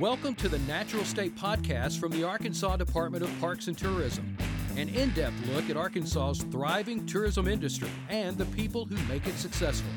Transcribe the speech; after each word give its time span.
Welcome 0.00 0.34
to 0.36 0.48
the 0.48 0.58
Natural 0.60 1.04
State 1.04 1.36
Podcast 1.36 2.00
from 2.00 2.10
the 2.10 2.24
Arkansas 2.24 2.78
Department 2.78 3.22
of 3.22 3.38
Parks 3.38 3.66
and 3.66 3.76
Tourism, 3.76 4.34
an 4.78 4.88
in 4.88 5.10
depth 5.10 5.34
look 5.48 5.68
at 5.68 5.76
Arkansas's 5.76 6.42
thriving 6.44 7.04
tourism 7.04 7.46
industry 7.46 7.90
and 8.08 8.38
the 8.38 8.46
people 8.46 8.86
who 8.86 8.96
make 9.12 9.26
it 9.26 9.34
successful. 9.34 9.90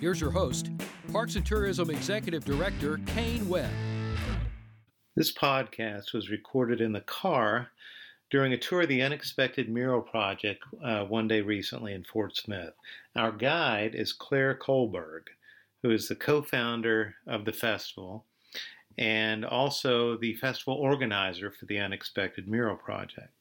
Here's 0.00 0.20
your 0.20 0.32
host, 0.32 0.72
Parks 1.12 1.36
and 1.36 1.46
Tourism 1.46 1.88
Executive 1.88 2.44
Director 2.44 2.98
Kane 3.06 3.48
Webb. 3.48 3.70
This 5.14 5.32
podcast 5.32 6.12
was 6.12 6.30
recorded 6.30 6.80
in 6.80 6.92
the 6.92 7.02
car 7.02 7.70
during 8.30 8.52
a 8.52 8.58
tour 8.58 8.82
of 8.82 8.88
the 8.88 9.02
Unexpected 9.02 9.68
Mural 9.68 10.02
Project 10.02 10.64
uh, 10.82 11.04
one 11.04 11.28
day 11.28 11.42
recently 11.42 11.94
in 11.94 12.02
Fort 12.02 12.36
Smith. 12.36 12.74
Our 13.14 13.30
guide 13.30 13.94
is 13.94 14.12
Claire 14.12 14.58
Kolberg, 14.60 15.28
who 15.84 15.92
is 15.92 16.08
the 16.08 16.16
co 16.16 16.42
founder 16.42 17.14
of 17.24 17.44
the 17.44 17.52
festival 17.52 18.24
and 18.96 19.44
also 19.44 20.16
the 20.16 20.34
festival 20.34 20.74
organizer 20.74 21.50
for 21.50 21.66
the 21.66 21.78
Unexpected 21.78 22.46
Mural 22.48 22.76
Project. 22.76 23.32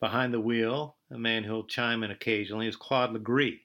Behind 0.00 0.32
the 0.32 0.40
wheel, 0.40 0.96
a 1.10 1.18
man 1.18 1.44
who'll 1.44 1.64
chime 1.64 2.02
in 2.02 2.10
occasionally, 2.10 2.66
is 2.66 2.76
Claude 2.76 3.12
Legris, 3.14 3.60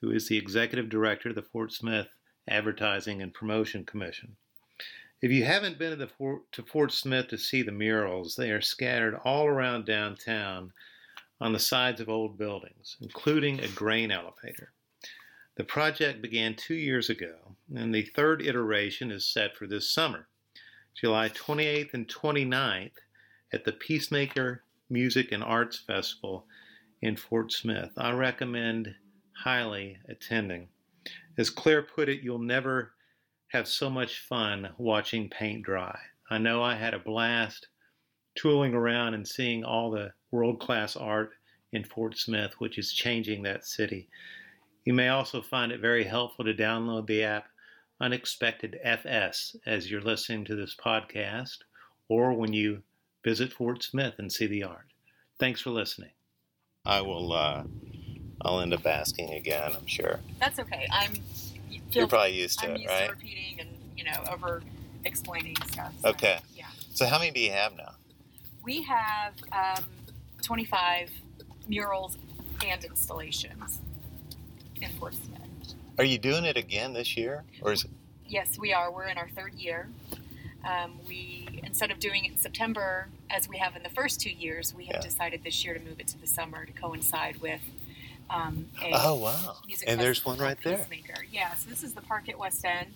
who 0.00 0.10
is 0.10 0.28
the 0.28 0.36
executive 0.36 0.88
director 0.88 1.30
of 1.30 1.34
the 1.34 1.42
Fort 1.42 1.72
Smith 1.72 2.08
Advertising 2.48 3.22
and 3.22 3.34
Promotion 3.34 3.84
Commission. 3.84 4.36
If 5.20 5.32
you 5.32 5.44
haven't 5.44 5.78
been 5.78 5.98
to, 5.98 6.06
Fort, 6.06 6.50
to 6.52 6.62
Fort 6.62 6.92
Smith 6.92 7.28
to 7.28 7.38
see 7.38 7.62
the 7.62 7.72
murals, 7.72 8.36
they 8.36 8.50
are 8.50 8.60
scattered 8.60 9.18
all 9.24 9.46
around 9.46 9.84
downtown 9.84 10.72
on 11.40 11.52
the 11.52 11.58
sides 11.58 12.00
of 12.00 12.08
old 12.08 12.38
buildings, 12.38 12.96
including 13.00 13.60
a 13.60 13.68
grain 13.68 14.10
elevator. 14.10 14.72
The 15.56 15.64
project 15.64 16.22
began 16.22 16.54
two 16.54 16.74
years 16.74 17.10
ago, 17.10 17.56
and 17.74 17.92
the 17.92 18.04
third 18.14 18.42
iteration 18.42 19.10
is 19.10 19.26
set 19.26 19.56
for 19.56 19.66
this 19.66 19.90
summer. 19.90 20.28
July 21.00 21.28
28th 21.28 21.94
and 21.94 22.08
29th 22.08 22.90
at 23.52 23.64
the 23.64 23.70
Peacemaker 23.70 24.64
Music 24.90 25.30
and 25.30 25.44
Arts 25.44 25.78
Festival 25.78 26.44
in 27.00 27.14
Fort 27.14 27.52
Smith. 27.52 27.92
I 27.96 28.10
recommend 28.10 28.96
highly 29.30 29.98
attending. 30.08 30.66
As 31.36 31.50
Claire 31.50 31.82
put 31.82 32.08
it, 32.08 32.22
you'll 32.22 32.40
never 32.40 32.94
have 33.52 33.68
so 33.68 33.88
much 33.88 34.22
fun 34.22 34.70
watching 34.76 35.30
paint 35.30 35.62
dry. 35.62 35.96
I 36.30 36.38
know 36.38 36.64
I 36.64 36.74
had 36.74 36.94
a 36.94 36.98
blast 36.98 37.68
tooling 38.34 38.74
around 38.74 39.14
and 39.14 39.26
seeing 39.26 39.62
all 39.62 39.92
the 39.92 40.12
world 40.32 40.58
class 40.58 40.96
art 40.96 41.30
in 41.72 41.84
Fort 41.84 42.18
Smith, 42.18 42.54
which 42.58 42.76
is 42.76 42.92
changing 42.92 43.44
that 43.44 43.64
city. 43.64 44.08
You 44.84 44.94
may 44.94 45.10
also 45.10 45.42
find 45.42 45.70
it 45.70 45.80
very 45.80 46.02
helpful 46.02 46.44
to 46.44 46.54
download 46.54 47.06
the 47.06 47.22
app 47.22 47.46
Unexpected 48.00 48.78
FS 48.82 49.56
as 49.66 49.90
you're 49.90 50.00
listening 50.00 50.44
to 50.44 50.54
this 50.54 50.74
podcast 50.76 51.58
or 52.08 52.32
when 52.32 52.52
you 52.52 52.82
visit 53.24 53.52
Fort 53.52 53.82
Smith 53.82 54.14
and 54.18 54.32
see 54.32 54.46
the 54.46 54.62
art. 54.62 54.86
Thanks 55.38 55.60
for 55.60 55.70
listening. 55.70 56.10
I 56.84 57.00
will, 57.00 57.32
uh, 57.32 57.64
I'll 58.42 58.60
end 58.60 58.72
up 58.72 58.86
asking 58.86 59.30
again, 59.34 59.72
I'm 59.76 59.86
sure. 59.86 60.20
That's 60.38 60.58
okay. 60.60 60.86
I'm. 60.90 61.12
You're 61.90 62.06
probably 62.06 62.38
used 62.40 62.60
to 62.60 62.66
I'm 62.68 62.76
it, 62.76 62.80
used 62.80 62.90
right? 62.90 63.06
to 63.06 63.10
repeating 63.12 63.60
and 63.60 63.68
you 63.96 64.04
know 64.04 64.22
over 64.30 64.62
explaining 65.04 65.56
stuff. 65.70 65.92
so, 66.02 66.10
Okay. 66.10 66.38
Yeah. 66.54 66.66
So, 66.92 67.06
how 67.06 67.18
many 67.18 67.30
do 67.30 67.40
you 67.40 67.50
have 67.52 67.76
now? 67.76 67.94
We 68.62 68.82
have 68.82 69.32
um, 69.52 69.84
25 70.42 71.10
murals 71.68 72.16
and 72.66 72.84
installations 72.84 73.78
in 74.80 74.90
Fort 74.98 75.14
Smith. 75.14 75.37
Are 75.98 76.04
you 76.04 76.18
doing 76.18 76.44
it 76.44 76.56
again 76.56 76.92
this 76.92 77.16
year? 77.16 77.44
Or 77.60 77.72
is 77.72 77.84
it? 77.84 77.90
Yes, 78.28 78.58
we 78.58 78.72
are. 78.72 78.90
We're 78.90 79.06
in 79.08 79.18
our 79.18 79.28
third 79.28 79.54
year. 79.54 79.88
Um, 80.64 80.98
we 81.06 81.60
instead 81.64 81.90
of 81.90 81.98
doing 81.98 82.24
it 82.24 82.32
in 82.32 82.36
September 82.36 83.08
as 83.30 83.48
we 83.48 83.58
have 83.58 83.74
in 83.76 83.82
the 83.82 83.88
first 83.90 84.20
two 84.20 84.30
years, 84.30 84.74
we 84.74 84.84
have 84.86 84.96
Yeah. 84.96 85.00
decided 85.02 85.42
this 85.42 85.64
year 85.64 85.74
to 85.74 85.80
move 85.80 85.98
it 86.00 86.06
to 86.08 86.18
the 86.18 86.26
summer 86.26 86.64
to 86.64 86.72
coincide 86.72 87.40
with 87.40 87.60
um, 88.30 88.68
a 88.82 88.90
Oh, 88.92 89.14
wow. 89.16 89.56
music 89.66 89.88
And 89.88 89.98
there's 89.98 90.22
one 90.24 90.36
right 90.38 90.58
there. 90.62 90.76
Peacemaker. 90.78 91.24
Yeah, 91.32 91.54
so 91.54 91.70
this 91.70 91.82
is 91.82 91.94
the 91.94 92.02
park 92.02 92.28
at 92.28 92.38
West 92.38 92.62
End. 92.64 92.90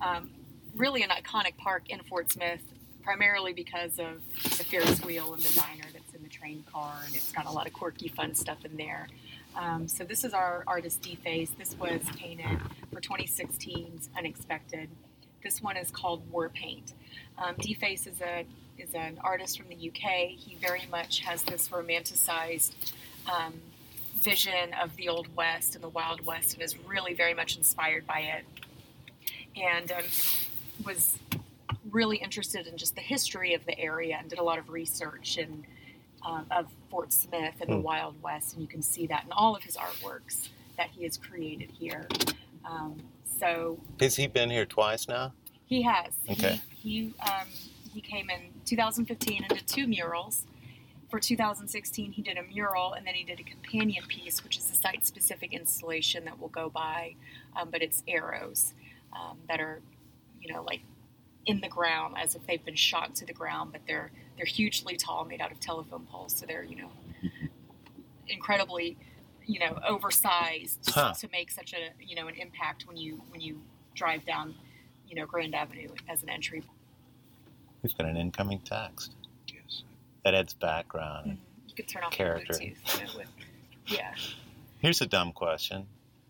Um, 0.00 0.30
really 0.74 1.02
an 1.02 1.10
iconic 1.10 1.56
park 1.58 1.82
in 1.90 2.00
Fort 2.00 2.32
Smith, 2.32 2.60
primarily 3.02 3.52
because 3.52 3.98
of 3.98 4.22
the 4.42 4.64
Ferris 4.64 5.02
wheel 5.04 5.34
and 5.34 5.42
the 5.42 5.52
diner 5.60 5.84
that's 5.92 6.14
in 6.14 6.22
the 6.22 6.30
train 6.30 6.64
car, 6.72 6.94
and 7.06 7.14
it's 7.14 7.30
got 7.30 7.44
a 7.44 7.50
lot 7.50 7.66
of 7.66 7.74
quirky, 7.74 8.08
fun 8.08 8.34
stuff 8.34 8.64
in 8.64 8.76
there. 8.78 9.06
Um, 9.56 9.88
so 9.88 10.04
this 10.04 10.24
is 10.24 10.32
our 10.32 10.64
artist 10.66 11.02
D-Face. 11.02 11.50
This 11.58 11.76
was 11.78 12.00
painted 12.16 12.60
for 12.92 13.00
2016's 13.00 14.08
Unexpected. 14.16 14.88
This 15.42 15.60
one 15.62 15.76
is 15.76 15.90
called 15.90 16.22
War 16.30 16.48
Paint. 16.48 16.92
Um, 17.38 17.54
D-Face 17.58 18.06
is 18.06 18.20
a 18.20 18.44
is 18.78 18.94
an 18.94 19.18
artist 19.22 19.58
from 19.58 19.68
the 19.68 19.74
UK. 19.74 20.30
He 20.30 20.56
very 20.58 20.86
much 20.90 21.20
has 21.20 21.42
this 21.42 21.68
romanticized 21.68 22.72
um, 23.26 23.52
vision 24.14 24.72
of 24.82 24.96
the 24.96 25.08
Old 25.08 25.34
West 25.36 25.74
and 25.74 25.84
the 25.84 25.88
Wild 25.88 26.24
West, 26.24 26.54
and 26.54 26.62
is 26.62 26.78
really 26.78 27.12
very 27.12 27.34
much 27.34 27.56
inspired 27.56 28.06
by 28.06 28.20
it. 28.20 28.44
And 29.56 29.92
um, 29.92 30.04
was 30.84 31.18
really 31.90 32.16
interested 32.16 32.66
in 32.66 32.76
just 32.76 32.94
the 32.94 33.00
history 33.00 33.54
of 33.54 33.64
the 33.66 33.78
area 33.78 34.16
and 34.18 34.30
did 34.30 34.38
a 34.38 34.42
lot 34.42 34.58
of 34.58 34.70
research 34.70 35.36
and 35.36 35.64
um, 36.24 36.46
of 36.50 36.66
Fort 36.90 37.12
Smith 37.12 37.54
and 37.60 37.70
the 37.70 37.76
Hmm. 37.76 37.82
Wild 37.82 38.22
West, 38.22 38.52
and 38.54 38.62
you 38.62 38.68
can 38.68 38.82
see 38.82 39.06
that 39.06 39.24
in 39.24 39.32
all 39.32 39.54
of 39.56 39.62
his 39.62 39.76
artworks 39.76 40.48
that 40.76 40.90
he 40.90 41.04
has 41.04 41.16
created 41.16 41.70
here. 41.70 42.08
Um, 42.64 42.96
so 43.38 43.78
Has 44.00 44.16
he 44.16 44.26
been 44.26 44.50
here 44.50 44.66
twice 44.66 45.08
now? 45.08 45.32
he 45.66 45.82
has. 45.82 46.12
Okay. 46.28 46.60
He 46.70 46.80
he, 46.80 47.14
um, 47.28 47.46
he 47.92 48.00
came 48.00 48.28
in 48.30 48.40
2015 48.64 49.44
and 49.44 49.48
did 49.58 49.66
two 49.66 49.86
murals. 49.86 50.44
For 51.10 51.18
2016, 51.20 52.12
he 52.12 52.22
did 52.22 52.38
a 52.38 52.42
mural 52.44 52.92
and 52.92 53.04
then 53.06 53.14
he 53.14 53.24
did 53.24 53.40
a 53.40 53.42
companion 53.42 54.04
piece, 54.08 54.42
which 54.44 54.56
is 54.56 54.70
a 54.70 54.74
site-specific 54.74 55.52
installation 55.52 56.24
that 56.24 56.38
will 56.40 56.48
go 56.48 56.70
by, 56.70 57.14
um, 57.56 57.68
but 57.70 57.82
it's 57.82 58.02
arrows 58.08 58.74
um, 59.12 59.38
that 59.48 59.60
are, 59.60 59.80
you 60.40 60.52
know, 60.52 60.62
like 60.62 60.80
in 61.46 61.60
the 61.60 61.68
ground 61.68 62.14
as 62.18 62.34
if 62.36 62.46
they've 62.46 62.64
been 62.64 62.76
shot 62.76 63.14
to 63.16 63.26
the 63.26 63.32
ground, 63.32 63.72
but 63.72 63.80
they're 63.86 64.12
they're 64.40 64.46
hugely 64.46 64.96
tall, 64.96 65.26
made 65.26 65.42
out 65.42 65.52
of 65.52 65.60
telephone 65.60 66.06
poles, 66.10 66.34
so 66.34 66.46
they're 66.46 66.62
you 66.64 66.76
know 66.76 66.90
incredibly, 68.26 68.96
you 69.44 69.60
know, 69.60 69.78
oversized 69.86 70.78
Huh. 70.88 71.12
to 71.20 71.28
make 71.30 71.50
such 71.50 71.74
a 71.74 71.90
you 72.02 72.16
know 72.16 72.26
an 72.26 72.36
impact 72.36 72.86
when 72.88 72.96
you 72.96 73.20
when 73.28 73.42
you 73.42 73.60
drive 73.94 74.24
down, 74.24 74.54
you 75.06 75.14
know, 75.14 75.26
Grand 75.26 75.54
Avenue 75.54 75.88
as 76.08 76.22
an 76.22 76.30
entry. 76.30 76.62
We've 77.82 77.96
got 77.98 78.06
an 78.06 78.16
incoming 78.16 78.60
text. 78.60 79.12
Yes. 79.46 79.82
That 80.24 80.34
adds 80.34 80.54
background. 80.54 81.26
Mm-hmm. 81.26 81.68
You 81.68 81.74
could 81.74 81.88
turn 81.88 82.04
off 82.04 82.12
Character. 82.12 82.54
the 82.54 82.58
Bluetooth. 82.60 82.98
You 83.00 83.06
know, 83.06 83.12
with, 83.18 83.28
yeah. 83.88 84.14
Here's 84.78 85.02
a 85.02 85.06
dumb 85.06 85.32
question, 85.32 85.86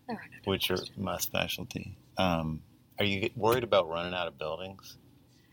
no 0.09 0.15
dumb 0.15 0.23
which 0.43 0.69
are 0.69 0.79
my 0.97 1.17
specialty. 1.17 1.95
Um, 2.17 2.61
are 2.99 3.05
you 3.05 3.29
worried 3.37 3.63
about 3.63 3.87
running 3.87 4.13
out 4.13 4.27
of 4.27 4.37
buildings? 4.37 4.97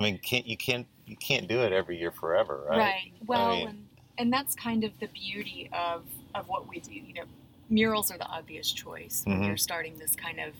I 0.00 0.02
mean, 0.02 0.18
can't 0.18 0.46
you 0.46 0.56
can't 0.56 0.86
you 1.08 1.16
can't 1.16 1.48
do 1.48 1.60
it 1.62 1.72
every 1.72 1.98
year 1.98 2.10
forever, 2.10 2.64
right? 2.68 2.78
Right. 2.78 3.12
Well, 3.26 3.56
mean- 3.56 3.68
and, 3.68 3.86
and 4.18 4.32
that's 4.32 4.54
kind 4.54 4.84
of 4.84 4.92
the 5.00 5.08
beauty 5.08 5.70
of, 5.72 6.02
of 6.34 6.48
what 6.48 6.68
we 6.68 6.80
do. 6.80 6.92
You 6.92 7.14
know, 7.14 7.24
murals 7.70 8.10
are 8.10 8.18
the 8.18 8.26
obvious 8.26 8.70
choice 8.70 9.22
when 9.26 9.40
Mhm. 9.40 9.46
you're 9.46 9.56
starting 9.56 9.98
this 9.98 10.14
kind 10.14 10.40
of 10.40 10.54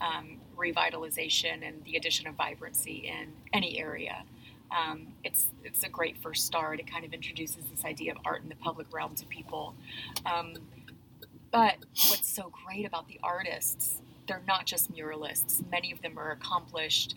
um, 0.00 0.38
revitalization 0.56 1.66
and 1.66 1.84
the 1.84 1.96
addition 1.96 2.26
of 2.26 2.34
vibrancy 2.34 3.06
in 3.08 3.32
any 3.52 3.78
area. 3.78 4.24
Um, 4.70 5.08
it's 5.22 5.46
it's 5.62 5.84
a 5.84 5.88
great 5.88 6.16
first 6.18 6.44
start. 6.46 6.80
It 6.80 6.90
kind 6.90 7.04
of 7.04 7.12
introduces 7.12 7.64
this 7.66 7.84
idea 7.84 8.10
of 8.12 8.18
art 8.24 8.42
in 8.42 8.48
the 8.48 8.56
public 8.56 8.92
realm 8.92 9.14
to 9.16 9.26
people. 9.26 9.74
Um, 10.26 10.54
but 11.52 11.76
what's 12.08 12.28
so 12.28 12.50
great 12.66 12.84
about 12.84 13.06
the 13.06 13.20
artists, 13.22 14.00
they're 14.26 14.42
not 14.48 14.66
just 14.66 14.92
muralists. 14.92 15.62
Many 15.70 15.92
of 15.92 16.02
them 16.02 16.18
are 16.18 16.32
accomplished 16.32 17.14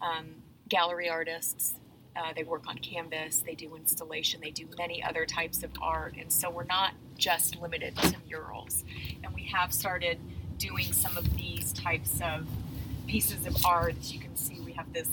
um, 0.00 0.26
gallery 0.68 1.08
artists. 1.08 1.74
Uh, 2.16 2.32
they 2.34 2.42
work 2.42 2.66
on 2.66 2.76
canvas, 2.78 3.42
they 3.46 3.54
do 3.54 3.76
installation, 3.76 4.40
they 4.40 4.50
do 4.50 4.66
many 4.76 5.02
other 5.02 5.24
types 5.24 5.62
of 5.62 5.70
art. 5.80 6.14
And 6.18 6.32
so 6.32 6.50
we're 6.50 6.64
not 6.64 6.92
just 7.16 7.60
limited 7.60 7.96
to 7.96 8.16
murals. 8.28 8.84
And 9.22 9.32
we 9.34 9.44
have 9.44 9.72
started 9.72 10.18
doing 10.58 10.92
some 10.92 11.16
of 11.16 11.36
these 11.36 11.72
types 11.72 12.20
of 12.22 12.46
pieces 13.06 13.46
of 13.46 13.64
art. 13.64 13.94
As 13.98 14.12
you 14.12 14.18
can 14.18 14.36
see, 14.36 14.60
we 14.60 14.72
have 14.72 14.92
this 14.92 15.08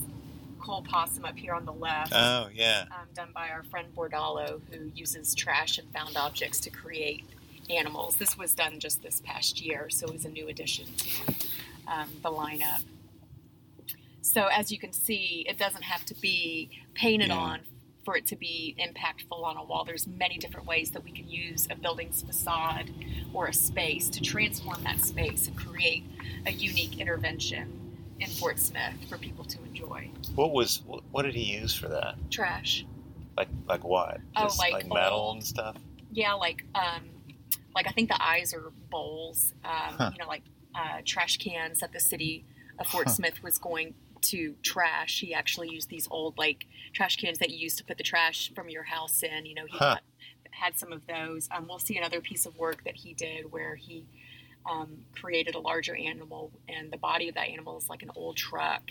coal 0.60 0.82
possum 0.82 1.24
up 1.24 1.38
here 1.38 1.54
on 1.54 1.66
the 1.66 1.74
left. 1.74 2.12
Oh 2.14 2.50
yeah. 2.54 2.86
um, 2.92 3.08
done 3.16 3.30
by 3.34 3.50
our 3.50 3.64
friend 3.64 3.88
Bordalo, 3.96 4.60
who 4.72 4.92
uses 4.96 5.34
trash 5.34 5.78
and 5.78 5.88
found 5.92 6.18
objects 6.18 6.60
to 6.62 6.70
create 6.70 7.24
animals. 7.70 8.18
This 8.18 8.38
was 8.38 8.54
done 8.54 8.80
just 8.80 9.02
this 9.02 9.22
past 9.24 9.62
year, 9.62 9.90
so 9.90 10.08
it 10.08 10.14
was 10.14 10.26
a 10.26 10.30
new 10.30 10.48
addition 10.48 10.86
to 10.98 11.34
um, 11.88 12.10
the 12.22 12.30
lineup. 12.30 12.82
So 14.38 14.46
as 14.54 14.72
you 14.72 14.78
can 14.78 14.94
see, 14.94 15.44
it 15.50 15.58
doesn't 15.58 15.82
have 15.82 16.06
to 16.06 16.14
be 16.14 16.70
painted 16.94 17.30
Yeah. 17.30 17.38
on 17.38 17.62
for 18.06 18.16
it 18.16 18.28
to 18.28 18.36
be 18.36 18.76
impactful 18.80 19.32
on 19.44 19.58
a 19.58 19.64
wall. 19.64 19.84
There's 19.84 20.06
many 20.06 20.38
different 20.38 20.68
ways 20.68 20.92
that 20.92 21.04
we 21.04 21.10
can 21.12 21.28
use 21.28 21.68
a 21.72 21.76
building's 21.76 22.22
facade 22.22 22.92
or 23.34 23.48
a 23.48 23.54
space 23.54 24.10
to 24.12 24.22
transform 24.22 24.84
that 24.84 25.00
space 25.00 25.48
and 25.48 25.58
create 25.58 26.04
a 26.46 26.52
unique 26.52 27.00
intervention 27.00 27.98
in 28.20 28.28
Fort 28.30 28.60
Smith 28.60 28.94
for 29.10 29.18
people 29.18 29.44
to 29.46 29.58
enjoy. 29.64 30.12
What 30.36 30.52
was 30.52 30.84
what, 30.86 31.24
did 31.24 31.34
he 31.34 31.56
use 31.58 31.74
for 31.74 31.88
that? 31.88 32.14
Trash. 32.30 32.86
Like 33.36 33.50
like 33.68 33.84
what? 33.84 34.22
Oh, 34.36 34.44
Just 34.44 34.60
like 34.60 34.88
metal 34.88 35.18
old- 35.20 35.38
and 35.38 35.44
stuff. 35.44 35.78
Yeah, 36.12 36.34
like 36.34 36.64
um, 36.76 37.02
like 37.74 37.88
I 37.88 37.92
think 37.92 38.10
the 38.10 38.24
eyes 38.24 38.54
are 38.54 38.72
bowls. 38.92 39.56
Um, 39.66 39.72
Huh. 39.98 40.12
You 40.14 40.20
know, 40.20 40.28
like 40.28 40.44
uh, 40.76 41.02
trash 41.06 41.38
cans 41.38 41.80
that 41.80 41.92
the 41.92 42.00
city 42.00 42.46
of 42.80 42.86
Fort 42.86 43.08
Huh. 43.08 43.14
Smith 43.16 43.42
was 43.42 43.58
going 43.58 43.96
to 44.32 44.56
trash. 44.64 45.20
He 45.22 45.34
actually 45.34 45.70
used 45.70 45.90
these 45.90 46.08
old 46.12 46.38
like 46.38 46.66
trash 46.94 47.16
cans 47.18 47.40
that 47.40 47.50
you 47.50 47.58
used 47.58 47.78
to 47.80 47.84
put 47.86 47.98
the 47.98 48.04
trash 48.04 48.52
from 48.56 48.70
your 48.70 48.84
house 48.84 49.24
in. 49.24 49.46
You 49.46 49.56
know, 49.56 49.66
he 49.66 49.78
Huh. 49.78 49.96
got, 49.96 50.02
had 50.52 50.78
some 50.78 50.92
of 50.92 51.06
those. 51.08 51.48
Um, 51.52 51.68
we'll 51.68 51.80
see 51.80 51.98
another 51.98 52.20
piece 52.22 52.46
of 52.46 52.58
work 52.58 52.84
that 52.86 52.96
he 52.96 53.14
did 53.14 53.52
where 53.52 53.76
he 53.76 54.06
um, 54.70 54.98
created 55.14 55.56
a 55.56 55.60
larger 55.60 55.96
animal, 55.96 56.52
and 56.68 56.92
the 56.92 56.98
body 56.98 57.30
of 57.30 57.36
that 57.36 57.48
animal 57.50 57.78
is 57.78 57.90
like 57.90 58.02
an 58.04 58.12
old 58.16 58.36
truck. 58.38 58.82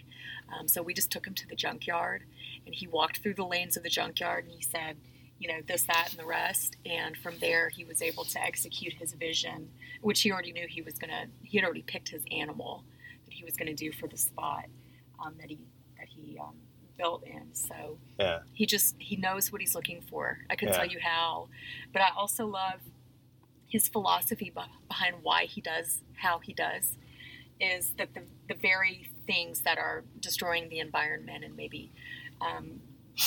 Um, 0.56 0.68
so 0.68 0.80
we 0.82 0.94
just 0.94 1.10
took 1.10 1.26
him 1.26 1.34
to 1.34 1.46
the 1.48 1.56
junkyard, 1.56 2.22
and 2.64 2.74
he 2.74 2.86
walked 2.86 3.18
through 3.18 3.34
the 3.34 3.44
lanes 3.44 3.76
of 3.76 3.82
the 3.82 3.90
junkyard, 3.90 4.44
and 4.44 4.54
he 4.54 4.62
said, 4.62 4.96
you 5.38 5.48
know, 5.48 5.60
this, 5.66 5.82
that, 5.82 6.08
and 6.10 6.18
the 6.18 6.24
rest. 6.24 6.76
And 6.86 7.14
from 7.16 7.34
there, 7.40 7.68
he 7.68 7.84
was 7.84 8.00
able 8.00 8.24
to 8.24 8.42
execute 8.42 8.94
his 8.94 9.12
vision, 9.12 9.68
which 10.00 10.22
he 10.22 10.32
already 10.32 10.52
knew 10.52 10.66
he 10.66 10.80
was 10.82 10.94
gonna. 10.94 11.26
He 11.42 11.58
had 11.58 11.64
already 11.64 11.82
picked 11.82 12.08
his 12.08 12.22
animal 12.32 12.84
that 13.26 13.34
he 13.34 13.44
was 13.44 13.54
gonna 13.56 13.74
do 13.74 13.92
for 13.92 14.06
the 14.06 14.16
spot 14.16 14.66
um, 15.24 15.34
that 15.40 15.48
he 15.50 15.58
that 15.98 16.08
he 16.08 16.38
um, 16.38 16.54
built 16.98 17.24
in. 17.24 17.54
So 17.54 17.98
Yeah. 18.18 18.40
he 18.52 18.66
just 18.66 18.96
he 18.98 19.16
knows 19.16 19.52
what 19.52 19.60
he's 19.60 19.74
looking 19.74 20.00
for. 20.00 20.38
I 20.50 20.56
couldn't 20.56 20.74
Yeah. 20.74 20.80
tell 20.80 20.90
you 20.90 21.00
how, 21.00 21.48
but 21.92 22.02
I 22.02 22.08
also 22.16 22.46
love 22.46 22.80
his 23.68 23.88
philosophy 23.88 24.52
behind 24.88 25.16
why 25.22 25.44
he 25.44 25.60
does 25.60 26.00
how 26.16 26.38
he 26.38 26.52
does. 26.52 26.96
Is 27.60 27.92
that 27.98 28.14
the 28.14 28.22
the 28.48 28.54
very 28.54 29.10
things 29.26 29.62
that 29.62 29.78
are 29.78 30.04
destroying 30.20 30.68
the 30.68 30.78
environment 30.78 31.44
and 31.44 31.56
maybe 31.56 31.90
um, 32.40 32.80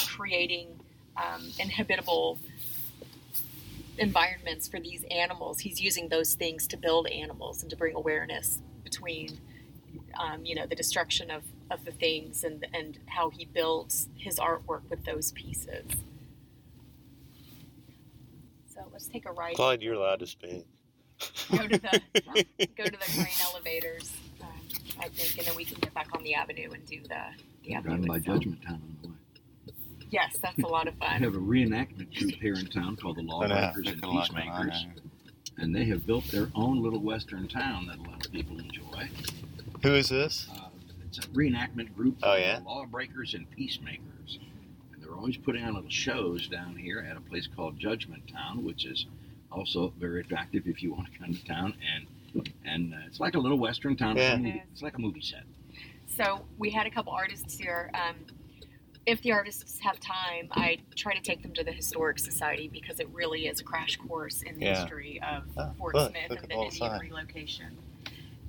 creating 0.06 0.80
um, 1.18 1.52
inhabitable 1.60 2.40
environments 3.98 4.68
for 4.68 4.80
these 4.80 5.04
animals. 5.12 5.60
He's 5.60 5.82
using 5.82 6.08
those 6.10 6.36
things 6.36 6.68
to 6.68 6.78
build 6.78 7.08
animals 7.08 7.62
and 7.62 7.70
to 7.70 7.76
bring 7.76 7.96
awareness 7.96 8.60
between, 8.84 9.38
um, 10.18 10.46
you 10.46 10.56
know, 10.56 10.66
the 10.66 10.76
destruction 10.76 11.30
of, 11.30 11.44
of 11.72 11.86
the 11.86 11.92
things 11.92 12.44
and 12.44 12.66
and 12.74 12.98
how 13.08 13.30
he 13.30 13.46
builds 13.46 14.08
his 14.16 14.38
artwork 14.38 14.82
with 14.90 15.04
those 15.06 15.32
pieces. 15.34 15.86
So 18.74 18.82
let's 18.92 19.08
take 19.08 19.26
a 19.28 19.32
right. 19.32 19.56
Clyde, 19.56 19.82
you're 19.82 19.96
allowed 19.96 20.20
to 20.20 20.28
speak. 20.28 20.66
Go 21.52 21.68
to 21.68 21.78
the 21.78 22.02
go 22.78 22.84
to 22.86 22.92
the 22.92 23.12
grain 23.16 23.28
elevators, 23.44 24.14
um, 24.42 24.48
I 25.00 25.10
think, 25.10 25.38
and 25.38 25.48
then 25.48 25.56
we 25.56 25.66
can 25.66 25.78
get 25.80 25.94
back 25.94 26.08
on 26.14 26.24
the 26.24 26.34
avenue 26.34 26.72
and 26.72 26.86
do 26.86 27.02
the 27.02 27.22
the 27.64 27.76
I'm 27.76 27.78
avenue. 27.80 28.06
driving 28.06 28.08
by. 28.08 28.20
Judgment 28.20 28.62
Town 28.64 28.76
on 28.76 28.98
the 29.02 29.08
way. 29.10 29.14
Yes, 30.12 30.38
that's 30.42 30.58
a 30.64 30.68
lot 30.68 30.88
of 30.88 30.96
fun. 30.96 31.20
we 31.20 31.26
have 31.26 31.36
a 31.36 31.40
reenactment 31.40 32.12
troupe 32.12 32.36
here 32.36 32.56
in 32.56 32.66
town 32.68 32.96
called 32.96 33.18
the 33.18 33.22
I. 33.22 33.26
Lawbreakers 33.26 33.94
and 33.94 34.04
a 34.04 34.08
lot 34.10 34.30
Peacemakers, 34.30 34.86
and 35.58 35.76
they 35.76 35.86
have 35.86 36.08
built 36.08 36.26
their 36.32 36.50
own 36.56 36.82
little 36.82 37.00
western 37.02 37.48
town 37.48 37.86
that 37.88 38.00
a 38.00 38.10
lot 38.10 38.26
of 38.26 38.32
people 38.32 38.58
enjoy. 38.58 39.10
Who 39.84 39.94
is 39.94 40.10
this? 40.10 40.48
Uh, 40.52 40.69
it's 41.10 41.18
a 41.26 41.30
reenactment 41.30 41.96
group 41.96 42.18
Oh, 42.24 42.36
yeah? 42.36 42.60
Lawbreakers 42.66 43.34
and 43.34 43.50
Peacemakers, 43.52 44.40
and 44.94 45.02
they're 45.04 45.14
always 45.16 45.38
putting 45.38 45.64
on 45.64 45.74
little 45.74 45.90
shows 45.90 46.48
down 46.48 46.76
here 46.76 47.06
at 47.10 47.18
a 47.18 47.22
place 47.22 47.48
called 47.56 47.80
Judgment 47.80 48.24
Town, 48.32 48.64
which 48.64 48.86
is 48.86 49.08
also 49.52 49.92
very 50.00 50.22
attractive 50.22 50.68
if 50.68 50.84
you 50.84 50.94
want 50.94 51.12
to 51.12 51.20
come 51.20 51.34
to 51.34 51.46
town. 51.46 51.74
And 51.96 52.06
and 52.64 52.94
uh, 52.94 52.98
it's 53.08 53.20
like 53.20 53.34
a 53.34 53.40
little 53.40 53.58
western 53.58 53.96
town. 53.96 54.16
It's, 54.18 54.22
Yeah. 54.22 54.38
movie, 54.38 54.62
it's 54.72 54.84
like 54.84 54.96
a 54.98 55.02
movie 55.02 55.22
set. 55.22 55.44
So 56.16 56.46
we 56.60 56.70
had 56.70 56.86
a 56.86 56.92
couple 56.92 57.12
artists 57.12 57.58
here. 57.58 57.90
Um, 57.96 58.16
if 59.08 59.20
the 59.24 59.32
artists 59.32 59.80
have 59.80 60.00
time, 60.00 60.50
I 60.52 60.78
try 60.96 61.16
to 61.16 61.22
take 61.22 61.42
them 61.42 61.54
to 61.54 61.64
the 61.64 61.72
Historic 61.72 62.20
Society 62.20 62.70
because 62.72 63.00
it 63.00 63.10
really 63.12 63.48
is 63.48 63.60
a 63.62 63.64
crash 63.64 63.98
course 63.98 64.44
in 64.44 64.60
the 64.60 64.66
Yeah. 64.66 64.82
history 64.82 65.20
of 65.28 65.44
Oh, 65.58 65.72
Fort 65.80 65.96
look, 65.96 66.12
Smith 66.12 66.30
look 66.30 66.42
and 66.44 66.52
the 66.52 66.56
the 66.56 66.62
Indian 66.66 67.00
relocation. 67.00 67.78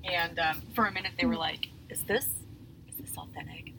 And 0.04 0.38
um, 0.38 0.60
for 0.74 0.84
a 0.84 0.92
minute, 0.92 1.12
they 1.18 1.24
were 1.26 1.36
like, 1.36 1.68
"Is 1.88 2.02
this 2.02 2.26
is 3.10 3.16
this 3.16 3.18
authentic?" 3.18 3.74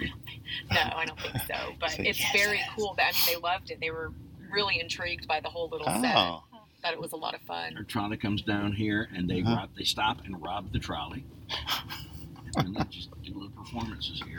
I 0.00 0.06
don't 0.06 0.24
think, 0.24 0.42
no, 0.70 0.80
I 0.96 1.04
don't 1.04 1.20
think 1.20 1.36
so. 1.46 1.74
But 1.80 1.90
Say, 1.90 2.04
it's 2.06 2.20
"Yes, 2.20 2.32
very 2.32 2.58
it 2.58 2.62
is." 2.62 2.66
cool. 2.76 2.94
That 2.96 3.14
I 3.14 3.26
mean, 3.30 3.34
they 3.34 3.40
loved 3.40 3.70
it. 3.70 3.80
They 3.80 3.90
were 3.90 4.12
really 4.50 4.80
intrigued 4.80 5.26
by 5.26 5.40
the 5.40 5.48
whole 5.48 5.68
little 5.68 5.86
set. 5.86 6.16
Oh, 6.16 6.44
Thought 6.80 6.92
it 6.92 7.00
was 7.00 7.10
a 7.12 7.16
lot 7.16 7.34
of 7.34 7.40
fun. 7.40 7.76
Our 7.76 7.82
trolley 7.82 8.16
comes 8.16 8.42
down 8.42 8.72
here, 8.72 9.08
and 9.12 9.28
they 9.28 9.42
Uh-huh. 9.42 9.56
rob, 9.56 9.70
they 9.76 9.82
stop 9.84 10.24
and 10.24 10.40
rob 10.40 10.70
the 10.72 10.78
trolley, 10.78 11.24
and 12.56 12.74
they 12.76 12.84
just 12.84 13.10
do 13.22 13.34
little 13.34 13.50
performances 13.50 14.22
here 14.24 14.38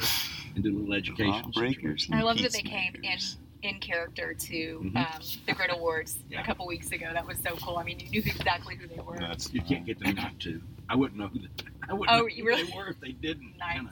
and 0.56 0.64
do 0.64 0.72
little 0.80 0.94
education. 0.94 1.32
Lawbreakers 1.44 1.76
situations. 2.06 2.10
I 2.14 2.22
love 2.22 2.38
that 2.38 2.54
they 2.54 2.62
came 2.62 2.96
in 3.04 3.20
in 3.62 3.78
character 3.82 4.34
to 4.34 4.80
Mhm. 4.80 4.96
um, 4.96 5.22
the 5.46 5.54
Grit 5.54 5.70
Awards 5.70 6.24
Yeah. 6.30 6.40
a 6.40 6.46
couple 6.46 6.66
weeks 6.66 6.94
ago. 6.94 7.10
That 7.12 7.28
was 7.28 7.38
so 7.40 7.58
cool. 7.58 7.76
I 7.78 7.84
mean, 7.84 8.00
you 8.00 8.10
knew 8.10 8.20
exactly 8.26 8.78
who 8.78 8.88
they 8.88 9.02
were. 9.02 9.18
That's 9.20 9.54
You 9.54 9.62
can't 9.62 9.86
get 9.86 10.00
them 10.00 10.16
not 10.16 10.40
to. 10.40 10.62
I 10.88 10.96
wouldn't 10.96 11.20
know 11.20 11.28
who 11.28 11.40
they, 11.40 11.48
I 11.90 11.94
wouldn't 11.94 12.16
Oh, 12.18 12.22
know 12.22 12.28
who 12.34 12.44
really? 12.46 12.64
they 12.64 12.74
were 12.78 12.88
if 12.88 13.02
they 13.02 13.12
didn't. 13.12 13.58
Nice. 13.58 13.76
You 13.76 13.84
know. 13.84 13.90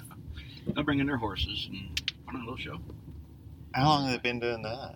They'll 0.77 0.83
bring 0.85 0.99
in 0.99 1.07
their 1.07 1.17
horses 1.17 1.67
and 1.71 1.99
put 2.27 2.35
on 2.35 2.41
a 2.41 2.43
little 2.43 2.55
show. 2.55 2.77
How 3.73 3.85
long 3.85 4.03
have 4.09 4.21
they 4.21 4.29
been 4.29 4.39
doing 4.39 4.61
that? 4.61 4.93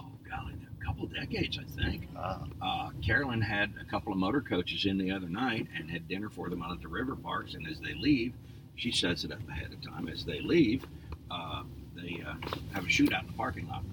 Oh 0.00 0.06
golly, 0.30 0.54
a 0.80 0.82
couple 0.82 1.04
of 1.04 1.14
decades, 1.14 1.58
I 1.58 1.82
think. 1.82 2.08
Oh, 2.16 2.46
Uh, 2.62 2.88
Carolyn 3.04 3.42
had 3.42 3.70
a 3.78 3.84
couple 3.84 4.12
of 4.14 4.18
motor 4.18 4.40
coaches 4.40 4.86
in 4.86 4.96
the 4.96 5.10
other 5.10 5.28
night 5.28 5.66
and 5.76 5.90
had 5.90 6.08
dinner 6.08 6.30
for 6.30 6.48
them 6.48 6.62
out 6.62 6.72
at 6.72 6.80
the 6.80 6.88
river 6.88 7.14
parks. 7.16 7.52
And 7.52 7.68
as 7.68 7.80
they 7.80 7.92
leave, 7.92 8.32
she 8.76 8.90
sets 8.90 9.24
it 9.24 9.30
up 9.30 9.46
ahead 9.46 9.74
of 9.74 9.82
time. 9.82 10.08
As 10.08 10.24
they 10.24 10.40
leave, 10.40 10.86
uh, 11.30 11.64
they 11.94 12.22
uh, 12.26 12.36
have 12.72 12.84
a 12.84 12.88
shootout 12.88 13.20
in 13.20 13.26
the 13.26 13.32
parking 13.34 13.68
lot, 13.68 13.84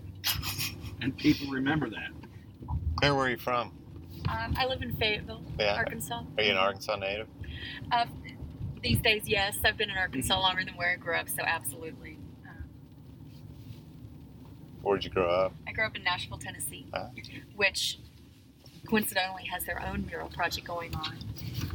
and 1.01 1.17
people 1.17 1.51
remember 1.51 1.89
that. 1.89 2.07
where 3.01 3.13
were 3.15 3.29
you 3.29 3.35
from? 3.37 3.73
Um, 4.29 4.55
I 4.57 4.65
live 4.65 4.81
in 4.81 4.95
Fayetteville, 4.95 5.43
Yeah. 5.59 5.75
Arkansas. 5.75 6.23
Are 6.37 6.43
you 6.43 6.51
an 6.51 6.57
Arkansas 6.57 6.95
native? 6.95 7.27
Uh, 7.91 8.05
these 8.85 9.01
days, 9.01 9.23
yes. 9.25 9.57
I've 9.65 9.77
been 9.77 9.89
in 9.89 9.97
Arkansas 9.97 10.39
longer 10.39 10.63
than 10.63 10.75
where 10.75 10.91
I 10.91 10.95
grew 10.95 11.15
up, 11.15 11.27
so 11.27 11.41
absolutely. 11.43 12.17
Um, 12.47 12.63
Where'd 14.83 15.03
you 15.03 15.09
grow 15.09 15.27
up? 15.29 15.53
I 15.67 15.71
grew 15.71 15.85
up 15.85 15.95
in 15.95 16.03
Nashville, 16.03 16.37
Tennessee, 16.37 16.85
Ah. 16.93 17.09
which 17.55 17.97
coincidentally 18.87 19.45
has 19.51 19.63
their 19.65 19.81
own 19.81 20.05
mural 20.05 20.29
project 20.29 20.67
going 20.67 20.93
on, 20.95 21.17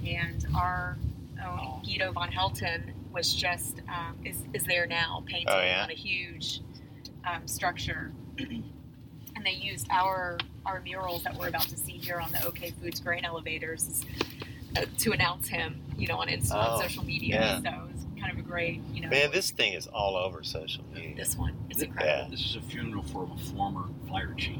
and 0.06 0.46
our 0.54 0.96
own 1.44 1.82
Guido 1.84 2.12
von 2.12 2.30
Helten 2.30 2.92
was 3.12 3.34
just 3.34 3.80
um, 3.88 4.16
is 4.24 4.44
is 4.54 4.62
there 4.64 4.86
now 4.86 5.24
painting 5.26 5.48
Oh, 5.48 5.60
yeah? 5.60 5.82
on 5.82 5.90
a 5.90 5.94
huge 5.94 6.60
um, 7.26 7.48
structure, 7.48 8.12
and 8.38 9.44
they 9.44 9.50
used 9.50 9.88
our 9.90 10.38
our 10.64 10.80
murals 10.82 11.24
that 11.24 11.34
we're 11.36 11.48
about 11.48 11.62
to 11.62 11.76
see 11.76 11.94
here 11.98 12.20
on 12.20 12.30
the 12.30 12.46
OK 12.46 12.70
Foods 12.80 13.00
grain 13.00 13.24
elevators 13.24 14.04
to 14.98 15.12
announce 15.12 15.48
him, 15.48 15.80
you 15.96 16.06
know, 16.06 16.16
on 16.18 16.28
Insta, 16.28 16.52
Oh, 16.54 16.58
on 16.76 16.82
social 16.82 17.04
media. 17.04 17.40
yeah. 17.40 17.56
So 17.60 17.68
it 17.88 17.92
was 17.94 18.06
kind 18.20 18.32
of 18.32 18.38
a 18.38 18.42
great, 18.42 18.80
you 18.92 19.00
know, 19.02 19.08
Man, 19.08 19.30
this 19.32 19.50
thing 19.50 19.72
is 19.72 19.86
all 19.88 20.16
over 20.16 20.42
social 20.42 20.84
media. 20.94 21.14
this 21.16 21.36
one. 21.36 21.54
It's 21.68 21.78
Th- 21.80 21.88
incredible. 21.90 22.30
This 22.30 22.40
is 22.44 22.56
a 22.56 22.60
funeral 22.62 23.02
for 23.04 23.24
a 23.32 23.38
former 23.52 23.88
fire 24.08 24.34
chief 24.36 24.56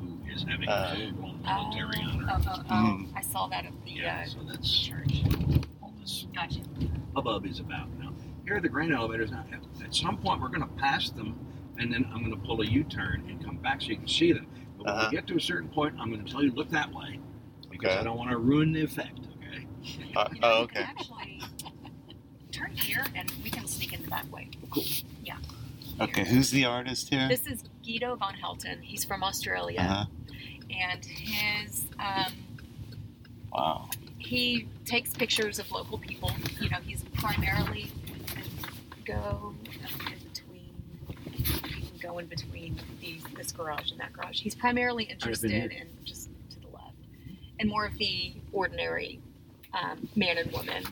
who 0.00 0.18
is 0.32 0.44
having 0.48 0.68
Uh, 0.68 0.90
a 0.92 0.96
full-blown 0.96 1.40
Oh, 1.46 1.68
military 1.70 2.04
oh, 2.04 2.10
honor. 2.10 2.26
oh, 2.46 2.62
oh, 2.70 2.72
Mm. 2.72 3.08
I 3.16 3.20
saw 3.20 3.46
that 3.48 3.66
at 3.66 3.72
the 3.84 3.90
Yeah, 3.92 4.22
uh, 4.24 4.28
so 4.28 4.38
that's 4.44 4.70
church. 4.80 5.22
all 5.82 5.92
this 6.00 6.26
Gotcha. 6.34 6.60
hubbub 7.14 7.46
is 7.46 7.60
about. 7.60 7.88
Now, 7.98 8.12
here 8.44 8.56
are 8.56 8.60
the 8.60 8.68
grain 8.68 8.92
elevators. 8.92 9.30
Now, 9.30 9.44
at- 9.52 9.82
at 9.84 9.94
some 9.94 10.16
point, 10.16 10.40
we're 10.40 10.48
going 10.48 10.60
to 10.62 10.74
pass 10.76 11.10
them, 11.10 11.34
and 11.78 11.92
then 11.92 12.06
I'm 12.12 12.20
going 12.24 12.30
to 12.38 12.46
pull 12.46 12.60
a 12.60 12.64
U-turn 12.66 13.24
and 13.28 13.44
come 13.44 13.56
back 13.56 13.82
so 13.82 13.88
you 13.88 13.96
can 13.96 14.08
see 14.08 14.32
them. 14.32 14.46
But 14.78 14.86
when 14.86 14.94
Uh-huh. 14.94 15.08
we 15.10 15.16
get 15.16 15.26
to 15.28 15.36
a 15.36 15.40
certain 15.40 15.68
point, 15.68 15.94
I'm 15.98 16.10
going 16.10 16.24
to 16.24 16.30
tell 16.30 16.42
you 16.42 16.52
look 16.52 16.70
that 16.70 16.92
way 16.94 17.18
because 17.70 17.90
Okay. 17.90 17.98
I 17.98 18.02
don't 18.04 18.16
want 18.18 18.30
to 18.30 18.38
ruin 18.38 18.72
the 18.72 18.82
effect. 18.82 19.18
Okay. 19.82 20.12
Uh, 20.16 20.28
oh, 20.42 20.62
okay. 20.62 20.80
actually 20.80 21.42
turn 22.52 22.72
here 22.72 23.04
and 23.14 23.32
we 23.42 23.50
can 23.50 23.66
sneak 23.66 23.92
in 23.92 24.02
the 24.02 24.08
back 24.08 24.30
way. 24.32 24.48
Cool. 24.70 24.84
Yeah. 25.24 25.36
Okay, 26.00 26.24
who's 26.24 26.50
the 26.50 26.64
artist 26.64 27.08
here? 27.10 27.28
This 27.28 27.46
is 27.46 27.62
Guido 27.84 28.16
von 28.16 28.34
Helten. 28.34 28.80
He's 28.80 29.04
from 29.04 29.22
Australia. 29.22 29.80
Uh-huh. 29.80 30.04
And 30.70 31.04
his, 31.04 31.84
um, 31.98 32.32
Wow. 33.52 33.88
he 34.18 34.68
takes 34.84 35.12
pictures 35.12 35.58
of 35.58 35.70
local 35.70 35.98
people. 35.98 36.32
You 36.60 36.70
know, 36.70 36.78
he's 36.84 37.02
primarily 37.14 37.90
go 39.04 39.54
in 39.66 40.18
between. 40.32 40.70
You 41.36 41.86
can 41.88 41.98
go 42.00 42.18
in 42.18 42.26
between 42.26 42.80
these, 43.00 43.22
this 43.36 43.52
garage 43.52 43.90
and 43.90 44.00
that 44.00 44.12
garage. 44.12 44.40
He's 44.40 44.54
primarily 44.54 45.04
interested 45.04 45.50
in 45.50 45.86
just 46.04 46.30
to 46.50 46.60
the 46.60 46.68
left, 46.68 46.94
and 47.58 47.68
more 47.68 47.84
of 47.84 47.98
the 47.98 48.34
ordinary 48.52 49.20
um, 49.74 50.08
man 50.16 50.38
and 50.38 50.50
woman, 50.52 50.84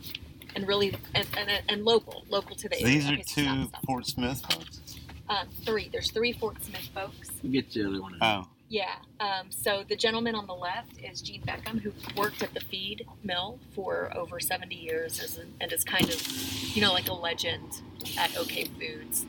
and 0.57 0.67
really 0.69 0.95
and, 1.15 1.27
and, 1.37 1.63
and 1.69 1.85
local, 1.85 2.25
local 2.29 2.57
to 2.57 2.69
the 2.69 2.81
area. 2.81 2.95
These 2.95 3.09
are 3.09 3.13
Okay, 3.15 3.23
so 3.27 3.35
two 3.43 3.65
stop. 3.69 3.83
Fort 3.87 4.07
Smith 4.07 4.43
folks. 4.51 4.81
Um, 5.29 5.47
three. 5.65 5.89
There's 5.93 6.11
three 6.11 6.33
Fort 6.33 6.63
Smith 6.65 6.89
folks. 6.95 7.31
We'll 7.43 7.53
get 7.53 7.71
the 7.73 7.87
other 7.89 8.01
one. 8.01 8.15
in- 8.15 8.19
Oh, 8.23 8.47
Yeah. 8.71 8.95
Um, 9.21 9.51
so 9.51 9.85
the 9.89 9.97
gentleman 9.97 10.35
on 10.35 10.47
the 10.47 10.55
left 10.55 10.99
is 11.03 11.21
Gene 11.21 11.43
Beckham, 11.43 11.81
who 11.81 11.93
worked 12.17 12.43
at 12.43 12.55
the 12.55 12.61
feed 12.61 13.07
mill 13.25 13.59
for 13.75 14.11
over 14.17 14.41
70 14.41 14.75
years 14.75 15.21
as 15.21 15.37
an, 15.39 15.53
and 15.61 15.71
is 15.73 15.85
kind 15.85 16.09
of, 16.09 16.75
you 16.75 16.81
know, 16.83 16.93
like 16.93 17.09
a 17.09 17.15
legend 17.15 17.83
at 18.19 18.37
OK 18.39 18.65
Foods. 18.79 19.27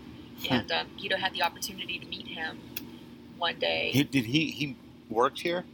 And 0.50 0.72
um, 0.72 0.88
Guido 0.98 1.18
had 1.18 1.34
the 1.34 1.44
opportunity 1.44 2.00
to 2.00 2.06
meet 2.06 2.28
him 2.28 2.60
one 3.38 3.60
day 3.60 3.92
He, 3.92 4.04
did 4.06 4.26
he 4.26 4.52
he 4.52 4.76
worked 5.10 5.40
here? 5.42 5.66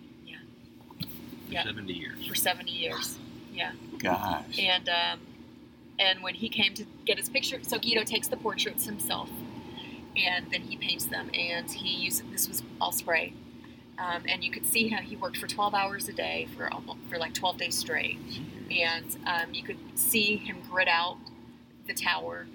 Yeah. 1.50 1.64
Seventy 1.64 1.94
years. 1.94 2.26
for 2.28 2.34
70 2.36 2.72
years. 2.72 3.18
Yeah. 3.56 3.72
Gosh. 3.98 4.60
And 4.60 4.90
um, 4.90 5.20
and 5.98 6.22
when 6.22 6.36
he 6.36 6.50
came 6.50 6.74
to 6.76 6.86
get 7.06 7.18
his 7.18 7.30
picture, 7.30 7.60
so 7.64 7.80
Guido 7.80 8.04
takes 8.04 8.28
the 8.28 8.38
portraits 8.38 8.86
himself, 8.86 9.30
and 10.18 10.52
then 10.52 10.62
he 10.62 10.76
paints 10.76 11.06
them. 11.06 11.30
And 11.34 11.72
he 11.72 12.04
used 12.04 12.30
this 12.32 12.48
was 12.48 12.64
all 12.82 12.92
spray, 12.92 13.34
um, 13.98 14.24
and 14.28 14.44
you 14.44 14.52
could 14.52 14.66
see 14.66 14.88
him. 14.90 15.04
He 15.04 15.16
worked 15.16 15.38
for 15.38 15.48
12 15.48 15.74
hours 15.74 16.08
a 16.10 16.14
day 16.14 16.48
for 16.56 16.72
almost, 16.72 17.00
for 17.10 17.18
like 17.18 17.34
12 17.34 17.58
days 17.58 17.78
straight, 17.78 18.20
and 18.70 19.16
um, 19.26 19.54
you 19.54 19.64
could 19.64 19.78
see 19.96 20.36
him 20.38 20.58
grid 20.70 20.88
out 20.90 21.18
the 21.88 21.94
tower. 21.94 22.48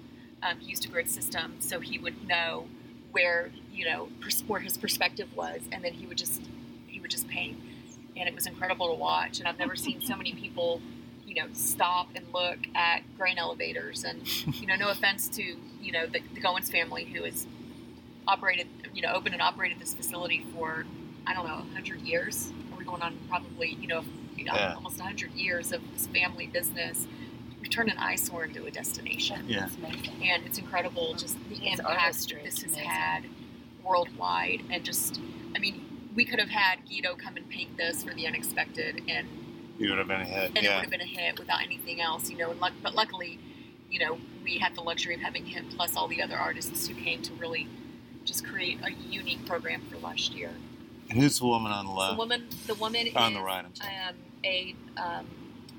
Um, 0.43 0.59
he 0.59 0.69
used 0.69 0.85
a 0.85 0.87
grid 0.87 1.09
system, 1.09 1.55
so 1.59 1.79
he 1.79 1.97
would 1.97 2.27
know 2.27 2.67
where 3.11 3.49
you 3.73 3.85
know 3.85 4.09
pers- 4.21 4.43
where 4.47 4.59
his 4.61 4.77
perspective 4.77 5.35
was, 5.35 5.61
and 5.71 5.83
then 5.83 5.93
he 5.93 6.05
would 6.05 6.17
just 6.17 6.41
he 6.87 6.99
would 6.99 7.11
just 7.11 7.27
paint, 7.27 7.57
and 8.21 8.29
it 8.29 8.35
was 8.35 8.45
incredible 8.45 8.87
to 8.87 8.93
watch. 8.93 9.39
And 9.39 9.47
I've 9.47 9.57
never 9.59 9.75
seen 9.75 9.99
so 10.01 10.15
many 10.15 10.31
people 10.33 10.79
you 11.25 11.35
know 11.35 11.47
stop 11.53 12.09
and 12.15 12.25
look 12.33 12.59
at 12.75 13.01
grain 13.17 13.37
elevators. 13.37 14.03
And 14.03 14.21
you 14.61 14.67
know 14.67 14.75
no 14.75 14.89
offense 14.89 15.27
to 15.29 15.43
you 15.43 15.91
know 15.91 16.05
the, 16.05 16.19
the 16.35 16.39
Goins 16.41 16.69
family 16.71 17.03
who 17.05 17.23
has 17.23 17.47
operated 18.27 18.67
you 18.93 19.01
know 19.01 19.11
opened 19.13 19.33
and 19.33 19.41
operated 19.41 19.79
this 19.79 19.93
facility 19.93 20.45
for 20.53 20.85
I 21.25 21.33
don't 21.33 21.47
know 21.47 21.55
100 21.55 22.01
years. 22.01 22.51
We're 22.77 22.83
going 22.83 23.01
on 23.01 23.17
probably 23.27 23.77
you 23.81 23.87
know, 23.87 24.03
you 24.37 24.45
know 24.45 24.53
Yeah. 24.53 24.73
almost 24.75 24.99
100 24.99 25.31
years 25.33 25.71
of 25.71 25.81
this 25.93 26.05
family 26.07 26.47
business. 26.47 27.07
We've 27.59 27.69
turned 27.69 27.91
an 27.91 27.97
eyesore 27.97 28.45
into 28.45 28.65
a 28.65 28.71
destination. 28.71 29.45
Yeah. 29.47 29.67
And 30.23 30.45
it's 30.45 30.57
incredible 30.59 31.13
just 31.15 31.37
the 31.49 31.55
It's 31.55 31.79
impact 31.79 32.01
artistry, 32.01 32.41
this 32.43 32.61
has 32.63 32.75
had 32.75 33.23
worldwide. 33.83 34.63
And 34.69 34.83
just 34.83 35.19
I 35.55 35.59
mean 35.59 35.85
we 36.15 36.25
could 36.25 36.39
have 36.39 36.49
had 36.49 36.79
Guido 36.87 37.15
come 37.15 37.37
and 37.37 37.47
paint 37.49 37.77
this 37.77 38.03
for 38.03 38.13
the 38.13 38.27
unexpected 38.27 39.01
and 39.07 39.27
You 39.77 39.89
would 39.89 39.97
have 39.99 40.07
been 40.07 40.21
ahead. 40.21 40.51
and 40.55 40.57
it 40.65 40.69
would 40.69 40.81
have 40.81 40.89
been 40.89 41.01
a 41.01 41.05
hit 41.05 41.39
without 41.39 41.61
anything 41.61 42.01
else, 42.01 42.29
you 42.29 42.37
know. 42.37 42.51
And 42.51 42.59
luck, 42.59 42.73
but 42.83 42.93
luckily, 42.95 43.39
you 43.89 43.99
know, 43.99 44.19
we 44.43 44.57
had 44.57 44.75
the 44.75 44.81
luxury 44.81 45.15
of 45.15 45.21
having 45.21 45.45
him 45.45 45.65
plus 45.69 45.95
all 45.95 46.07
the 46.07 46.21
other 46.21 46.35
artists 46.35 46.87
who 46.87 46.93
came 46.95 47.21
to 47.23 47.33
really 47.33 47.67
just 48.25 48.45
create 48.45 48.79
a 48.83 48.91
unique 48.91 49.45
program 49.45 49.81
for 49.89 49.97
last 49.97 50.33
year. 50.33 50.51
And 51.09 51.19
who's 51.19 51.39
the 51.39 51.45
woman 51.45 51.71
on 51.71 51.85
the 51.87 51.91
left? 51.91 52.13
The 52.13 52.17
woman, 52.17 52.47
the 52.67 52.75
woman 52.75 53.07
on 53.15 53.31
is 53.33 53.37
the 53.37 53.43
right. 53.43 53.65
Um, 53.65 54.15
a 54.45 54.75
um, 54.97 55.25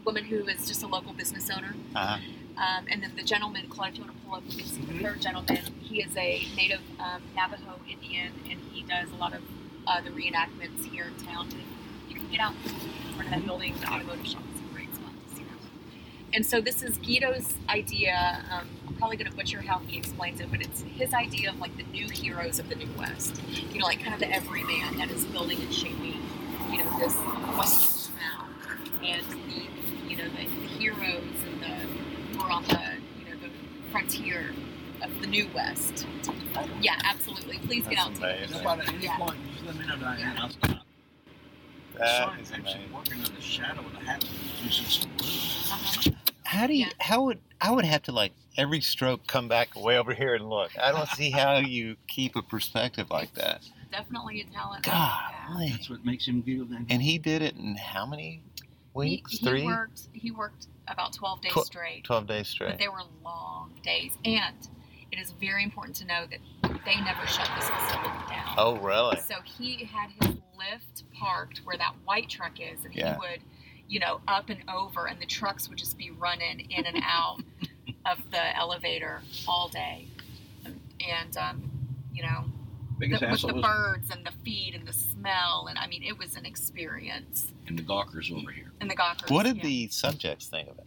woman 0.04 0.24
who 0.24 0.46
is 0.48 0.66
just 0.66 0.82
a 0.82 0.86
local 0.86 1.12
business 1.12 1.48
owner, 1.50 1.74
Uh-huh. 1.94 2.18
um, 2.58 2.86
and 2.90 3.02
then 3.02 3.12
the 3.16 3.22
gentleman, 3.22 3.66
Claude, 3.68 3.90
if 3.90 3.98
you 3.98 4.04
want 4.04 4.16
to 4.16 4.24
pull 4.26 4.34
up, 4.34 4.42
you 4.48 4.56
can 4.58 4.66
see 4.66 4.82
the 4.82 4.98
third 5.02 5.20
gentleman. 5.22 5.58
He 5.80 6.02
is 6.02 6.14
a 6.16 6.46
native 6.56 6.80
um, 6.98 7.22
Navajo 7.34 7.78
Indian, 7.88 8.32
and 8.50 8.60
he 8.72 8.82
does 8.82 9.10
a 9.10 9.14
lot 9.16 9.32
of 9.32 9.42
uh, 9.86 10.00
the 10.00 10.10
reenactments 10.10 10.84
here 10.90 11.06
in 11.06 11.26
town. 11.26 11.48
And 11.50 11.62
you 12.08 12.16
can 12.16 12.28
get 12.30 12.40
out 12.40 12.54
in 12.64 13.14
front 13.14 13.26
of 13.26 13.30
that 13.30 13.46
building, 13.46 13.74
the 13.80 13.86
automotive 13.86 14.26
shop 14.26 14.42
is 14.54 14.60
a 14.60 14.74
great 14.74 14.94
spot 14.94 15.12
to 15.28 15.36
see 15.36 15.42
that. 15.44 16.34
And 16.34 16.46
so 16.46 16.60
this 16.60 16.82
is 16.82 16.98
Guido's 16.98 17.54
idea. 17.68 18.44
Um, 18.50 18.68
I'm 18.88 18.94
probably 18.94 19.16
going 19.16 19.30
to 19.30 19.36
butcher 19.36 19.60
how 19.62 19.78
he 19.80 19.98
explains 19.98 20.40
it, 20.40 20.50
but 20.50 20.60
it's 20.60 20.82
his 20.82 21.12
idea 21.12 21.50
of 21.50 21.58
like 21.58 21.76
the 21.76 21.84
new 21.84 22.08
heroes 22.08 22.58
of 22.58 22.68
the 22.68 22.74
New 22.74 22.88
West. 22.98 23.40
You 23.72 23.80
know, 23.80 23.86
like 23.86 24.00
kind 24.00 24.14
of 24.14 24.20
the 24.20 24.30
everyman 24.32 24.96
that 24.98 25.10
is 25.10 25.24
building 25.26 25.60
and 25.60 25.72
shaping, 25.72 26.22
you 26.70 26.78
know, 26.78 26.98
this 26.98 27.16
Western 27.58 28.14
town, 28.18 28.48
and 29.04 29.26
the, 29.26 30.08
you 30.08 30.16
know, 30.16 30.28
the, 30.28 30.44
the 30.44 30.66
heroes 30.78 31.22
and 31.44 31.60
the 31.62 32.38
who 32.38 32.40
are 32.40 32.50
on 32.50 32.62
the, 32.64 32.80
you 33.18 33.24
know, 33.28 33.40
the 33.42 33.50
frontier 33.90 34.54
of 35.02 35.20
the 35.20 35.26
New 35.26 35.48
West. 35.54 36.06
Yeah, 36.80 36.98
absolutely. 37.04 37.58
Please 37.58 37.86
get 37.86 37.96
That's 37.96 38.00
out. 38.08 38.16
amazing. 38.18 38.58
So, 38.58 38.68
at 38.70 38.88
any 38.88 39.04
Yeah. 39.04 39.16
point, 39.18 39.36
just 39.52 39.64
let 39.66 39.76
me 39.76 39.86
know, 39.86 39.96
Diane, 39.96 40.20
and 40.30 40.38
I'll 40.38 40.50
stop. 40.50 40.78
That 41.98 42.08
Sorry, 42.24 42.40
is 42.40 42.52
I'm 42.52 42.60
amazing. 42.62 42.92
working 42.92 43.14
on 43.24 43.34
the 43.34 43.40
shadow 43.40 43.80
of 43.80 43.92
the 43.92 43.98
hat 44.00 44.24
using 44.64 44.86
some 44.86 45.10
glue. 45.16 45.28
Uh-huh. 45.28 46.10
How 46.44 46.66
do 46.66 46.72
you? 46.74 46.86
Yeah. 46.86 46.92
How 47.00 47.22
would 47.24 47.38
I 47.60 47.70
would 47.70 47.84
have 47.84 48.02
to 48.04 48.12
like 48.12 48.32
every 48.58 48.80
stroke 48.80 49.26
come 49.26 49.48
back 49.48 49.74
way 49.80 49.96
over 49.98 50.12
here 50.14 50.34
and 50.34 50.48
look. 50.48 50.70
I 50.78 50.90
don't 50.92 51.08
see 51.10 51.30
how 51.30 51.58
you 51.58 51.96
keep 52.08 52.34
a 52.36 52.42
perspective 52.42 53.10
like 53.10 53.32
that. 53.34 53.62
Definitely 53.90 54.40
a 54.40 54.44
talent. 54.44 54.84
Golly. 54.84 55.70
That's 55.70 55.88
what 55.90 56.04
makes 56.04 56.26
him 56.26 56.42
feel 56.42 56.64
that. 56.66 56.86
And 56.90 57.02
he 57.02 57.18
did 57.18 57.42
it 57.42 57.56
in 57.56 57.76
how 57.76 58.04
many 58.06 58.42
weeks? 58.94 59.32
He, 59.32 59.38
he 59.38 59.46
Three, 59.46 59.62
worked. 59.64 60.02
He 60.12 60.30
worked 60.30 60.66
about 60.88 61.12
twelve 61.12 61.40
days 61.42 61.52
Tw- 61.52 61.64
straight, 61.66 62.04
twelve 62.04 62.26
days 62.26 62.48
straight. 62.48 62.68
but 62.70 62.74
straight. 62.76 62.84
they 62.86 62.88
were 62.88 63.02
long 63.24 63.70
days. 63.82 64.12
And 64.24 64.54
it 65.12 65.18
is 65.18 65.32
very 65.32 65.62
important 65.62 65.94
to 65.96 66.06
know 66.06 66.24
that 66.30 66.40
they 66.84 66.96
never 67.00 67.26
shut 67.26 67.48
this 67.54 67.68
facility 67.68 68.08
down. 68.30 68.54
Oh, 68.56 68.76
really? 68.78 69.18
So 69.20 69.34
he 69.44 69.84
had 69.84 70.10
his 70.20 70.36
lift 70.56 71.04
parked 71.12 71.58
where 71.64 71.76
that 71.76 71.94
white 72.04 72.28
truck 72.28 72.58
is, 72.60 72.84
and 72.84 72.94
Yeah. 72.94 73.14
he 73.14 73.18
would, 73.20 73.40
you 73.88 74.00
know, 74.00 74.20
up 74.26 74.48
and 74.48 74.62
over, 74.72 75.06
and 75.06 75.20
the 75.20 75.26
trucks 75.26 75.68
would 75.68 75.78
just 75.78 75.98
be 75.98 76.10
running 76.10 76.60
in 76.70 76.86
and 76.86 76.98
out 77.04 77.40
of 78.06 78.30
the 78.30 78.56
elevator 78.56 79.20
all 79.46 79.68
day, 79.68 80.06
and, 80.64 80.80
and 81.06 81.36
um, 81.36 81.70
you 82.12 82.22
know, 82.22 82.44
the, 82.98 83.08
with 83.10 83.20
the 83.20 83.52
was 83.52 83.62
birds 83.62 84.10
and 84.10 84.24
the 84.24 84.32
feed 84.44 84.74
and 84.74 84.86
the 84.86 84.92
smell, 84.92 85.66
and 85.68 85.78
I 85.78 85.86
mean, 85.88 86.02
it 86.02 86.16
was 86.18 86.36
an 86.36 86.46
experience. 86.46 87.48
and 87.66 87.78
the 87.78 87.82
gawkers 87.82 88.30
over 88.32 88.50
here. 88.50 88.70
And 88.80 88.90
the 88.90 88.94
gawkers. 88.94 89.30
What 89.30 89.44
did 89.44 89.56
yeah. 89.58 89.62
the 89.64 89.88
subjects 89.88 90.46
think 90.46 90.68
of 90.70 90.78
it? 90.78 90.86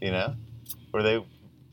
Do 0.00 0.06
you 0.06 0.12
know? 0.12 0.34
Were 0.92 1.02
they 1.02 1.22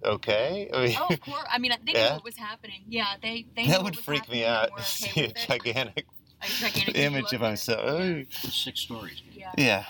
okay? 0.08 0.70
I 0.74 0.86
mean, 0.88 0.98
Oh, 1.00 1.08
of 1.14 1.22
course. 1.22 1.44
I 1.52 1.58
mean, 1.60 1.72
they 1.86 1.94
knew 1.94 2.00
Yeah. 2.00 2.14
what 2.16 2.24
was 2.24 2.38
happening. 2.38 2.84
Yeah, 2.88 3.16
they 3.22 3.46
they. 3.56 3.64
knew 3.64 3.70
that 3.72 3.78
what 3.80 3.86
would 3.86 3.96
was 3.98 4.06
freak 4.06 4.30
me 4.30 4.46
out. 4.46 4.68
to 4.70 4.74
okay 4.74 4.84
see 4.84 5.24
a 5.26 5.34
gigantic 5.34 6.06
A 6.42 6.48
gigantic 6.48 6.98
image 7.08 7.34
of 7.34 7.42
myself. 7.42 7.82
Yeah. 7.86 8.24
Oh, 8.44 8.50
six 8.50 8.82
stories. 8.82 9.22
Yeah. 9.34 9.52
yeah, 9.58 9.86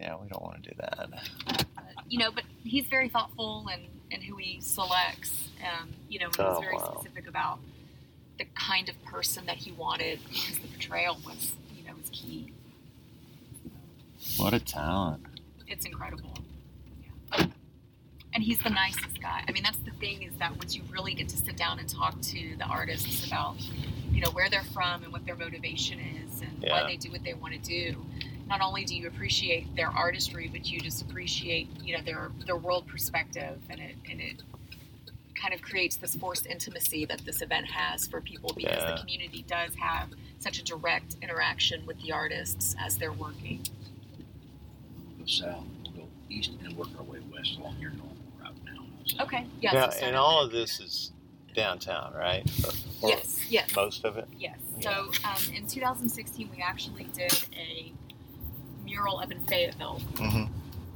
yeah. 0.00 0.16
We 0.20 0.28
don't 0.28 0.42
want 0.42 0.62
to 0.62 0.70
do 0.70 0.76
that. 0.80 1.08
But, 1.46 1.66
you 2.08 2.18
know, 2.18 2.30
but 2.30 2.44
he's 2.64 2.86
very 2.86 3.08
thoughtful 3.08 3.66
and 3.72 3.82
and 4.10 4.22
who 4.22 4.36
he 4.36 4.60
selects. 4.60 5.48
Um, 5.62 5.90
you 6.08 6.18
know, 6.18 6.26
and 6.26 6.36
he's 6.36 6.44
Oh, 6.44 6.60
very 6.60 6.76
wow. 6.76 6.94
specific 7.00 7.28
about 7.28 7.58
the 8.38 8.44
kind 8.54 8.88
of 8.88 9.02
person 9.04 9.46
that 9.46 9.56
he 9.56 9.72
wanted 9.72 10.18
because 10.28 10.58
the 10.58 10.68
portrayal 10.68 11.18
was, 11.24 11.52
you 11.76 11.84
know, 11.84 11.92
was 12.00 12.10
key. 12.10 12.52
What 14.36 14.54
a 14.54 14.60
talent! 14.60 15.24
It's 15.66 15.84
incredible. 15.84 16.34
Yeah. 18.32 18.36
And 18.36 18.44
he's 18.44 18.58
the 18.60 18.70
nicest 18.70 19.20
guy. 19.20 19.42
I 19.46 19.52
mean, 19.52 19.62
that's 19.62 19.78
the 19.78 19.90
thing 19.92 20.22
is 20.22 20.32
that 20.38 20.56
once 20.56 20.74
you 20.74 20.82
really 20.90 21.14
get 21.14 21.28
to 21.30 21.36
sit 21.36 21.56
down 21.56 21.78
and 21.78 21.88
talk 21.88 22.20
to 22.20 22.56
the 22.56 22.64
artists 22.64 23.26
about, 23.26 23.56
you 24.10 24.20
know, 24.22 24.30
where 24.30 24.48
they're 24.50 24.64
from 24.64 25.04
and 25.04 25.12
what 25.12 25.24
their 25.26 25.36
motivation 25.36 25.98
is 26.00 26.40
and 26.40 26.62
Yeah. 26.62 26.72
why 26.82 26.86
they 26.88 26.96
do 26.96 27.10
what 27.10 27.22
they 27.24 27.34
want 27.34 27.54
to 27.54 27.60
do, 27.60 28.04
not 28.48 28.60
only 28.60 28.84
do 28.84 28.94
you 28.96 29.06
appreciate 29.06 29.74
their 29.76 29.88
artistry, 29.88 30.48
but 30.48 30.66
you 30.66 30.80
just 30.80 31.02
appreciate, 31.02 31.68
you 31.82 31.96
know, 31.96 32.02
their 32.02 32.30
their 32.46 32.56
world 32.56 32.86
perspective 32.86 33.58
and 33.70 33.80
it 33.80 33.96
and 34.10 34.20
it 34.20 34.42
kind 35.34 35.54
of 35.54 35.62
creates 35.62 35.96
this 35.96 36.14
forced 36.14 36.46
intimacy 36.46 37.04
that 37.04 37.18
this 37.24 37.42
event 37.42 37.66
has 37.66 38.06
for 38.06 38.20
people 38.20 38.52
because 38.54 38.76
Yeah. 38.76 38.92
the 38.92 39.00
community 39.00 39.42
does 39.48 39.74
have 39.74 40.08
such 40.38 40.58
a 40.58 40.64
direct 40.64 41.16
interaction 41.22 41.84
with 41.86 42.00
the 42.00 42.12
artists 42.12 42.76
as 42.78 42.96
they're 42.98 43.12
working. 43.12 43.64
Go 45.18 45.26
south, 45.26 45.64
we'll 45.84 46.04
go 46.04 46.08
east, 46.28 46.52
and 46.62 46.76
work 46.76 46.88
our 46.96 47.02
way 47.04 47.18
west 47.32 47.56
along 47.58 47.80
your 47.80 47.90
normal 47.92 48.06
route 48.06 48.14
now. 48.14 48.20
So 48.20 48.21
Okay. 49.20 49.46
Yes. 49.60 49.74
yeah, 50.00 50.06
and 50.06 50.16
all 50.16 50.44
of 50.44 50.52
this 50.52 50.80
is 50.80 51.12
downtown, 51.54 52.12
right? 52.14 52.48
Or- 52.64 52.70
or 53.02 53.08
Yes. 53.10 53.40
Yes. 53.50 53.74
Most 53.76 54.04
of 54.04 54.16
it. 54.16 54.28
Yes. 54.38 54.58
Yeah. 54.80 54.94
So 54.94 55.10
um, 55.24 55.54
in 55.54 55.66
2016, 55.66 56.48
we 56.54 56.62
actually 56.62 57.04
did 57.14 57.32
a 57.56 57.92
mural 58.84 59.18
up 59.18 59.30
in 59.30 59.42
Fayetteville 59.44 60.00
hmm 60.18 60.44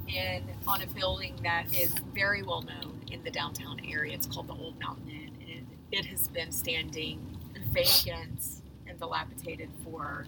in 0.07 0.41
on 0.65 0.81
a 0.81 0.87
building 0.87 1.35
that 1.43 1.65
is 1.75 1.93
very 2.13 2.41
well 2.41 2.61
known 2.61 3.01
in 3.11 3.21
the 3.23 3.29
downtown 3.31 3.77
area. 3.91 4.13
It's 4.13 4.25
called 4.25 4.47
the 4.47 4.53
Old 4.53 4.79
Mountain 4.79 5.09
Inn, 5.09 5.31
and 5.41 5.49
it, 5.91 5.99
it 5.99 6.05
has 6.05 6.29
been 6.29 6.51
standing 6.53 7.37
vacant 7.73 8.39
and 8.87 8.97
dilapidated 8.99 9.69
for 9.83 10.25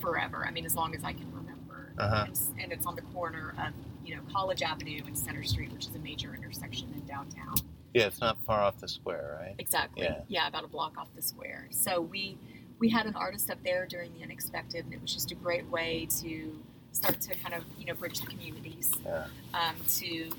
forever. 0.00 0.44
I 0.46 0.50
mean, 0.50 0.64
as 0.64 0.74
long 0.74 0.94
as 0.94 1.04
I 1.04 1.12
can 1.12 1.30
remember. 1.30 1.92
Uh-huh. 1.98 2.24
It's, 2.28 2.50
and 2.58 2.72
it's 2.72 2.86
on 2.86 2.96
the 2.96 3.02
corner 3.02 3.54
of 3.58 3.72
you 4.04 4.14
know 4.14 4.22
College 4.32 4.62
Avenue 4.62 5.02
and 5.06 5.16
Center 5.16 5.42
Street, 5.44 5.72
which 5.72 5.86
is 5.86 5.94
a 5.94 5.98
major 5.98 6.34
intersection 6.34 6.88
in 6.94 7.04
downtown. 7.06 7.54
Yeah, 7.94 8.06
it's 8.06 8.20
not 8.20 8.38
far 8.46 8.60
off 8.62 8.78
the 8.78 8.88
square, 8.88 9.38
right? 9.40 9.54
Exactly. 9.58 10.04
Yeah. 10.04 10.20
yeah 10.28 10.48
about 10.48 10.64
a 10.64 10.68
block 10.68 10.96
off 10.98 11.08
the 11.14 11.22
square. 11.22 11.68
So 11.70 12.00
we 12.00 12.38
we 12.78 12.88
had 12.88 13.06
an 13.06 13.14
artist 13.14 13.50
up 13.50 13.62
there 13.62 13.86
during 13.86 14.12
the 14.14 14.22
unexpected, 14.24 14.84
and 14.86 14.94
it 14.94 15.00
was 15.02 15.12
just 15.12 15.30
a 15.30 15.34
great 15.34 15.68
way 15.70 16.08
to 16.22 16.58
start 16.92 17.20
to 17.22 17.34
kind 17.36 17.54
of 17.54 17.64
you 17.78 17.86
know 17.86 17.94
bridge 17.94 18.18
the 18.20 18.26
communities. 18.26 18.90
Yeah. 19.04 19.26
Um, 19.54 19.76
to 19.96 20.30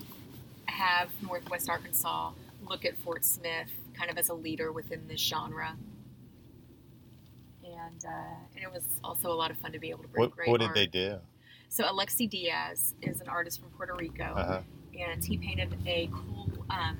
have 0.66 1.10
Northwest 1.22 1.70
Arkansas 1.70 2.32
look 2.68 2.86
at 2.86 2.98
Fort 2.98 3.24
Smith 3.26 3.70
kind 3.94 4.10
of 4.10 4.18
as 4.18 4.30
a 4.30 4.34
leader 4.34 4.72
within 4.72 5.08
this 5.08 5.20
genre. 5.22 5.76
and 7.64 8.06
uh, 8.06 8.36
and 8.56 8.64
it 8.64 8.72
was 8.72 8.84
also 9.04 9.32
a 9.32 9.36
lot 9.36 9.52
of 9.52 9.58
fun 9.58 9.72
to 9.74 9.80
be 9.80 9.90
able 9.90 10.04
to 10.04 10.08
bring 10.10 10.22
What, 10.22 10.32
great 10.36 10.50
what 10.50 10.60
did 10.60 10.68
art. 10.68 10.76
they 10.76 10.88
do? 10.88 11.18
So 11.74 11.84
Alexi 11.86 12.30
Diaz 12.30 12.94
is 13.02 13.20
an 13.20 13.28
artist 13.28 13.60
from 13.60 13.72
Puerto 13.72 13.96
Rico, 13.96 14.26
Uh-huh. 14.26 14.62
and 14.96 15.26
he 15.26 15.38
painted 15.40 15.76
a 15.88 16.08
cool 16.14 16.48
um, 16.70 17.00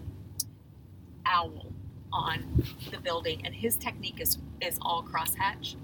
owl 1.28 1.68
on 2.12 2.64
the 2.90 2.98
building, 2.98 3.46
and 3.46 3.54
his 3.54 3.76
technique 3.78 4.20
is 4.20 4.40
is 4.62 4.80
all 4.82 5.04
crosshatch, 5.04 5.76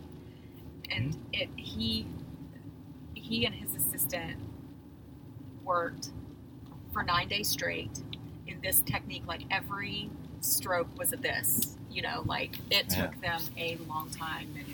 and 0.89 1.15
it 1.31 1.49
he 1.55 2.07
he 3.13 3.45
and 3.45 3.53
his 3.53 3.75
assistant 3.75 4.37
worked 5.63 6.09
for 6.91 7.03
nine 7.03 7.27
days 7.27 7.47
straight 7.47 8.01
in 8.47 8.59
this 8.61 8.81
technique. 8.81 9.21
Like 9.27 9.43
every 9.51 10.09
stroke 10.41 10.87
was 10.97 11.13
a 11.13 11.17
this, 11.17 11.77
you 11.91 12.01
know, 12.01 12.23
like 12.25 12.55
it 12.71 12.87
Yeah. 12.89 13.05
took 13.05 13.21
them 13.21 13.41
a 13.55 13.75
long 13.87 14.09
time 14.09 14.47
and 14.57 14.65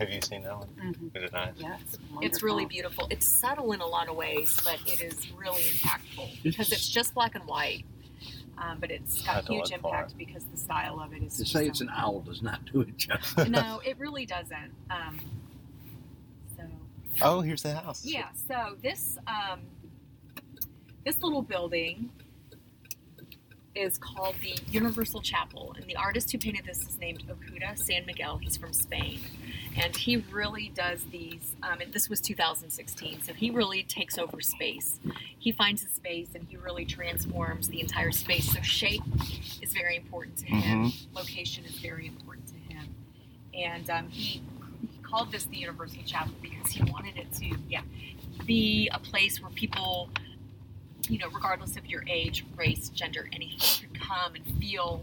Have 0.00 0.10
you 0.10 0.20
seen 0.22 0.42
that 0.42 0.56
one? 0.58 0.68
Mhm. 0.82 1.16
Is 1.16 1.22
it 1.24 1.32
nice? 1.32 1.52
Yeah, 1.58 1.76
it's, 1.82 1.98
it's 2.22 2.42
really 2.42 2.64
beautiful. 2.64 3.06
It's 3.10 3.28
subtle 3.28 3.72
in 3.72 3.80
a 3.80 3.86
lot 3.86 4.08
of 4.08 4.16
ways, 4.16 4.58
but 4.64 4.78
it 4.86 5.00
is 5.02 5.30
really 5.32 5.62
impactful 5.62 6.42
because 6.42 6.72
it's 6.72 6.88
just 6.88 7.14
black 7.14 7.34
and 7.34 7.44
white. 7.44 7.84
Um, 8.58 8.78
but 8.80 8.90
it's 8.90 9.22
got 9.22 9.46
huge 9.48 9.70
impact 9.72 10.16
because 10.18 10.44
the 10.44 10.56
style 10.56 11.00
of 11.00 11.12
it 11.14 11.22
is. 11.22 11.36
To 11.36 11.42
just 11.42 11.52
say 11.52 11.64
so- 11.64 11.70
it's 11.70 11.80
an 11.82 11.90
owl 11.94 12.20
does 12.20 12.42
not 12.42 12.64
do 12.64 12.80
it 12.80 12.96
justice. 12.96 13.48
no, 13.50 13.80
it 13.84 13.98
really 13.98 14.24
doesn't. 14.26 14.72
Um, 14.90 15.18
so 16.56 16.62
Oh, 17.22 17.40
here's 17.42 17.62
the 17.62 17.74
house. 17.74 18.04
yeah, 18.04 18.28
so 18.48 18.76
this 18.82 19.18
um, 19.26 19.60
this 21.04 21.20
little 21.22 21.42
building 21.42 22.10
is 23.74 23.96
called 23.98 24.34
the 24.42 24.54
Universal 24.70 25.22
Chapel, 25.22 25.74
and 25.78 25.86
the 25.86 25.96
artist 25.96 26.30
who 26.32 26.38
painted 26.38 26.64
this 26.66 26.80
is 26.86 26.98
named 26.98 27.22
Okuda 27.28 27.78
San 27.78 28.04
Miguel. 28.04 28.38
He's 28.38 28.56
from 28.56 28.72
Spain, 28.72 29.20
and 29.76 29.96
he 29.96 30.16
really 30.16 30.72
does 30.74 31.04
these. 31.04 31.54
Um, 31.62 31.80
and 31.80 31.92
this 31.92 32.08
was 32.08 32.20
2016, 32.20 33.22
so 33.22 33.32
he 33.32 33.50
really 33.50 33.82
takes 33.82 34.18
over 34.18 34.40
space. 34.40 35.00
He 35.38 35.52
finds 35.52 35.84
a 35.84 35.88
space 35.88 36.28
and 36.34 36.46
he 36.48 36.56
really 36.56 36.84
transforms 36.84 37.68
the 37.68 37.80
entire 37.80 38.12
space. 38.12 38.52
So 38.52 38.60
shape 38.62 39.02
is 39.62 39.72
very 39.72 39.96
important 39.96 40.38
to 40.38 40.46
him. 40.46 40.92
Location 41.14 41.64
is 41.64 41.76
very 41.76 42.06
important 42.06 42.48
to 42.48 42.74
him, 42.74 42.94
and 43.54 43.88
um, 43.90 44.08
he, 44.08 44.42
he 44.80 45.02
called 45.02 45.32
this 45.32 45.44
the 45.44 45.56
University 45.56 46.02
Chapel 46.02 46.34
because 46.42 46.72
he 46.72 46.82
wanted 46.90 47.16
it 47.16 47.32
to, 47.34 47.56
yeah, 47.68 47.82
be 48.46 48.88
a 48.92 48.98
place 48.98 49.40
where 49.40 49.50
people 49.50 50.10
you 51.08 51.18
know, 51.18 51.28
regardless 51.28 51.76
of 51.76 51.86
your 51.86 52.04
age, 52.08 52.44
race, 52.56 52.88
gender, 52.90 53.28
anything, 53.32 53.88
could 53.88 54.00
come 54.00 54.34
and 54.34 54.44
feel 54.60 55.02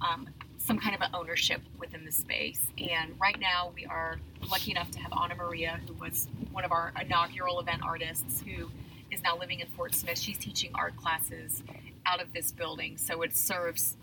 um, 0.00 0.28
some 0.68 0.78
kind 0.78 0.94
of 0.94 1.00
an 1.00 1.08
ownership 1.14 1.62
within 1.78 2.04
the 2.04 2.12
space. 2.12 2.60
And 2.76 3.18
right 3.18 3.40
now, 3.40 3.72
we 3.74 3.86
are 3.86 4.18
lucky 4.50 4.70
enough 4.70 4.90
to 4.90 4.98
have 4.98 5.10
Anna 5.18 5.34
Maria, 5.34 5.80
who 5.86 5.94
was 5.94 6.28
one 6.52 6.62
of 6.62 6.72
our 6.72 6.92
inaugural 7.00 7.58
event 7.58 7.80
artists, 7.82 8.42
who 8.42 8.70
is 9.10 9.22
now 9.22 9.38
living 9.38 9.60
in 9.60 9.66
Fort 9.68 9.94
Smith. 9.94 10.18
She's 10.18 10.36
teaching 10.36 10.70
art 10.74 10.94
classes 10.94 11.62
out 12.04 12.20
of 12.20 12.34
this 12.34 12.52
building, 12.52 12.98
so 12.98 13.22
it 13.22 13.34
serves 13.34 13.96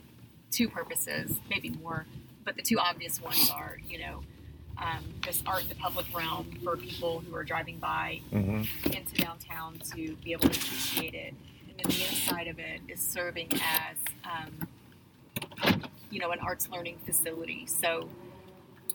two 0.49 0.67
purposes, 0.67 1.39
maybe 1.51 1.69
more, 1.69 2.07
but 2.43 2.55
the 2.55 2.63
two 2.63 2.79
obvious 2.79 3.21
ones 3.21 3.51
are, 3.51 3.77
you 3.87 3.99
know. 3.99 4.23
Um, 4.77 5.05
this 5.23 5.41
art 5.47 5.63
in 5.63 5.69
the 5.69 5.75
public 5.75 6.05
realm 6.13 6.47
for 6.61 6.75
people 6.75 7.21
who 7.25 7.33
are 7.33 7.45
driving 7.45 7.77
by 7.77 8.19
hmm 8.31 8.63
into 8.91 9.15
downtown 9.15 9.79
to 9.93 10.17
be 10.17 10.33
able 10.33 10.49
to 10.49 10.59
appreciate 10.59 11.13
it. 11.13 11.33
And 11.69 11.79
then 11.79 11.89
the 11.97 12.03
inside 12.03 12.47
of 12.47 12.59
it 12.59 12.81
is 12.89 12.99
serving 12.99 13.53
as, 13.53 13.97
um, 14.25 14.67
you 16.11 16.19
know, 16.19 16.31
an 16.31 16.39
arts 16.39 16.69
learning 16.69 16.97
facility. 17.05 17.65
So 17.65 18.09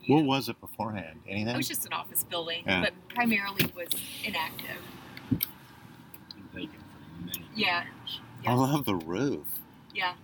What 0.07 0.21
know, 0.21 0.25
was 0.27 0.49
it 0.49 0.61
beforehand? 0.61 1.21
Anything? 1.29 1.55
it 1.55 1.57
was 1.57 1.69
just 1.69 1.87
an 1.87 1.93
office 1.93 2.25
building, 2.25 2.65
Yeah. 2.67 2.81
but 2.83 2.93
primarily 3.09 3.71
was 3.77 3.89
inactive. 4.25 4.79
Been 5.31 5.41
vacant 6.55 6.73
for 6.83 7.25
many 7.25 7.45
Yeah. 7.55 7.85
I 8.47 8.55
love 8.55 8.85
the 8.87 8.95
roof. 8.97 9.47
Yeah. 9.95 10.15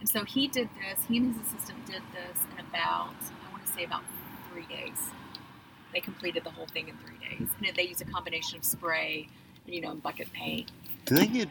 And 0.00 0.08
so 0.08 0.24
he 0.24 0.48
did 0.48 0.68
this, 0.80 1.04
he 1.06 1.18
and 1.18 1.34
his 1.36 1.46
assistant 1.46 1.86
did 1.86 2.02
this 2.12 2.38
in 2.52 2.64
about, 2.66 3.14
I 3.48 3.52
want 3.52 3.64
to 3.64 3.72
say 3.72 3.84
about 3.84 4.02
three 4.50 4.66
days. 4.66 4.98
They 5.92 6.00
completed 6.00 6.42
the 6.42 6.50
whole 6.50 6.66
thing 6.66 6.88
in 6.88 6.96
three 6.98 7.18
days. 7.18 7.48
And 7.64 7.76
they 7.76 7.84
use 7.84 8.00
a 8.00 8.04
combination 8.06 8.58
of 8.58 8.64
spray 8.64 9.28
and, 9.66 9.74
you 9.74 9.80
know, 9.80 9.92
and 9.92 10.02
bucket 10.02 10.32
paint. 10.32 10.72
Do 11.04 11.14
they 11.14 11.26
get? 11.26 11.48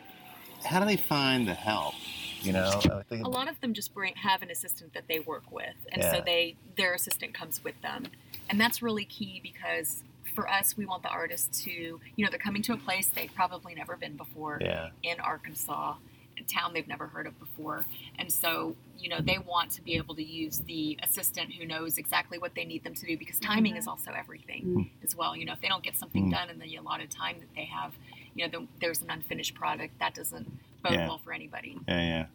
How 0.66 0.80
do 0.80 0.86
they 0.86 0.98
find 0.98 1.48
the 1.48 1.54
help? 1.54 1.94
You 2.42 2.54
know, 2.54 2.82
I 2.92 3.04
think 3.04 3.26
a 3.26 3.30
lot 3.30 3.48
of 3.50 3.60
them 3.62 3.74
just 3.74 3.94
bring 3.94 4.16
have 4.16 4.42
an 4.42 4.50
assistant 4.50 4.94
that 4.94 5.08
they 5.08 5.20
work 5.20 5.52
with 5.52 5.76
and 5.92 6.02
Yeah. 6.02 6.14
so 6.14 6.22
they 6.26 6.56
their 6.76 6.94
assistant 6.94 7.34
comes 7.34 7.64
with 7.64 7.80
them 7.82 8.06
and 8.50 8.60
that's 8.60 8.82
really 8.82 9.06
key 9.06 9.40
because 9.44 10.04
for 10.36 10.50
us 10.50 10.76
we 10.78 10.86
want 10.86 11.04
the 11.04 11.10
artists 11.10 11.64
to 11.66 11.72
you 11.72 12.00
know 12.26 12.30
they're 12.30 12.40
coming 12.40 12.62
to 12.64 12.74
a 12.74 12.78
place 12.78 13.08
they've 13.08 13.34
probably 13.36 13.76
never 13.76 13.96
been 13.96 14.16
before 14.18 14.58
Yeah. 14.62 14.90
in 15.04 15.20
arkansas 15.20 15.96
a 16.40 16.44
town 16.44 16.74
they've 16.74 16.88
never 16.88 17.08
heard 17.08 17.28
of 17.28 17.38
before 17.40 17.86
and 18.18 18.32
so 18.32 18.76
you 18.98 19.10
know 19.10 19.20
they 19.20 19.38
want 19.38 19.70
to 19.72 19.82
be 19.84 19.96
able 19.98 20.16
to 20.16 20.24
use 20.24 20.60
the 20.60 20.98
assistant 21.04 21.54
who 21.54 21.66
knows 21.66 21.98
exactly 21.98 22.38
what 22.40 22.56
they 22.56 22.66
need 22.66 22.84
them 22.84 22.96
to 22.96 23.06
do 23.06 23.18
because 23.18 23.38
timing 23.40 23.76
is 23.76 23.86
also 23.88 24.12
everything 24.12 24.64
Mm. 24.64 24.90
as 25.04 25.16
well 25.16 25.36
you 25.36 25.46
know 25.46 25.54
if 25.54 25.62
they 25.62 25.68
don't 25.68 25.84
get 25.84 25.96
something 25.98 26.28
Mm. 26.28 26.32
done 26.32 26.50
in 26.50 26.58
the 26.60 26.76
allotted 26.78 27.12
time 27.12 27.40
that 27.40 27.54
they 27.56 27.66
have 27.66 27.94
you 28.36 28.48
know 28.48 28.60
the, 28.60 28.68
there's 28.80 29.02
an 29.02 29.10
unfinished 29.10 29.56
product 29.56 29.98
that 30.00 30.14
doesn't 30.16 30.48
bode 30.84 30.94
Yeah. 30.94 31.08
well 31.08 31.20
for 31.24 31.34
anybody 31.34 31.78
Yeah, 31.88 32.00
yeah. 32.02 32.26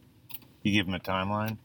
You 0.62 0.72
give 0.72 0.86
them 0.86 0.94
a 0.94 0.98
timeline. 1.00 1.58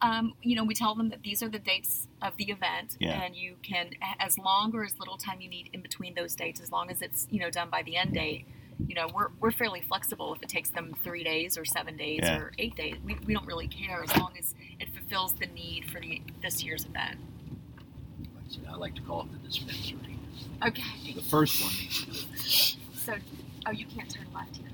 um, 0.00 0.32
you 0.42 0.56
know, 0.56 0.64
we 0.64 0.74
tell 0.74 0.94
them 0.94 1.10
that 1.10 1.22
these 1.22 1.42
are 1.42 1.50
the 1.50 1.58
dates 1.58 2.06
of 2.22 2.34
the 2.38 2.44
event, 2.50 2.96
Yeah. 2.98 3.20
and 3.22 3.36
you 3.36 3.56
can, 3.62 3.90
as 4.18 4.38
long 4.38 4.74
or 4.74 4.84
as 4.84 4.98
little 4.98 5.18
time 5.18 5.40
you 5.42 5.50
need 5.50 5.68
in 5.74 5.82
between 5.82 6.14
those 6.14 6.34
dates, 6.34 6.58
as 6.60 6.72
long 6.72 6.90
as 6.90 7.02
it's 7.02 7.26
you 7.30 7.40
know 7.40 7.50
done 7.50 7.68
by 7.70 7.82
the 7.82 7.96
end 7.96 8.14
date. 8.14 8.46
You 8.86 8.94
know, 8.94 9.08
we're, 9.12 9.26
we're 9.40 9.50
fairly 9.50 9.80
flexible. 9.80 10.32
If 10.34 10.40
it 10.42 10.48
takes 10.48 10.70
them 10.70 10.94
three 11.02 11.24
days 11.24 11.58
or 11.58 11.64
seven 11.64 11.96
days 11.96 12.20
Yeah. 12.22 12.38
or 12.38 12.52
eight 12.58 12.76
days, 12.76 12.94
we, 13.04 13.16
we 13.26 13.34
don't 13.34 13.44
really 13.46 13.66
care 13.66 14.04
as 14.04 14.16
long 14.16 14.32
as 14.38 14.54
it 14.78 14.88
fulfills 14.94 15.34
the 15.34 15.46
need 15.46 15.90
for 15.90 16.00
the 16.00 16.22
this 16.42 16.62
year's 16.62 16.84
event. 16.84 17.18
I 18.22 18.50
said, 18.50 18.76
like 18.78 18.94
to 18.94 19.02
call 19.02 19.22
it 19.22 19.32
the 19.32 19.48
dispensary. 19.48 20.16
Okay. 20.64 21.12
The 21.14 21.22
first 21.22 21.60
one 21.60 21.72
needs 21.72 22.04
to 22.04 22.10
do 22.10 22.78
So, 22.94 23.14
oh, 23.68 23.72
you 23.72 23.86
can't 23.86 24.08
turn 24.10 24.26
left 24.34 24.56
here. 24.56 24.66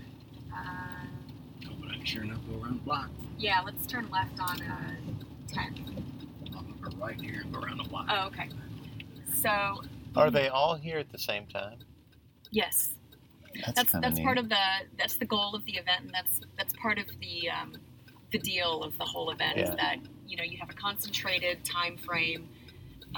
Uh, 0.55 1.07
no, 1.65 1.71
but 1.81 1.91
I 1.91 1.95
can 1.97 2.05
sure 2.05 2.23
enough 2.23 2.39
go 2.49 2.63
around 2.63 2.77
the 2.81 2.85
block. 2.85 3.11
yeah, 3.39 3.61
let's 3.65 3.87
turn 3.87 4.09
left 4.11 4.39
on 4.41 4.61
uh, 4.63 4.95
ten. 5.49 6.05
I'll 6.57 6.63
go 6.91 6.97
right 6.99 7.21
here 7.21 7.41
and 7.43 7.53
go 7.53 7.61
around 7.61 7.79
the 7.79 7.85
block. 7.89 8.07
Oh, 8.09 8.27
okay. 8.29 8.49
So, 9.35 9.83
Are 10.17 10.31
they 10.31 10.49
all 10.49 10.77
here 10.77 10.99
at 10.99 11.11
the 11.11 11.19
same 11.19 11.47
time? 11.47 11.79
yes, 12.51 12.91
that's 13.75 13.91
kinda 13.91 14.09
that's 14.09 14.21
part 14.21 14.39
of 14.39 14.49
the 14.49 14.57
that's 14.97 15.17
the 15.17 15.25
goal 15.25 15.55
of 15.57 15.65
the 15.65 15.73
event 15.73 16.03
and 16.03 16.11
that's 16.11 16.41
that's 16.57 16.73
part 16.75 16.99
of 16.99 17.07
the 17.21 17.51
um, 17.51 17.77
the 18.33 18.39
deal 18.39 18.83
of 18.85 18.97
the 18.99 19.05
whole 19.05 19.31
event 19.31 19.57
Yeah. 19.57 19.71
is 19.71 19.77
that 19.77 19.97
you 20.29 20.37
know 20.37 20.45
you 20.45 20.57
have 20.59 20.71
a 20.71 20.75
concentrated 20.75 21.65
time 21.65 21.97
frame 21.97 22.49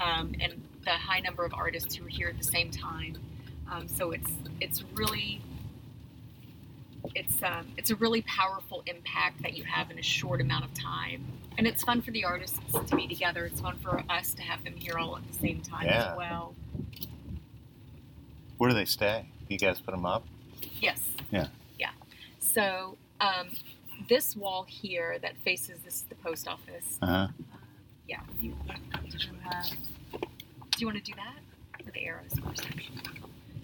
um, 0.03 0.33
and 0.41 0.53
the 0.85 0.91
high 0.91 1.19
number 1.19 1.43
of 1.45 1.53
artists 1.53 1.93
who 1.95 2.05
are 2.05 2.09
here 2.09 2.29
at 2.29 2.37
the 2.37 2.43
same 2.43 2.71
time 2.71 3.15
um, 3.71 3.87
so 3.87 4.11
it's 4.11 4.31
it's 4.59 4.83
really 4.95 5.39
it's 7.15 7.41
um, 7.43 7.67
it's 7.77 7.89
a 7.89 7.95
really 7.95 8.21
powerful 8.23 8.83
impact 8.85 9.41
that 9.41 9.55
you 9.57 9.63
have 9.63 9.89
in 9.91 9.97
a 9.99 10.03
short 10.03 10.41
amount 10.41 10.65
of 10.65 10.73
time 10.73 11.23
and 11.57 11.65
it's 11.67 11.83
fun 11.83 12.01
for 12.01 12.11
the 12.11 12.23
artists 12.23 12.59
to 12.87 12.95
be 12.95 13.07
together 13.07 13.45
it's 13.45 13.59
fun 13.61 13.75
for 13.77 14.03
us 14.09 14.33
to 14.33 14.41
have 14.41 14.63
them 14.63 14.73
here 14.75 14.97
all 14.97 15.15
at 15.17 15.27
the 15.31 15.37
same 15.39 15.61
time 15.61 15.85
Yeah. 15.85 16.11
as 16.11 16.17
well 16.17 16.53
Where 18.57 18.69
do 18.69 18.75
they 18.75 18.85
stay? 18.85 19.25
Do 19.47 19.53
you 19.53 19.59
guys 19.59 19.79
put 19.79 19.91
them 19.91 20.05
up? 20.05 20.23
Yes. 20.81 20.99
Yeah. 21.31 21.47
Yeah. 21.79 21.91
So 22.39 22.97
um, 23.21 23.49
this 24.09 24.35
wall 24.35 24.65
here 24.67 25.19
that 25.21 25.37
faces 25.37 25.79
this 25.85 25.95
is 25.95 26.01
the 26.09 26.15
post 26.15 26.47
office. 26.47 26.97
Uh 27.01 27.05
huh. 27.05 27.13
Uh, 27.53 27.57
yeah. 28.07 28.19
You, 28.41 28.55
uh, 28.69 28.73
do 30.11 30.79
you 30.79 30.87
want 30.87 30.97
to 30.97 31.03
do 31.03 31.13
that 31.15 31.85
or 31.87 31.91
the 31.91 32.03
arrows 32.05 32.33
first? 32.43 32.65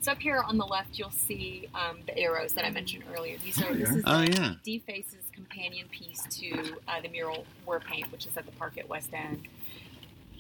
So 0.04 0.12
up 0.12 0.20
here 0.20 0.44
on 0.46 0.58
the 0.58 0.66
left, 0.66 1.00
you'll 1.00 1.12
see 1.12 1.70
um, 1.74 2.00
the 2.06 2.18
arrows 2.18 2.52
that 2.54 2.66
I 2.66 2.72
mentioned 2.72 3.06
earlier. 3.16 3.38
These 3.38 3.64
are 3.64 3.74
this 3.74 3.90
is 3.90 4.04
Oh 4.06 4.20
yeah. 4.20 4.56
D 4.62 4.80
Face's 4.80 5.30
companion 5.32 5.88
piece 5.88 6.22
to 6.42 6.76
uh, 6.90 7.00
the 7.02 7.08
mural 7.08 7.46
War 7.66 7.80
Paint, 7.80 8.12
which 8.12 8.26
is 8.26 8.36
at 8.36 8.46
the 8.46 8.52
park 8.52 8.78
at 8.78 8.90
West 8.90 9.14
End. 9.14 9.48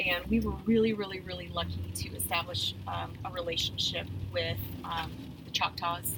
And 0.06 0.26
we 0.26 0.41
were 0.41 0.52
really, 0.65 0.91
really, 0.91 1.21
really 1.21 1.47
lucky 1.47 1.93
to 1.95 2.10
establish 2.10 2.76
um, 2.89 3.13
a 3.23 3.32
relationship 3.32 4.06
with 4.34 4.58
um, 4.84 5.13
the 5.45 5.52
Choctaws 5.52 6.13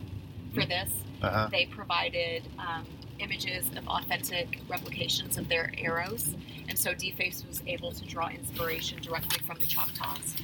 for 0.56 0.66
this. 0.66 0.90
Uh 1.22 1.30
huh. 1.30 1.48
They 1.52 1.68
provided 1.68 2.48
um, 2.58 2.88
images 3.20 3.70
of 3.78 3.88
authentic 3.88 4.60
replications 4.68 5.38
of 5.38 5.50
their 5.50 5.72
arrows, 5.78 6.34
and 6.68 6.80
so 6.80 6.96
D-Face 6.96 7.46
was 7.48 7.62
able 7.68 7.92
to 7.92 8.06
draw 8.06 8.28
inspiration 8.28 9.00
directly 9.04 9.38
from 9.46 9.60
the 9.60 9.68
Choctaws 9.68 10.36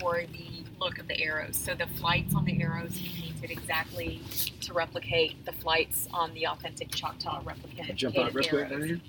for 0.00 0.22
the 0.32 0.64
look 0.78 0.98
of 0.98 1.08
the 1.08 1.20
arrows. 1.20 1.56
So 1.56 1.74
the 1.74 1.86
flights 1.86 2.34
on 2.34 2.44
the 2.44 2.62
arrows 2.62 2.96
he 2.96 3.22
painted 3.22 3.50
exactly 3.50 4.20
to 4.60 4.72
replicate 4.72 5.44
the 5.44 5.52
flights 5.52 6.08
on 6.12 6.32
the 6.34 6.46
authentic 6.46 6.90
Choctaw 6.90 7.42
replicant 7.42 7.94
Jump 7.96 8.16
out 8.18 8.34
real 8.34 8.48
quick 8.48 8.68
down 8.70 8.72
arrows. 8.82 8.86
here. 8.88 9.00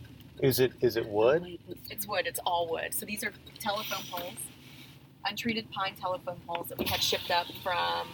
Is 0.42 0.60
it 0.60 0.72
is 0.82 0.96
it 0.96 1.06
wood? 1.08 1.58
It's 1.90 2.08
wood. 2.08 2.26
It's 2.26 2.40
all 2.46 2.68
wood. 2.70 2.94
So 2.94 3.06
these 3.06 3.24
are 3.24 3.34
telephone 3.60 4.04
poles, 4.10 4.36
untreated 5.26 5.70
pine 5.72 5.96
telephone 5.96 6.40
poles 6.48 6.70
that 6.70 6.78
we 6.78 6.86
had 6.86 7.02
shipped 7.04 7.30
up 7.30 7.48
from 7.64 8.08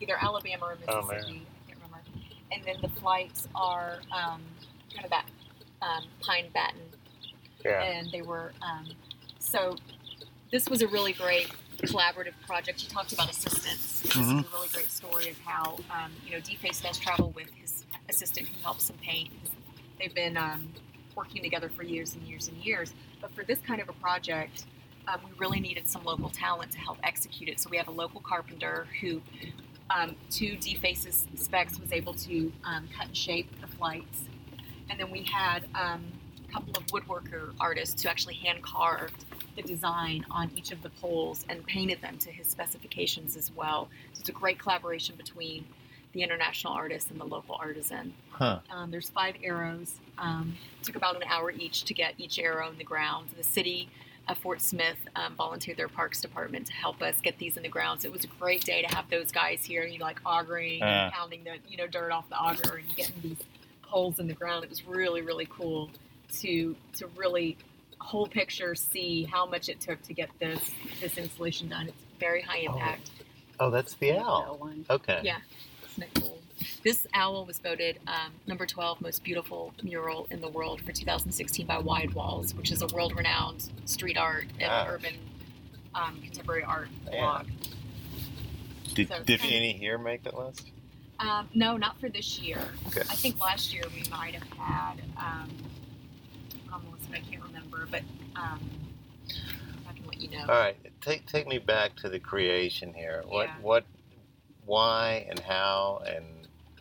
either 0.00 0.16
Alabama 0.20 0.66
or 0.66 0.78
Oh, 0.88 1.02
man. 1.06 1.16
Mississippi. 1.16 1.46
I 1.66 1.68
can't 1.70 1.80
remember. 1.82 2.08
And 2.52 2.64
then 2.64 2.76
the 2.80 3.00
flights 3.00 3.48
are 3.56 3.98
um, 4.12 4.40
kind 4.94 5.04
of 5.04 5.10
that 5.10 5.26
um, 5.82 6.04
pine 6.20 6.46
batten 6.54 6.80
Yeah. 7.64 7.82
and 7.82 8.08
they 8.12 8.22
were 8.22 8.52
um, 8.62 8.86
so 9.40 9.76
this 10.52 10.68
was 10.68 10.80
a 10.82 10.86
really 10.88 11.12
great 11.12 11.50
collaborative 11.78 12.32
project. 12.46 12.80
He 12.80 12.88
talked 12.88 13.12
about 13.12 13.30
assistance. 13.30 14.00
This 14.00 14.12
Mhm. 14.12 14.40
is 14.40 14.46
a 14.46 14.50
really 14.56 14.68
great 14.72 14.90
story 14.90 15.28
of 15.28 15.38
how 15.40 15.78
um, 15.90 16.12
you 16.24 16.32
know 16.32 16.40
D-Face 16.40 16.80
does 16.80 16.98
travel 16.98 17.30
with 17.30 17.50
his 17.54 17.84
assistant 18.08 18.48
who 18.48 18.60
helps 18.62 18.88
him 18.90 18.96
paint. 19.02 19.30
They've 19.98 20.14
been 20.14 20.36
um, 20.36 20.72
working 21.14 21.42
together 21.42 21.68
for 21.68 21.82
years 21.82 22.14
and 22.14 22.22
years 22.26 22.48
and 22.48 22.56
years. 22.58 22.92
But 23.20 23.30
for 23.32 23.44
this 23.44 23.58
kind 23.60 23.80
of 23.80 23.88
a 23.88 23.94
project 23.94 24.64
um, 25.08 25.20
we 25.24 25.30
really 25.38 25.60
needed 25.60 25.86
some 25.86 26.02
local 26.02 26.28
talent 26.28 26.72
to 26.72 26.78
help 26.78 26.98
execute 27.04 27.48
it. 27.48 27.60
So 27.60 27.70
we 27.70 27.76
have 27.76 27.86
a 27.86 27.92
local 27.92 28.20
carpenter 28.20 28.88
who 29.00 29.22
um, 29.88 30.16
to 30.32 30.56
D-Face's 30.56 31.26
specs 31.36 31.78
was 31.78 31.92
able 31.92 32.12
to 32.14 32.52
um, 32.64 32.88
cut 32.96 33.06
and 33.06 33.16
shape 33.16 33.48
the 33.60 33.68
flights. 33.68 34.24
And 34.90 34.98
then 34.98 35.12
we 35.12 35.22
had 35.22 35.64
um, 35.76 36.04
a 36.48 36.52
couple 36.52 36.76
of 36.76 36.84
woodworker 36.86 37.52
artists 37.60 38.02
who 38.02 38.08
actually 38.08 38.34
hand 38.34 38.62
carved 38.62 39.24
the 39.56 39.62
design 39.62 40.24
on 40.30 40.50
each 40.56 40.70
of 40.72 40.82
the 40.82 40.90
poles 40.90 41.44
and 41.48 41.64
painted 41.66 42.00
them 42.02 42.18
to 42.18 42.30
his 42.30 42.46
specifications 42.46 43.36
as 43.36 43.50
well. 43.56 43.88
So 44.12 44.20
it's 44.20 44.28
a 44.28 44.32
great 44.32 44.58
collaboration 44.58 45.14
between 45.16 45.64
the 46.12 46.22
international 46.22 46.72
artist 46.72 47.10
and 47.10 47.20
the 47.20 47.24
local 47.24 47.56
artisan. 47.56 48.14
Huh. 48.30 48.60
Um, 48.70 48.90
there's 48.90 49.10
five 49.10 49.34
arrows. 49.42 49.94
Um, 50.18 50.54
took 50.82 50.96
about 50.96 51.16
an 51.16 51.24
hour 51.28 51.50
each 51.50 51.84
to 51.84 51.94
get 51.94 52.14
each 52.18 52.38
arrow 52.38 52.68
in 52.70 52.78
the 52.78 52.84
ground. 52.84 53.28
The 53.36 53.44
city 53.44 53.88
of 54.28 54.38
Fort 54.38 54.60
Smith 54.60 54.96
um, 55.14 55.34
volunteered 55.36 55.76
their 55.76 55.88
parks 55.88 56.20
department 56.20 56.66
to 56.66 56.72
help 56.72 57.00
us 57.02 57.20
get 57.20 57.38
these 57.38 57.56
in 57.56 57.62
the 57.62 57.68
ground. 57.68 58.02
So 58.02 58.08
it 58.08 58.12
was 58.12 58.24
a 58.24 58.28
great 58.40 58.64
day 58.64 58.82
to 58.82 58.94
have 58.94 59.08
those 59.10 59.30
guys 59.30 59.64
here, 59.64 59.84
you 59.84 59.98
like 60.00 60.18
augering 60.26 60.78
Yeah. 60.78 61.04
and 61.04 61.12
pounding 61.12 61.44
the 61.44 61.56
you 61.68 61.76
know 61.76 61.86
dirt 61.86 62.10
off 62.10 62.28
the 62.28 62.36
auger 62.36 62.76
and 62.76 62.96
getting 62.96 63.14
these 63.22 63.36
poles 63.82 64.18
in 64.18 64.26
the 64.26 64.34
ground. 64.34 64.64
It 64.64 64.70
was 64.70 64.84
really 64.86 65.22
really 65.22 65.46
cool 65.50 65.90
to 66.40 66.74
to 66.94 67.06
really 67.16 67.56
whole 67.98 68.26
picture 68.26 68.74
see 68.74 69.24
how 69.24 69.46
much 69.46 69.68
it 69.68 69.80
took 69.80 70.00
to 70.02 70.12
get 70.14 70.28
this 70.38 70.70
this 71.00 71.16
installation 71.18 71.68
done. 71.68 71.88
It's 71.88 71.96
very 72.20 72.42
high 72.42 72.66
Oh. 72.68 72.74
impact. 72.74 73.10
Oh, 73.58 73.70
that's 73.70 73.94
the 73.94 74.18
owl. 74.18 74.70
Okay. 74.90 75.20
Yeah. 75.24 75.38
Cool? 76.14 76.38
This 76.82 77.06
owl 77.14 77.44
was 77.46 77.58
voted 77.58 77.98
um, 78.06 78.32
number 78.46 78.66
12 78.66 79.00
most 79.00 79.24
beautiful 79.24 79.72
mural 79.82 80.26
in 80.30 80.40
the 80.40 80.48
world 80.48 80.80
for 80.82 80.92
2016 80.92 81.66
by 81.66 81.76
Widewalls, 81.80 82.54
which 82.54 82.70
is 82.70 82.82
a 82.82 82.86
world 82.88 83.16
renowned 83.16 83.70
street 83.86 84.16
art 84.18 84.44
and 84.60 84.68
Wow. 84.68 84.86
urban 84.88 85.14
um, 85.94 86.20
contemporary 86.22 86.62
art 86.64 86.88
Yeah. 87.10 87.20
blog. 87.20 87.46
Did, 88.94 89.08
So- 89.08 89.22
did 89.24 89.40
any 89.44 89.72
here 89.72 89.98
make 89.98 90.22
that 90.24 90.36
list? 90.38 90.70
Um, 91.18 91.48
no, 91.54 91.76
not 91.78 91.98
for 91.98 92.10
this 92.10 92.38
year. 92.38 92.60
Okay. 92.88 93.00
I 93.00 93.14
think 93.16 93.40
last 93.40 93.72
year 93.72 93.84
we 93.94 94.08
might 94.10 94.34
have 94.34 94.48
had, 94.58 95.00
um, 95.16 95.50
almost, 96.70 97.04
I 97.10 97.20
can't 97.20 97.42
remember, 97.86 98.06
but 98.34 98.40
um, 98.40 98.60
I 99.88 99.92
can 99.92 100.06
let 100.06 100.20
you 100.20 100.30
know. 100.30 100.42
All 100.48 100.58
right, 100.58 100.76
take 101.00 101.26
take 101.26 101.46
me 101.46 101.58
back 101.58 101.96
to 101.96 102.08
the 102.08 102.18
creation 102.18 102.92
here. 102.92 103.22
What 103.26 103.46
Yeah. 103.46 103.54
what, 103.60 103.84
why 104.64 105.26
and 105.28 105.38
how 105.40 106.02
and 106.06 106.24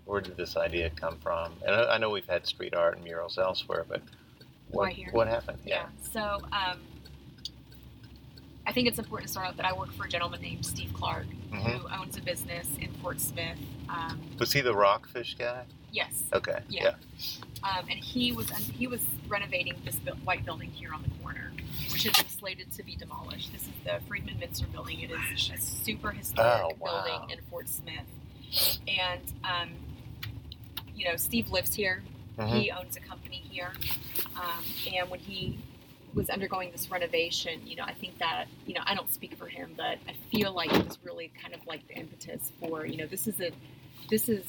where 0.05 0.21
did 0.21 0.37
this 0.37 0.55
idea 0.57 0.89
come 0.91 1.17
from? 1.19 1.53
And 1.65 1.75
I, 1.75 1.95
I 1.95 1.97
know 1.97 2.09
we've 2.09 2.27
had 2.27 2.45
street 2.45 2.73
art 2.75 2.95
and 2.95 3.03
murals 3.03 3.37
elsewhere, 3.37 3.85
but 3.87 4.01
what 4.69 4.93
what 5.11 5.27
happened? 5.27 5.59
Yeah. 5.65 5.85
So 6.11 6.21
um, 6.51 6.79
I 8.67 8.71
think 8.71 8.87
it's 8.87 8.99
important 8.99 9.27
to 9.27 9.31
start 9.31 9.47
out 9.47 9.57
that 9.57 9.65
I 9.65 9.73
work 9.73 9.93
for 9.93 10.05
a 10.05 10.09
gentleman 10.09 10.41
named 10.41 10.65
Steve 10.65 10.91
Clark, 10.93 11.25
Mhm. 11.51 11.61
who 11.79 11.87
owns 12.01 12.17
a 12.17 12.21
business 12.21 12.67
in 12.79 12.91
Fort 12.95 13.19
Smith. 13.21 13.57
Um, 13.89 14.19
Was 14.39 14.51
he 14.53 14.61
the 14.61 14.73
rockfish 14.75 15.35
guy? 15.37 15.65
Yes. 15.95 16.23
Okay. 16.33 16.59
Yeah. 16.69 16.95
Um, 17.63 17.85
and 17.89 17.97
he 17.99 18.31
was 18.31 18.49
he 18.49 18.85
was 18.87 19.01
renovating 19.27 19.73
this 19.85 19.95
white 20.23 20.45
building 20.45 20.69
here 20.71 20.93
on 20.93 21.01
the 21.01 21.09
corner, 21.23 21.51
which 21.91 22.03
had 22.03 22.15
been 22.15 22.29
slated 22.29 22.71
to 22.73 22.83
be 22.83 22.95
demolished. 22.95 23.51
This 23.51 23.63
is 23.63 23.69
the 23.83 23.99
Friedman 24.07 24.37
Minster 24.39 24.67
building. 24.67 24.99
It 24.99 25.11
is 25.11 25.49
a 25.51 25.57
super 25.59 26.11
historic 26.11 26.61
Oh, 26.63 26.71
wow. 26.79 27.03
building 27.03 27.29
in 27.37 27.43
Fort 27.49 27.67
Smith, 27.69 28.77
and 28.87 29.21
um, 29.43 29.69
you 30.95 31.05
know 31.09 31.15
Steve 31.15 31.49
lives 31.49 31.73
here. 31.73 32.03
Mhm. 32.37 32.59
He 32.61 32.71
owns 32.71 32.97
a 32.97 32.99
company 32.99 33.41
here, 33.49 33.71
um, 34.35 34.63
and 34.93 35.09
when 35.09 35.21
he 35.21 35.57
was 36.13 36.29
undergoing 36.29 36.71
this 36.71 36.89
renovation, 36.91 37.59
you 37.65 37.75
know, 37.77 37.83
I 37.83 37.93
think 37.93 38.17
that 38.19 38.45
you 38.67 38.73
know 38.73 38.81
I 38.85 38.93
don't 38.93 39.11
speak 39.11 39.35
for 39.37 39.47
him, 39.47 39.73
but 39.75 39.97
I 40.07 40.13
feel 40.31 40.51
like 40.53 40.71
it 40.73 40.85
was 40.85 40.99
really 41.03 41.31
kind 41.41 41.53
of 41.53 41.65
like 41.65 41.87
the 41.87 41.95
impetus 41.95 42.51
for 42.59 42.85
you 42.85 42.97
know 42.97 43.07
this 43.07 43.25
is 43.27 43.39
a 43.39 43.51
this 44.09 44.27
is 44.29 44.45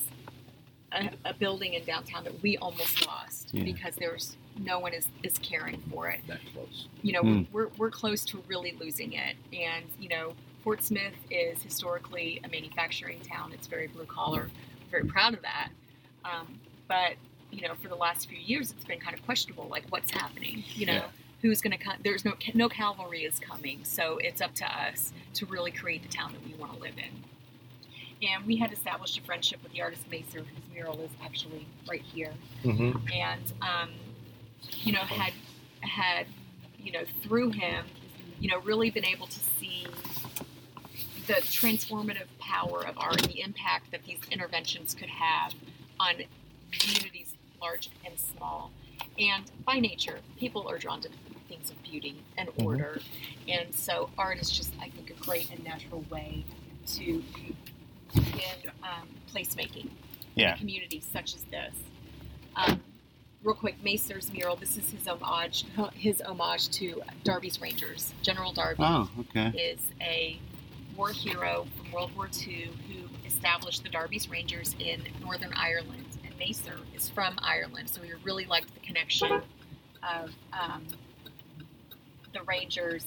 a, 0.92 1.10
a 1.24 1.34
building 1.34 1.74
in 1.74 1.84
downtown 1.84 2.24
that 2.24 2.42
we 2.42 2.56
almost 2.58 3.06
lost 3.06 3.48
Yeah. 3.52 3.64
because 3.64 3.94
there's 3.96 4.36
no 4.58 4.78
one 4.78 4.92
is, 4.94 5.08
is 5.22 5.36
caring 5.38 5.82
for 5.90 6.08
it. 6.08 6.20
That 6.28 6.38
close. 6.52 6.88
You 7.02 7.12
know, 7.12 7.22
Hmm. 7.22 7.42
we're, 7.52 7.68
we're 7.76 7.90
close 7.90 8.24
to 8.26 8.42
really 8.48 8.72
losing 8.80 9.12
it. 9.12 9.36
And, 9.52 9.84
you 10.00 10.08
know, 10.08 10.34
Fort 10.64 10.82
Smith 10.82 11.14
is 11.30 11.62
historically 11.62 12.40
a 12.44 12.48
manufacturing 12.48 13.20
town. 13.20 13.52
It's 13.52 13.66
very 13.66 13.86
blue 13.88 14.06
collar. 14.06 14.48
Very 14.90 15.04
proud 15.04 15.34
of 15.34 15.42
that. 15.42 15.68
Um, 16.24 16.58
but, 16.88 17.14
you 17.50 17.62
know, 17.66 17.74
for 17.74 17.88
the 17.88 17.94
last 17.96 18.28
few 18.28 18.38
years, 18.38 18.70
it's 18.70 18.84
been 18.84 18.98
kind 19.00 19.14
of 19.16 19.24
questionable, 19.24 19.68
like 19.68 19.84
what's 19.90 20.10
happening, 20.10 20.64
you 20.74 20.86
know? 20.86 20.92
Yeah. 20.94 21.06
Who's 21.42 21.60
going 21.60 21.76
to 21.76 21.84
come? 21.84 21.96
There's 22.02 22.24
no 22.24 22.32
no 22.54 22.68
cavalry 22.68 23.22
is 23.24 23.38
coming, 23.38 23.80
so 23.84 24.16
it's 24.18 24.40
up 24.40 24.54
to 24.54 24.64
us 24.64 25.12
to 25.34 25.44
really 25.46 25.70
create 25.70 26.02
the 26.02 26.08
town 26.08 26.32
that 26.32 26.42
we 26.44 26.54
want 26.54 26.72
to 26.72 26.78
live 26.80 26.94
in. 26.96 27.22
And 28.22 28.46
we 28.46 28.56
had 28.56 28.72
established 28.72 29.18
a 29.18 29.22
friendship 29.22 29.62
with 29.62 29.72
the 29.72 29.82
artist 29.82 30.08
Maser, 30.10 30.36
whose 30.38 30.46
mural 30.72 30.98
is 31.00 31.10
actually 31.22 31.66
right 31.88 32.02
here 32.02 32.32
Mm-hmm. 32.64 32.98
and 33.12 33.52
um, 33.62 33.90
you 34.82 34.92
know 34.92 35.00
had 35.00 35.32
had 35.80 36.26
you 36.78 36.90
know 36.92 37.02
through 37.22 37.50
him 37.50 37.84
you 38.40 38.48
know 38.50 38.58
really 38.60 38.90
been 38.90 39.04
able 39.04 39.26
to 39.26 39.38
see 39.38 39.86
the 41.26 41.34
transformative 41.34 42.26
power 42.40 42.84
of 42.86 42.96
art 42.98 43.20
and 43.22 43.32
the 43.32 43.40
impact 43.40 43.90
that 43.92 44.02
these 44.04 44.18
interventions 44.30 44.94
could 44.94 45.08
have 45.08 45.52
on 46.00 46.14
communities 46.72 47.34
large 47.60 47.90
and 48.04 48.18
small 48.18 48.70
and 49.18 49.44
by 49.64 49.78
nature 49.78 50.18
people 50.38 50.66
are 50.68 50.78
drawn 50.78 51.00
to 51.00 51.08
things 51.48 51.70
of 51.70 51.80
beauty 51.82 52.16
and 52.38 52.48
Mhm. 52.48 52.64
order 52.64 53.00
and 53.48 53.72
so 53.74 54.10
art 54.18 54.38
is 54.38 54.50
just 54.50 54.72
i 54.80 54.88
think 54.90 55.10
a 55.10 55.14
great 55.14 55.50
and 55.50 55.62
natural 55.64 56.04
way 56.10 56.44
to 56.86 57.22
begin 58.36 58.70
um, 58.82 59.08
placemaking 59.34 59.88
Yeah. 60.34 60.50
in 60.50 60.54
a 60.54 60.58
community 60.58 61.00
such 61.12 61.34
as 61.34 61.42
this. 61.44 61.74
Um, 62.54 62.80
real 63.42 63.54
quick, 63.54 63.82
Maser's 63.82 64.32
mural. 64.32 64.56
This 64.56 64.76
is 64.76 64.90
his 64.90 65.06
homage. 65.06 65.64
His 65.94 66.20
homage 66.20 66.68
to 66.70 67.02
Darby's 67.24 67.60
Rangers. 67.60 68.12
General 68.22 68.52
Darby 68.52 68.82
Oh, 68.82 69.10
okay. 69.20 69.48
is 69.56 69.80
a 70.00 70.38
war 70.96 71.10
hero 71.10 71.66
from 71.76 71.92
World 71.92 72.14
War 72.16 72.28
II 72.46 72.70
who 72.88 73.08
established 73.26 73.82
the 73.82 73.88
Darby's 73.90 74.28
Rangers 74.30 74.74
in 74.78 75.02
Northern 75.20 75.52
Ireland. 75.54 76.04
And 76.24 76.34
Maser 76.38 76.78
is 76.94 77.08
from 77.08 77.36
Ireland, 77.42 77.90
so 77.90 78.00
we 78.00 78.12
really 78.24 78.46
liked 78.46 78.72
the 78.74 78.80
connection 78.80 79.30
of 80.02 80.30
um, 80.52 80.86
the 82.32 82.42
Rangers. 82.46 83.04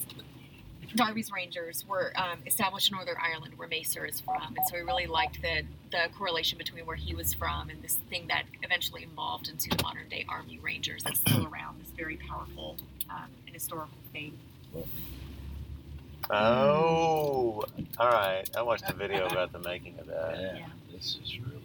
Darby's 0.96 1.30
Rangers 1.30 1.84
were 1.88 2.12
um, 2.16 2.38
established 2.46 2.90
in 2.90 2.96
Northern 2.96 3.16
Ireland, 3.22 3.54
where 3.56 3.68
Maser 3.68 4.08
is 4.08 4.20
from, 4.20 4.54
and 4.56 4.66
so 4.66 4.76
we 4.76 4.82
really 4.82 5.06
liked 5.06 5.40
the 5.42 5.62
the 5.90 6.08
correlation 6.16 6.56
between 6.58 6.86
where 6.86 6.96
he 6.96 7.14
was 7.14 7.34
from 7.34 7.68
and 7.68 7.82
this 7.82 7.96
thing 8.08 8.28
that 8.28 8.44
eventually 8.62 9.02
evolved 9.02 9.48
into 9.48 9.68
the 9.70 9.82
modern 9.82 10.08
day 10.08 10.24
Army 10.28 10.58
Rangers 10.62 11.02
that's 11.02 11.20
still 11.20 11.46
around. 11.52 11.80
This 11.80 11.90
very 11.90 12.16
powerful 12.16 12.76
um, 13.10 13.26
and 13.46 13.54
historical 13.54 13.98
thing. 14.12 14.38
Oh, 16.30 17.64
all 17.98 18.08
right. 18.08 18.44
I 18.56 18.62
watched 18.62 18.88
a 18.88 18.92
video 18.92 19.26
about 19.26 19.52
the 19.52 19.58
making 19.58 19.98
of 19.98 20.06
that. 20.06 20.38
Yeah, 20.38 20.56
Yeah. 20.58 20.66
This 20.92 21.18
is 21.22 21.38
really. 21.40 21.59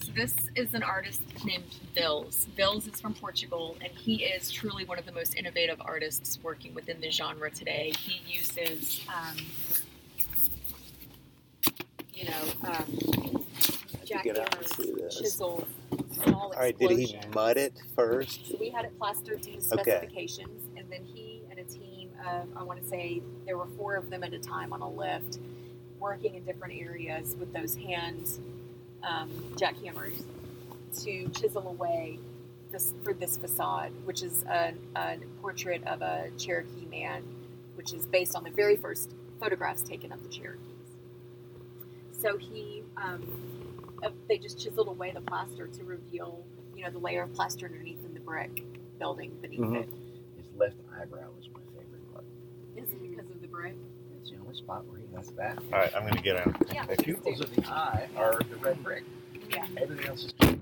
So 0.00 0.12
this 0.12 0.34
is 0.54 0.74
an 0.74 0.82
artist 0.82 1.22
named 1.44 1.64
Vhils. 1.96 2.46
Vhils 2.56 2.92
is 2.92 3.00
from 3.00 3.14
Portugal, 3.14 3.76
and 3.82 3.92
he 3.92 4.22
is 4.24 4.50
truly 4.50 4.84
one 4.84 4.98
of 4.98 5.06
the 5.06 5.12
most 5.12 5.34
innovative 5.34 5.80
artists 5.80 6.38
working 6.42 6.72
within 6.74 7.00
the 7.00 7.10
genre 7.10 7.50
today. 7.50 7.92
He 7.98 8.20
uses, 8.32 9.00
um, 9.08 9.36
you 12.14 12.24
know, 12.26 12.44
um, 12.64 12.98
get 14.06 14.38
out 14.38 14.50
jackhammers, 14.50 15.18
chisels, 15.18 15.64
small 16.12 16.52
All 16.54 16.60
right. 16.60 16.76
Did 16.78 16.90
he 16.92 17.16
mud 17.34 17.56
it 17.56 17.74
first? 17.96 18.46
So 18.50 18.56
we 18.60 18.70
had 18.70 18.84
it 18.84 18.96
plastered 18.98 19.42
to 19.42 19.50
his 19.50 19.70
Okay. 19.72 19.82
specifications, 19.82 20.68
and 20.76 20.86
then 20.90 21.02
he 21.04 21.42
and 21.50 21.58
a 21.58 21.64
team 21.64 22.10
of, 22.26 22.46
I 22.56 22.62
want 22.62 22.80
to 22.82 22.88
say 22.88 23.20
there 23.46 23.58
were 23.58 23.68
four 23.76 23.96
of 23.96 24.10
them 24.10 24.22
at 24.22 24.32
a 24.32 24.38
time 24.38 24.72
on 24.72 24.80
a 24.80 24.88
lift, 24.88 25.38
working 25.98 26.36
in 26.36 26.44
different 26.44 26.74
areas 26.80 27.36
with 27.38 27.52
those 27.52 27.74
hand 27.76 28.38
um, 29.02 29.30
jackhammers 29.56 30.22
to 31.02 31.28
chisel 31.30 31.68
away 31.68 32.18
this 32.70 32.92
for 33.02 33.14
this 33.14 33.36
facade, 33.36 33.92
which 34.04 34.22
is 34.22 34.42
a, 34.44 34.74
a 34.96 35.16
portrait 35.40 35.82
of 35.86 36.02
a 36.02 36.28
Cherokee 36.38 36.86
man, 36.90 37.22
which 37.76 37.92
is 37.92 38.04
based 38.06 38.34
on 38.36 38.44
the 38.44 38.50
very 38.50 38.76
first 38.76 39.10
photographs 39.40 39.82
taken 39.82 40.12
of 40.12 40.22
the 40.22 40.28
Cherokees. 40.28 40.64
So 42.20 42.36
he, 42.36 42.82
um, 42.96 43.22
uh, 44.02 44.10
they 44.28 44.38
just 44.38 44.58
chiseled 44.62 44.88
away 44.88 45.12
the 45.12 45.20
plaster 45.20 45.66
to 45.68 45.84
reveal, 45.84 46.44
you 46.76 46.84
know, 46.84 46.90
the 46.90 46.98
layer 46.98 47.22
of 47.22 47.32
plaster 47.34 47.66
underneath 47.66 48.04
and 48.04 48.14
the 48.14 48.20
brick 48.20 48.64
building 48.98 49.36
beneath 49.40 49.60
Mhm. 49.60 49.82
it. 49.82 49.88
His 50.36 50.46
left 50.56 50.76
eyebrow 51.00 51.28
was 51.36 51.48
my 51.54 51.60
favorite 51.76 52.12
part. 52.12 52.24
Is 52.76 52.90
it 52.92 53.00
because 53.00 53.30
of 53.30 53.40
the 53.40 53.46
brick? 53.46 53.76
It's 54.28 54.36
the 54.36 54.42
only 54.42 54.56
spot 54.58 54.84
where 54.84 54.98
he 54.98 55.06
went 55.06 55.34
back. 55.38 55.56
All 55.72 55.78
right, 55.78 55.90
I'm 55.96 56.02
going 56.02 56.12
to 56.12 56.20
get 56.20 56.36
out. 56.36 56.54
Yeah. 56.70 56.84
The 56.84 57.02
pupils 57.02 57.40
of 57.40 57.54
the 57.56 57.66
eye 57.66 58.08
are 58.14 58.38
the 58.50 58.56
red 58.56 58.82
brick. 58.84 59.04
Yeah. 59.50 59.64
Everything 59.78 60.06
else 60.06 60.24
is 60.24 60.32
covered. 60.38 60.60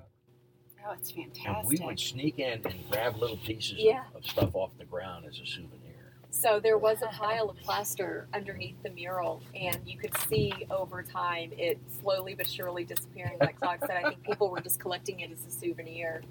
Oh, 0.87 0.93
it's 0.93 1.11
fantastic. 1.11 1.17
And 1.17 1.55
fantastic. 1.57 1.81
we 1.81 1.87
would 1.87 1.99
sneak 1.99 2.39
in 2.39 2.61
and 2.65 2.91
grab 2.93 3.17
little 3.17 3.39
pieces 3.39 3.73
of- 3.73 3.79
Yeah. 3.79 4.05
of, 4.15 4.25
stuff 4.25 4.55
off 4.55 4.71
the 4.79 4.85
ground 4.85 5.25
as 5.29 5.41
a 5.41 5.47
souvenir. 5.47 6.13
So 6.31 6.61
there 6.61 6.79
was 6.79 7.03
a 7.03 7.07
pile 7.09 7.51
of 7.51 7.57
plaster 7.57 8.29
underneath 8.33 8.81
the 8.85 8.91
mural, 8.91 9.43
and 9.57 9.79
you 9.85 9.99
could 9.99 10.17
see 10.29 10.53
over 10.71 11.03
time 11.03 11.51
it 11.59 11.81
slowly 12.01 12.35
but 12.35 12.47
surely 12.47 12.85
disappearing. 12.85 13.39
Like 13.41 13.59
Claude 13.59 13.81
said, 13.81 13.97
I 13.97 14.11
think 14.11 14.23
people 14.23 14.49
were 14.49 14.61
just 14.61 14.79
collecting 14.79 15.19
it 15.21 15.33
as 15.33 15.45
a 15.45 15.51
souvenir. 15.51 16.23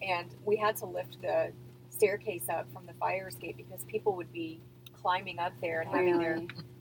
And 0.00 0.34
we 0.46 0.56
had 0.56 0.78
to 0.78 0.86
lift 0.86 1.20
the 1.20 1.52
staircase 1.90 2.48
up 2.48 2.66
from 2.72 2.86
the 2.86 2.94
fire 2.94 3.28
escape 3.28 3.58
because 3.58 3.84
people 3.84 4.14
would 4.16 4.32
be 4.32 4.62
climbing 5.02 5.38
up 5.38 5.52
there 5.60 5.80
and 5.80 5.90
having 5.90 6.18
their 6.18 6.40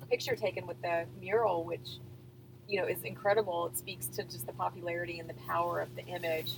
picture 0.09 0.35
taken 0.35 0.67
with 0.67 0.81
the 0.81 1.05
mural, 1.19 1.63
which 1.63 1.97
you 2.67 2.79
know 2.79 2.87
is 2.87 3.01
incredible. 3.03 3.67
It 3.67 3.77
speaks 3.77 4.07
to 4.07 4.23
just 4.23 4.45
the 4.45 4.53
popularity 4.53 5.19
and 5.19 5.29
the 5.29 5.33
power 5.47 5.79
of 5.81 5.93
the 5.95 6.05
image, 6.05 6.53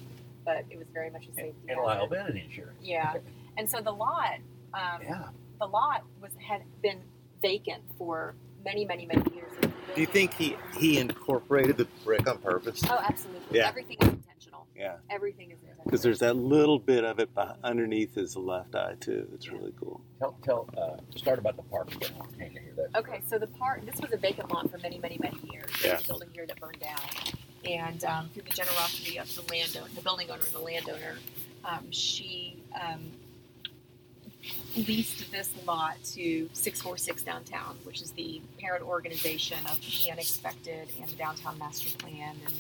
but 0.45 0.65
it 0.69 0.77
was 0.77 0.88
very 0.93 1.09
much 1.09 1.23
a 1.27 1.33
safety 1.33 1.53
And 1.67 1.77
hazard. 1.79 1.83
liability 1.85 2.43
insurance. 2.45 2.79
Yeah. 2.81 3.15
And 3.57 3.69
so 3.69 3.81
the 3.81 3.91
lot, 3.91 4.35
um, 4.73 5.01
Yeah. 5.03 5.29
the 5.59 5.67
lot 5.67 6.03
was 6.21 6.31
had 6.39 6.62
been 6.81 6.99
vacant 7.41 7.83
for 7.97 8.33
many, 8.63 8.85
many, 8.85 9.05
many 9.05 9.23
years. 9.35 9.51
Do 9.95 10.01
you 10.01 10.07
think 10.07 10.33
he, 10.33 10.55
he 10.77 10.97
incorporated 10.99 11.77
the 11.77 11.85
brick 12.05 12.27
on 12.27 12.38
purpose? 12.39 12.81
Oh, 12.89 13.01
absolutely. 13.03 13.57
Yeah. 13.59 13.67
Everything 13.67 13.97
is 14.01 14.07
intentional. 14.09 14.67
Yeah. 14.75 14.97
Everything 15.09 15.51
is 15.51 15.59
intentional. 15.62 15.68
Because 15.89 16.04
there's 16.04 16.19
that 16.19 16.36
little 16.36 16.78
bit 16.78 17.04
of 17.04 17.17
it 17.19 17.34
beh- 17.34 17.56
underneath 17.63 18.13
his 18.13 18.36
left 18.36 18.75
eye 18.75 18.93
too. 18.99 19.28
It's 19.34 19.49
really 19.49 19.73
cool. 19.80 19.99
Tell, 20.19 20.38
tell, 20.43 20.69
uh, 20.78 20.97
start 21.17 21.39
about 21.39 21.56
the 21.56 21.63
park 21.63 21.95
again. 21.95 22.12
Came 22.38 22.54
to 22.54 22.60
hear 22.60 22.73
that. 22.75 22.99
Okay, 22.99 23.21
so 23.28 23.39
the 23.39 23.47
park. 23.47 23.84
this 23.88 23.99
was 23.99 24.12
a 24.13 24.17
vacant 24.17 24.54
lot 24.54 24.69
for 24.69 24.78
many, 24.78 24.99
many, 24.99 25.17
many 25.19 25.39
years. 25.52 25.71
There 25.82 25.95
was 25.95 26.04
a 26.04 26.08
building 26.08 26.30
here 26.32 26.45
that 26.45 26.60
burned 26.60 26.80
down, 26.80 26.99
and 27.65 28.06
um, 28.06 28.30
through 28.30 28.43
the 28.43 28.52
generosity 28.52 29.17
of 29.17 29.34
the 29.34 29.41
landowner, 29.52 29.88
the 29.95 30.02
building 30.02 30.30
owner, 30.30 30.43
and 30.43 30.54
the 30.54 30.60
landowner, 30.60 31.17
um, 31.65 31.89
she 31.89 32.62
um, 32.80 33.12
leased 34.75 35.32
this 35.32 35.49
lot 35.65 35.95
to 36.13 36.47
646 36.54 37.23
Downtown, 37.23 37.80
which 37.84 38.04
is 38.04 38.12
the 38.12 38.41
parent 38.60 38.84
organization 38.86 39.58
of 39.65 39.80
the 39.82 40.12
Unexpected 40.12 40.91
and 41.02 41.10
the 41.10 41.15
Downtown 41.15 41.58
Master 41.58 41.97
Plan 41.97 42.36
and 42.45 42.54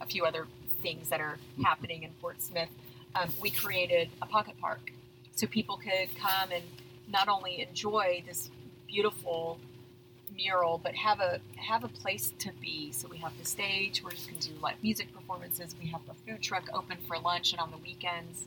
a 0.00 0.06
few 0.06 0.24
other 0.24 0.46
things 0.82 1.08
that 1.08 1.20
are 1.20 1.38
happening 1.64 2.02
in 2.02 2.10
Fort 2.20 2.42
Smith. 2.42 2.68
Um, 3.14 3.30
we 3.40 3.50
created 3.50 4.10
a 4.20 4.26
pocket 4.26 4.54
park 4.60 4.92
so 5.34 5.46
people 5.46 5.76
could 5.76 6.08
come 6.18 6.50
and 6.52 6.64
not 7.08 7.28
only 7.28 7.60
enjoy 7.60 8.22
this 8.26 8.50
beautiful 8.86 9.58
mural, 10.36 10.78
but 10.82 10.94
have 10.94 11.20
a 11.20 11.40
have 11.56 11.84
a 11.84 11.88
place 11.88 12.32
to 12.38 12.50
be. 12.60 12.92
So 12.92 13.08
we 13.08 13.16
have 13.18 13.32
the 13.38 13.44
stage 13.44 14.02
where 14.02 14.12
you 14.12 14.26
can 14.26 14.38
do 14.38 14.50
live 14.60 14.76
music 14.82 15.12
performances. 15.14 15.74
We 15.80 15.88
have 15.88 16.02
the 16.06 16.14
food 16.14 16.42
truck 16.42 16.68
open 16.74 16.98
for 17.06 17.18
lunch 17.18 17.52
and 17.52 17.60
on 17.60 17.70
the 17.70 17.78
weekends, 17.78 18.44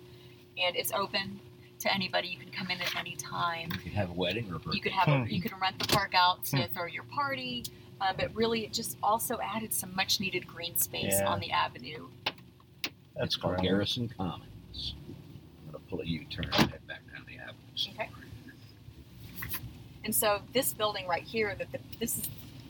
and 0.57 0.75
it's 0.75 0.91
open 0.91 1.39
to 1.79 1.93
anybody. 1.93 2.27
You 2.27 2.37
can 2.37 2.51
come 2.51 2.69
in 2.69 2.81
at 2.81 2.95
any 2.95 3.15
time. 3.15 3.69
You 3.73 3.79
could 3.79 3.91
have 3.93 4.09
a 4.09 4.13
wedding 4.13 4.51
or 4.51 4.55
a 4.55 4.59
birthday. 4.59 4.75
You 4.75 4.81
could 4.81 4.91
have 4.91 5.07
a, 5.07 5.33
you 5.33 5.41
could 5.41 5.53
rent 5.59 5.79
the 5.79 5.87
park 5.87 6.13
out 6.15 6.45
to 6.45 6.67
throw 6.67 6.85
your 6.85 7.03
party, 7.03 7.63
uh, 8.01 8.13
but 8.17 8.33
really 8.35 8.65
it 8.65 8.73
just 8.73 8.97
also 9.03 9.39
added 9.41 9.73
some 9.73 9.93
much 9.95 10.19
needed 10.19 10.47
green 10.47 10.75
space 10.77 11.15
Yeah. 11.19 11.27
on 11.29 11.39
the 11.39 11.51
avenue. 11.51 12.07
It's 13.17 13.35
called 13.35 13.57
great. 13.57 13.67
Garrison 13.69 14.07
Commons. 14.09 14.93
I'm 15.65 15.71
going 15.71 15.83
to 15.83 15.89
pull 15.89 15.99
a 16.01 16.05
U-turn 16.05 16.45
and 16.45 16.71
head 16.71 16.87
back 16.87 17.01
down 17.13 17.25
the 17.27 17.37
avenue. 17.37 17.93
Okay. 17.93 18.09
And 20.05 20.15
so 20.15 20.41
this 20.53 20.73
building 20.73 21.07
right 21.07 21.23
here, 21.23 21.53
that 21.55 21.71
the, 21.71 21.79
this 21.99 22.17
is 22.17 22.29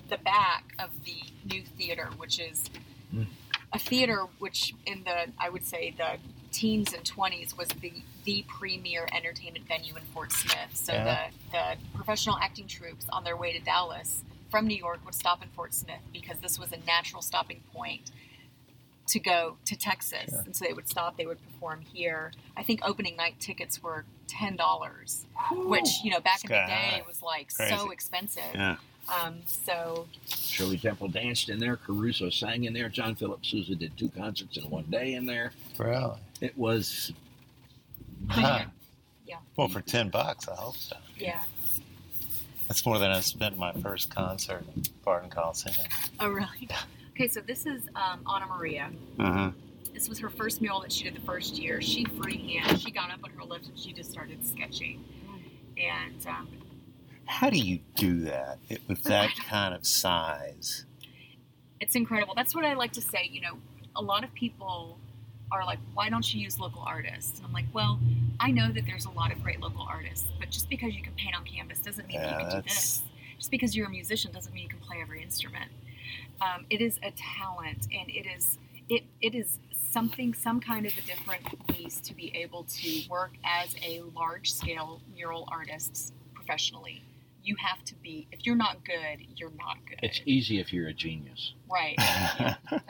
the 0.10 0.18
back 0.18 0.74
of 0.80 0.90
the 1.06 1.18
new 1.46 1.62
theater, 1.64 2.10
which 2.18 2.40
is 2.40 2.70
Mm. 3.14 3.26
a 3.74 3.80
theater 3.80 4.28
which 4.38 4.76
in 4.86 5.04
the 5.04 5.32
I 5.40 5.50
would 5.50 5.66
say 5.66 5.96
the 5.98 6.18
teens 6.52 6.94
and 6.94 7.04
twenties 7.04 7.58
was 7.58 7.70
the 7.82 7.92
the 8.24 8.46
premier 8.48 9.08
entertainment 9.12 9.68
venue 9.68 9.96
in 9.96 10.04
Fort 10.14 10.32
Smith. 10.32 10.76
So 10.76 10.94
Yeah. 10.94 11.32
the 11.52 11.78
the 11.84 11.98
professional 11.98 12.38
acting 12.38 12.68
troops 12.68 13.08
on 13.12 13.24
their 13.24 13.36
way 13.36 13.52
to 13.54 13.60
Dallas 13.66 14.24
from 14.50 14.68
New 14.68 14.78
York 14.78 15.00
would 15.06 15.16
stop 15.16 15.44
in 15.44 15.50
Fort 15.50 15.74
Smith 15.74 16.02
because 16.14 16.38
this 16.40 16.58
was 16.60 16.72
a 16.72 16.78
natural 16.86 17.22
stopping 17.22 17.62
point 17.74 18.12
to 19.08 19.20
go 19.20 19.58
to 19.66 19.76
Texas. 19.76 20.30
Sure. 20.30 20.40
And 20.46 20.56
so 20.56 20.66
they 20.66 20.74
would 20.74 20.88
stop, 20.88 21.18
they 21.18 21.26
would 21.26 21.40
perform 21.44 21.82
here. 21.82 22.32
I 22.56 22.64
think 22.64 22.82
opening 22.84 23.16
night 23.16 23.36
tickets 23.40 23.82
were 23.82 24.06
ten 24.28 24.56
dollars 24.56 25.26
which 25.52 26.04
you 26.04 26.12
know 26.12 26.20
back 26.20 26.44
in 26.44 26.50
the 26.50 26.54
day 26.54 27.00
high. 27.00 27.04
was 27.08 27.22
like 27.24 27.50
so 27.52 27.90
expensive. 27.92 28.44
Yeah. 28.54 28.76
Um, 29.24 29.38
so 29.48 30.08
Shirley 30.28 30.78
Temple 30.78 31.08
danced 31.08 31.50
in 31.50 31.58
there. 31.60 31.78
Caruso 31.78 32.30
sang 32.30 32.66
in 32.66 32.74
there. 32.74 32.90
John 32.90 33.16
Philip 33.16 33.44
Sousa 33.44 33.74
did 33.74 33.98
two 33.98 34.10
concerts 34.10 34.58
in 34.58 34.70
one 34.70 34.84
day 34.92 35.16
in 35.16 35.26
there. 35.26 35.52
Really? 35.80 36.18
It 36.42 36.56
was 36.56 37.12
Huh. 38.28 38.66
Yeah. 39.26 39.38
Well, 39.56 39.68
for 39.68 39.82
10 39.82 40.10
bucks, 40.10 40.48
I 40.48 40.56
hope 40.56 40.76
so. 40.78 40.96
yeah. 41.18 41.44
That's 42.70 42.86
more 42.86 43.00
than 43.00 43.10
I 43.12 43.20
spent 43.20 43.58
my 43.58 43.74
first 43.74 44.14
concert 44.16 44.64
at 44.78 44.90
Barton 45.04 45.30
Coliseum. 45.30 45.76
Oh 46.20 46.30
really? 46.30 46.70
Okay, 47.16 47.28
so 47.28 47.42
this 47.42 47.66
is 47.66 47.82
um, 47.96 48.22
Anna 48.34 48.46
Maria. 48.46 48.90
Uh 49.20 49.32
huh. 49.32 49.52
This 49.94 50.08
was 50.08 50.20
her 50.20 50.30
first 50.30 50.62
mural 50.62 50.80
that 50.82 50.92
she 50.92 51.04
did 51.04 51.16
the 51.16 51.22
first 51.22 51.58
year. 51.58 51.82
She 51.82 52.06
freehand. 52.06 52.80
She 52.80 52.92
got 52.92 53.12
up 53.12 53.20
on 53.24 53.32
her 53.32 53.44
lift 53.44 53.68
and 53.68 53.78
she 53.78 53.92
just 53.92 54.12
started 54.12 54.46
sketching. 54.48 55.04
And 55.78 56.26
um, 56.28 56.48
How 57.26 57.50
do 57.50 57.58
you 57.58 57.80
do 57.96 58.22
that 58.22 58.60
it- 58.70 58.82
with 58.88 59.04
that 59.06 59.32
kind 59.36 59.74
of 59.74 59.86
size? 59.86 60.86
it's 61.82 61.96
incredible. 61.96 62.34
That's 62.36 62.54
what 62.54 62.66
I 62.66 62.74
like 62.76 62.92
to 62.94 63.02
say. 63.02 63.28
You 63.32 63.42
know, 63.42 63.58
a 63.96 64.02
lot 64.02 64.24
of 64.24 64.32
people 64.34 65.00
are 65.52 65.66
like, 65.66 65.80
why 65.94 66.10
don't 66.10 66.34
you 66.34 66.42
use 66.42 66.60
local 66.60 66.82
artists? 66.86 67.38
And 67.38 67.46
I'm 67.48 67.54
like, 67.54 67.66
well, 67.74 68.00
I 68.40 68.52
know 68.52 68.72
that 68.72 68.86
there's 68.86 69.06
a 69.06 69.12
lot 69.12 69.32
of 69.32 69.42
great 69.44 69.60
local 69.60 69.86
artists, 69.90 70.28
but 70.40 70.50
just 70.50 70.70
because 70.70 70.96
you 70.96 71.02
can 71.02 71.14
paint 71.14 71.36
on 71.36 71.44
canvas 71.46 71.80
doesn't 71.80 72.08
mean 72.08 72.22
that 72.22 72.32
you 72.32 72.38
can 72.48 72.56
do 72.58 72.62
this. 72.62 73.02
Just 73.38 73.52
because 73.52 73.76
you're 73.76 73.88
a 73.88 73.90
musician 73.90 74.32
doesn't 74.32 74.54
mean 74.54 74.64
you 74.64 74.70
can 74.70 74.80
play 74.80 74.98
every 75.02 75.24
instrument. 75.24 75.72
Um, 76.42 76.66
it 76.70 76.82
is 76.82 77.00
a 77.04 77.12
talent, 77.12 77.88
and 77.92 78.10
it 78.10 78.26
is 78.26 78.58
it 78.90 79.04
it 79.22 79.36
is 79.36 79.60
something, 79.92 80.34
some 80.34 80.60
kind 80.60 80.86
of 80.86 80.94
a 80.98 81.02
different 81.02 81.68
piece 81.68 82.00
to 82.02 82.14
be 82.14 82.32
able 82.36 82.64
to 82.64 83.02
work 83.10 83.32
as 83.44 83.76
a 83.84 84.02
large 84.16 84.54
scale 84.54 85.02
mural 85.16 85.48
artist 85.52 86.14
professionally. 86.34 87.02
You 87.44 87.56
have 87.66 87.84
to 87.86 87.96
be. 87.96 88.28
If 88.32 88.46
you're 88.46 88.56
not 88.56 88.84
good, 88.86 89.26
you're 89.36 89.52
not 89.58 89.78
good. 89.88 90.00
it's 90.04 90.22
easy 90.26 90.60
if 90.60 90.72
you're 90.74 90.88
a 90.88 90.94
genius. 90.94 91.54
right. 91.72 91.98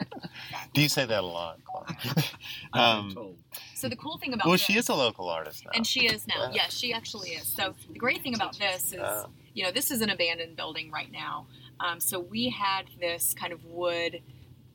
do 0.74 0.82
you 0.82 0.88
say 0.88 1.06
that 1.06 1.22
a 1.22 1.26
lot? 1.26 1.58
Clark? 1.64 1.92
Um. 2.72 3.34
So 3.74 3.88
the 3.88 3.96
cool 3.96 4.18
thing 4.18 4.32
about 4.34 4.46
well, 4.46 4.52
this, 4.52 4.60
she 4.60 4.76
is 4.76 4.88
a 4.88 4.94
local 4.94 5.28
artist 5.28 5.64
now. 5.64 5.72
and 5.74 5.86
she 5.86 6.06
is 6.06 6.26
now. 6.26 6.44
Yeah. 6.44 6.62
Yes, 6.62 6.76
she 6.76 6.92
actually 6.92 7.30
is. 7.30 7.48
So 7.48 7.74
the 7.92 7.98
great 7.98 8.22
thing 8.22 8.34
about 8.34 8.58
this 8.58 8.92
is, 8.92 9.00
Uh, 9.00 9.26
you 9.54 9.64
know, 9.64 9.70
this 9.72 9.90
is 9.90 10.00
an 10.02 10.10
abandoned 10.10 10.56
building 10.56 10.90
right 10.90 11.10
now. 11.10 11.46
Um, 11.80 11.98
so 11.98 12.20
we 12.20 12.50
had 12.50 12.84
this 13.00 13.34
kind 13.34 13.52
of 13.52 13.64
wood. 13.64 14.22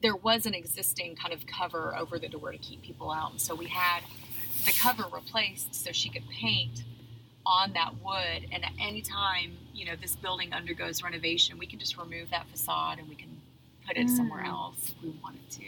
There 0.01 0.15
was 0.15 0.45
an 0.45 0.53
existing 0.53 1.15
kind 1.15 1.33
of 1.33 1.45
cover 1.45 1.95
over 1.95 2.17
the 2.19 2.27
door 2.27 2.51
to 2.51 2.57
keep 2.57 2.81
people 2.81 3.11
out, 3.11 3.31
and 3.31 3.39
so 3.41 3.55
we 3.55 3.67
had 3.67 4.01
the 4.65 4.73
cover 4.73 5.05
replaced 5.13 5.75
so 5.75 5.91
she 5.91 6.09
could 6.09 6.27
paint 6.29 6.83
on 7.45 7.73
that 7.73 7.93
wood. 8.03 8.47
And 8.51 8.63
at 8.65 8.71
any 8.79 9.01
time, 9.01 9.51
you 9.73 9.85
know, 9.85 9.93
this 9.99 10.15
building 10.15 10.53
undergoes 10.53 11.03
renovation, 11.03 11.57
we 11.57 11.67
can 11.67 11.79
just 11.79 11.97
remove 11.97 12.29
that 12.31 12.47
facade 12.49 12.99
and 12.99 13.07
we 13.07 13.15
can 13.15 13.29
put 13.87 13.97
it 13.97 14.09
somewhere 14.09 14.43
Mm. 14.43 14.49
else 14.49 14.89
if 14.97 15.03
we 15.03 15.09
wanted 15.23 15.49
to. 15.51 15.65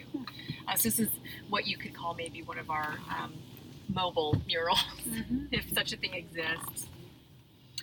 Uh, 0.68 0.76
so 0.76 0.84
this 0.90 1.00
is 1.00 1.10
what 1.50 1.68
you 1.68 1.78
could 1.78 1.94
call 1.94 2.14
maybe 2.16 2.42
one 2.42 2.58
of 2.58 2.70
our 2.72 3.00
um, 3.10 3.34
mobile 3.94 4.42
murals, 4.48 4.80
if 5.52 5.72
such 5.74 5.94
a 5.94 5.98
thing 5.98 6.14
exists. 6.16 6.88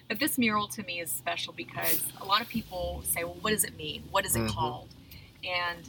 But 0.09 0.19
this 0.19 0.37
mural 0.39 0.67
to 0.69 0.83
me 0.83 1.01
is 1.01 1.11
special 1.11 1.53
because 1.57 2.03
a 2.21 2.25
lot 2.25 2.43
of 2.43 2.49
people 2.49 3.03
say, 3.05 3.23
well, 3.25 3.37
what 3.41 3.51
does 3.51 3.65
it 3.65 3.77
mean? 3.77 4.03
What 4.11 4.27
is 4.27 4.35
it 4.37 4.41
Mhm. 4.41 4.49
called? 4.51 4.89
And 5.45 5.89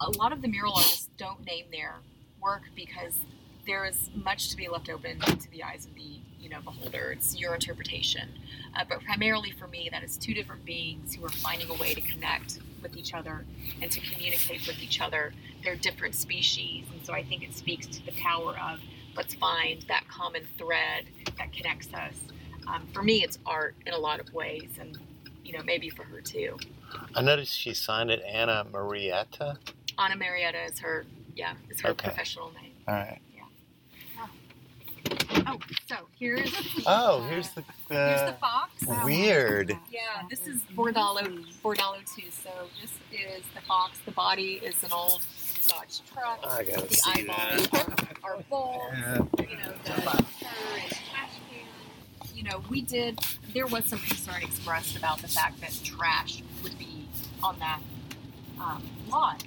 a 0.00 0.10
lot 0.12 0.32
of 0.32 0.42
the 0.42 0.48
mural 0.48 0.74
artists 0.74 1.08
don't 1.18 1.44
name 1.44 1.66
their 1.70 1.96
work 2.40 2.62
because 2.74 3.18
there 3.66 3.84
is 3.86 4.10
much 4.14 4.50
to 4.50 4.56
be 4.56 4.68
left 4.68 4.88
open 4.90 5.18
to 5.20 5.50
the 5.50 5.62
eyes 5.62 5.86
of 5.86 5.94
the 5.94 6.18
you 6.40 6.48
know 6.50 6.60
beholder. 6.60 7.12
It's 7.12 7.38
your 7.38 7.54
interpretation. 7.54 8.28
Uh, 8.76 8.84
but 8.88 9.02
primarily 9.04 9.50
for 9.52 9.66
me, 9.66 9.88
that 9.92 10.02
is 10.02 10.16
two 10.16 10.34
different 10.34 10.64
beings 10.64 11.14
who 11.14 11.24
are 11.24 11.30
finding 11.30 11.70
a 11.70 11.74
way 11.74 11.94
to 11.94 12.00
connect 12.00 12.58
with 12.82 12.96
each 12.96 13.14
other 13.14 13.44
and 13.80 13.90
to 13.90 14.00
communicate 14.00 14.66
with 14.66 14.82
each 14.82 15.00
other. 15.00 15.32
They're 15.62 15.76
different 15.76 16.14
species, 16.14 16.84
and 16.92 17.04
so 17.04 17.12
I 17.14 17.22
think 17.22 17.42
it 17.42 17.54
speaks 17.54 17.86
to 17.86 18.04
the 18.04 18.12
power 18.12 18.56
of 18.58 18.80
let's 19.16 19.34
find 19.34 19.82
that 19.88 20.04
common 20.08 20.42
thread 20.58 21.04
that 21.38 21.52
connects 21.52 21.92
us. 21.94 22.14
Um, 22.66 22.86
for 22.92 23.02
me, 23.02 23.22
it's 23.22 23.38
art 23.46 23.74
in 23.86 23.94
a 23.94 23.98
lot 23.98 24.20
of 24.20 24.32
ways, 24.34 24.70
and 24.78 24.98
you 25.44 25.52
know, 25.52 25.62
maybe 25.62 25.88
for 25.90 26.04
her 26.04 26.20
too. 26.20 26.56
I 27.14 27.22
noticed 27.22 27.56
she 27.58 27.74
signed 27.74 28.10
it 28.10 28.22
Anna 28.26 28.64
Marietta. 28.72 29.58
Anna 29.98 30.16
Marietta 30.16 30.64
is 30.64 30.78
her, 30.80 31.04
yeah, 31.36 31.54
is 31.70 31.80
her 31.82 31.90
Okay. 31.90 32.08
professional 32.08 32.50
name. 32.60 32.72
All 32.88 32.94
right. 32.94 33.18
Oh, 35.46 35.58
so 35.88 35.96
here's 36.18 36.52
Oh, 36.86 37.20
uh, 37.22 37.28
here's 37.28 37.50
the. 37.50 37.62
here's 37.88 38.20
the 38.20 38.26
the 38.26 38.36
fox. 38.40 39.04
weird. 39.04 39.76
Yeah, 39.90 40.00
this 40.30 40.46
is 40.46 40.62
Bordalo, 40.76 41.44
Bordalo 41.62 41.98
too. 42.16 42.30
So 42.30 42.50
this 42.80 42.90
is 43.12 43.42
the 43.54 43.60
fox. 43.62 43.98
The 44.04 44.10
body 44.12 44.60
is 44.64 44.82
an 44.84 44.92
old 44.92 45.20
Dodge 45.68 46.00
truck. 46.12 46.40
I 46.46 46.62
gotta 46.64 46.86
the 46.86 46.94
see 46.94 47.10
eyeballs 47.22 47.68
that. 47.70 48.18
are, 48.22 48.36
are. 48.52 48.92
Yeah. 48.94 49.16
You 49.48 49.56
know, 49.56 49.72
the 49.84 49.92
fur 49.92 50.24
trash 50.88 51.32
can. 51.50 52.34
You 52.34 52.42
know, 52.44 52.62
we 52.68 52.82
did. 52.82 53.18
There 53.52 53.66
was 53.66 53.84
some 53.86 53.98
concern 54.00 54.42
expressed 54.42 54.96
about 54.96 55.18
the 55.20 55.28
fact 55.28 55.60
that 55.60 55.78
trash 55.84 56.42
would 56.62 56.78
be 56.78 57.06
on 57.42 57.58
that 57.60 57.80
um, 58.60 58.82
lot. 59.10 59.42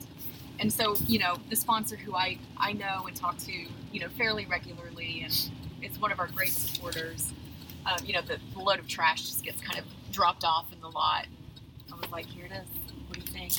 And 0.60 0.74
so, 0.74 0.96
you 1.08 1.20
know, 1.20 1.36
the 1.52 1.56
sponsor 1.56 1.96
who 1.96 2.16
I, 2.16 2.40
I 2.58 2.74
know 2.74 3.06
and 3.06 3.16
talk 3.16 3.38
to, 3.40 3.52
you 3.52 4.00
know, 4.00 4.08
fairly 4.18 4.46
regularly 4.48 5.22
and 5.24 5.52
is 5.82 6.00
one 6.00 6.12
of 6.12 6.20
our 6.20 6.28
great 6.28 6.52
supporters, 6.52 7.34
um, 7.86 7.98
you 8.06 8.14
know, 8.14 8.22
the, 8.22 8.38
the 8.54 8.60
load 8.60 8.80
of 8.80 8.88
trash 8.88 9.22
just 9.24 9.44
gets 9.44 9.62
kind 9.62 9.80
of 9.80 9.86
dropped 10.12 10.44
off 10.44 10.72
in 10.74 10.80
the 10.82 10.90
lot. 10.90 11.28
I 11.92 11.96
was 11.96 12.12
like, 12.12 12.26
here 12.26 12.46
it 12.46 12.52
is. 12.52 12.68
What 13.08 13.14
do 13.14 13.22
you 13.22 13.28
think? 13.28 13.54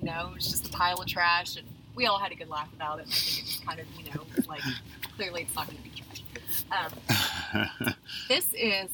You 0.00 0.06
know, 0.10 0.32
it's 0.36 0.50
just 0.50 0.66
a 0.66 0.70
pile 0.70 1.00
of 1.00 1.06
trash. 1.06 1.56
And 1.56 1.66
we 1.94 2.06
all 2.06 2.18
had 2.18 2.32
a 2.32 2.34
good 2.34 2.48
laugh 2.48 2.72
about 2.72 2.98
it. 2.98 3.04
And 3.04 3.12
I 3.12 3.16
think 3.16 3.38
it 3.38 3.46
just 3.46 3.66
kind 3.66 3.80
of, 3.80 3.86
you 3.98 4.04
know, 4.12 4.22
like, 4.48 4.62
clearly 5.16 5.42
it's 5.42 5.54
not 5.54 5.66
going 5.66 5.78
to 5.78 5.84
be 5.84 5.90
trash. 5.90 6.24
Um, 6.70 7.94
this 8.28 8.48
is, 8.54 8.90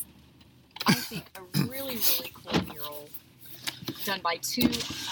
I 0.86 0.94
think, 0.94 1.24
a 1.36 1.42
really, 1.62 1.96
really 1.96 2.32
cool 2.34 2.62
mural 2.72 3.08
done 4.04 4.20
by 4.22 4.36
two 4.36 4.68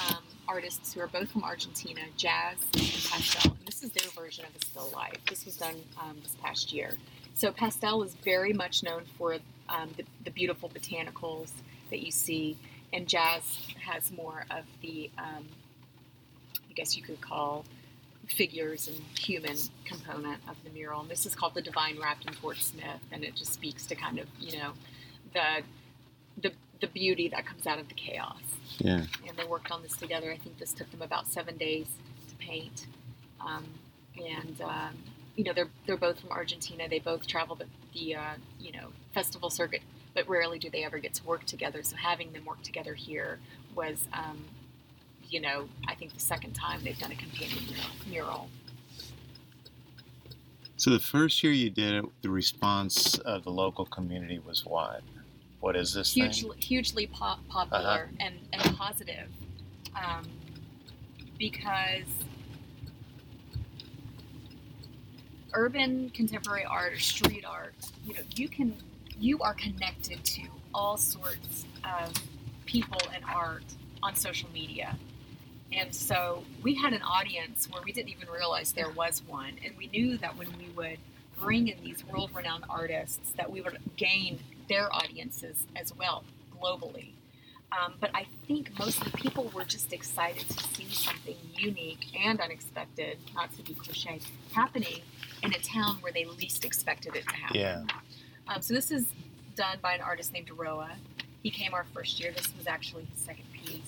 um, 0.09 0.22
artists 0.48 0.94
who 0.94 1.00
are 1.00 1.07
both 1.07 1.31
from 1.31 1.44
Argentina, 1.44 2.00
Jaz 2.16 2.57
and 2.74 3.11
Pastel. 3.11 3.52
And 3.52 3.66
this 3.66 3.83
is 3.83 3.90
their 3.90 4.11
version 4.11 4.44
of 4.44 4.61
a 4.61 4.64
still 4.64 4.90
life. 4.94 5.18
This 5.28 5.44
was 5.44 5.57
done 5.57 5.76
um, 6.00 6.16
this 6.22 6.37
past 6.42 6.72
year. 6.72 6.94
So 7.38 7.53
Pastel 7.53 8.03
is 8.03 8.14
very 8.24 8.53
much 8.53 8.83
known 8.83 9.05
for 9.16 9.35
um, 9.68 9.90
the, 9.96 10.05
the 10.24 10.31
beautiful 10.33 10.68
botanicals 10.68 11.53
that 11.90 12.01
you 12.01 12.11
see, 12.11 12.57
and 12.92 13.07
Jaz 13.07 13.42
has 13.77 14.11
more 14.11 14.44
of 14.51 14.64
the, 14.83 15.09
um, 15.16 15.46
I 16.68 16.72
guess 16.74 16.96
you 16.96 17.03
could 17.05 17.20
call 17.20 17.64
figures 18.27 18.88
and 18.88 18.98
human 19.16 19.57
component 19.85 20.42
of 20.48 20.57
the 20.64 20.70
mural. 20.70 21.03
And 21.03 21.09
this 21.09 21.27
is 21.27 21.37
called 21.37 21.55
the 21.55 21.62
Divine 21.62 22.01
Wrapped 22.03 22.27
in 22.27 22.33
Fort 22.35 22.57
Smith, 22.57 23.01
and 23.12 23.22
it 23.22 23.37
just 23.37 23.55
speaks 23.55 23.87
to 23.87 23.94
kind 23.94 24.18
of 24.18 24.27
you 24.40 24.59
know 24.59 24.72
the 25.33 25.62
the 26.42 26.53
the 26.81 26.88
beauty 26.88 27.29
that 27.29 27.46
comes 27.46 27.68
out 27.68 27.79
of 27.79 27.87
the 27.87 27.94
chaos. 27.94 28.42
Yeah. 28.79 29.05
And 29.29 29.37
they 29.37 29.44
worked 29.44 29.70
on 29.70 29.83
this 29.83 29.96
together. 29.96 30.33
I 30.33 30.38
think 30.38 30.59
this 30.59 30.72
took 30.72 30.90
them 30.90 31.03
about 31.03 31.29
seven 31.29 31.57
days 31.57 31.87
to 32.31 32.35
paint. 32.37 32.87
Um, 33.40 33.64
and 34.16 34.61
um, 34.61 34.94
you 35.38 35.44
know 35.44 35.53
they're 35.53 35.70
they're 35.87 35.96
both 35.96 36.20
from 36.20 36.31
Argentina. 36.31 36.88
They 36.88 36.98
both 36.98 37.27
travel 37.27 37.55
the, 37.55 37.66
the 37.94 38.16
uh, 38.16 38.35
you 38.59 38.72
know 38.72 38.88
festival 39.14 39.51
circuit, 39.51 39.83
but 40.12 40.29
rarely 40.29 40.59
do 40.59 40.68
they 40.68 40.85
ever 40.85 40.98
get 40.98 41.14
to 41.14 41.24
work 41.24 41.44
together. 41.44 41.83
So 41.85 41.94
having 41.96 42.33
them 42.33 42.44
work 42.44 42.61
together 42.62 42.92
here 42.92 43.38
was, 43.74 44.09
um, 44.12 44.44
you 45.31 45.40
know, 45.40 45.68
I 45.87 45.94
think 45.94 46.12
the 46.12 46.20
second 46.20 46.55
time 46.55 46.83
they've 46.83 46.98
done 46.98 47.12
a 47.12 47.14
companion 47.14 47.64
mural. 48.09 48.51
So 50.77 50.90
the 50.90 50.98
first 50.98 51.42
year 51.44 51.53
you 51.53 51.70
did 51.70 51.94
it, 51.94 52.05
the 52.22 52.31
response 52.31 53.18
of 53.18 53.44
the 53.44 53.51
local 53.51 53.87
community 53.87 54.40
was 54.40 54.66
what? 54.66 55.03
What 55.61 55.77
is 55.77 55.94
this 55.94 56.14
hugely, 56.14 56.51
thing? 56.51 56.61
hugely 56.61 57.07
po- 57.07 57.38
popular 57.48 58.11
and, 58.18 58.35
and 58.53 58.77
positive 58.77 59.29
um, 59.96 60.24
because 61.37 62.07
urban 65.54 66.11
contemporary 66.11 66.64
art 66.64 66.92
or 66.92 66.98
street 66.98 67.44
art, 67.44 67.74
you 68.04 68.14
know, 68.14 68.20
you 68.34 68.48
can 68.48 68.74
you 69.20 69.40
are 69.40 69.54
connected 69.54 70.22
to 70.22 70.42
all 70.74 70.96
sorts 70.96 71.66
of 71.84 72.12
people 72.66 73.00
and 73.14 73.24
art 73.24 73.64
on 74.02 74.14
social 74.14 74.48
media. 74.52 74.96
And 75.72 75.94
so 75.94 76.44
we 76.62 76.74
had 76.74 76.92
an 76.92 77.02
audience 77.02 77.68
where 77.70 77.82
we 77.84 77.92
didn't 77.92 78.11
even 78.11 78.28
realize 78.28 78.72
there 78.72 78.90
was 78.90 79.22
one. 79.26 79.54
And 79.64 79.76
we 79.76 79.88
knew 79.88 80.16
that 80.18 80.37
when 80.37 80.48
we 80.56 80.68
would 80.76 80.98
bring 81.38 81.68
in 81.68 81.82
these 81.82 82.04
world 82.06 82.30
renowned 82.34 82.64
artists, 82.70 83.32
that 83.32 83.50
we 83.50 83.61
would 83.61 83.78
gain 83.96 84.38
their 84.68 84.94
audiences 84.94 85.66
as 85.76 85.94
well 85.96 86.24
globally. 86.61 87.11
Um, 87.70 87.94
but 88.00 88.11
I 88.14 88.26
think 88.46 88.76
most 88.78 89.02
of 89.02 89.12
the 89.12 89.18
people 89.18 89.50
were 89.54 89.64
just 89.64 89.92
excited 89.92 90.48
to 90.48 90.64
see 90.74 90.85
something 90.85 91.37
unique 91.54 92.07
and 92.18 92.40
unexpected, 92.40 93.18
not 93.35 93.54
to 93.57 93.62
be 93.62 93.74
cliche, 93.74 94.20
happening 94.52 95.00
in 95.42 95.52
a 95.52 95.59
town 95.59 95.98
where 96.00 96.12
they 96.12 96.24
least 96.24 96.64
expected 96.64 97.14
it 97.14 97.28
to 97.28 97.35
happen. 97.35 97.61
Yeah. 97.61 97.85
Um, 98.48 98.62
so 98.62 98.72
this 98.72 98.90
is 98.90 99.12
done 99.54 99.78
by 99.83 99.92
an 99.92 100.00
artist 100.00 100.33
named 100.33 100.50
Roa. 100.57 100.90
He 101.42 101.50
came 101.50 101.74
our 101.74 101.85
first 101.92 102.18
year. 102.18 102.33
This 102.33 102.54
was 102.57 102.66
actually 102.66 103.07
his 103.14 103.22
second 103.22 103.44
piece. 103.52 103.81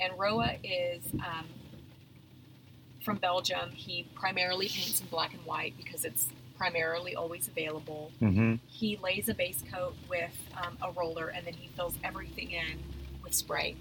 And 0.00 0.18
Roa 0.18 0.54
is 0.64 1.02
um, 1.14 1.46
from 3.04 3.18
Belgium. 3.18 3.70
He 3.72 4.06
primarily 4.14 4.68
paints 4.68 5.00
in 5.00 5.06
black 5.08 5.34
and 5.34 5.44
white 5.44 5.74
because 5.76 6.04
it's 6.04 6.28
primarily 6.56 7.14
always 7.14 7.46
available. 7.46 8.10
Mm-hmm. 8.22 8.54
He 8.66 8.98
lays 9.02 9.28
a 9.28 9.34
base 9.34 9.62
coat 9.72 9.94
with 10.08 10.36
um, 10.56 10.78
a 10.82 10.90
roller 10.92 11.28
and 11.28 11.46
then 11.46 11.54
he 11.54 11.68
fills 11.76 11.94
everything 12.02 12.50
in 12.52 12.78
with 13.28 13.34
spray. 13.36 13.76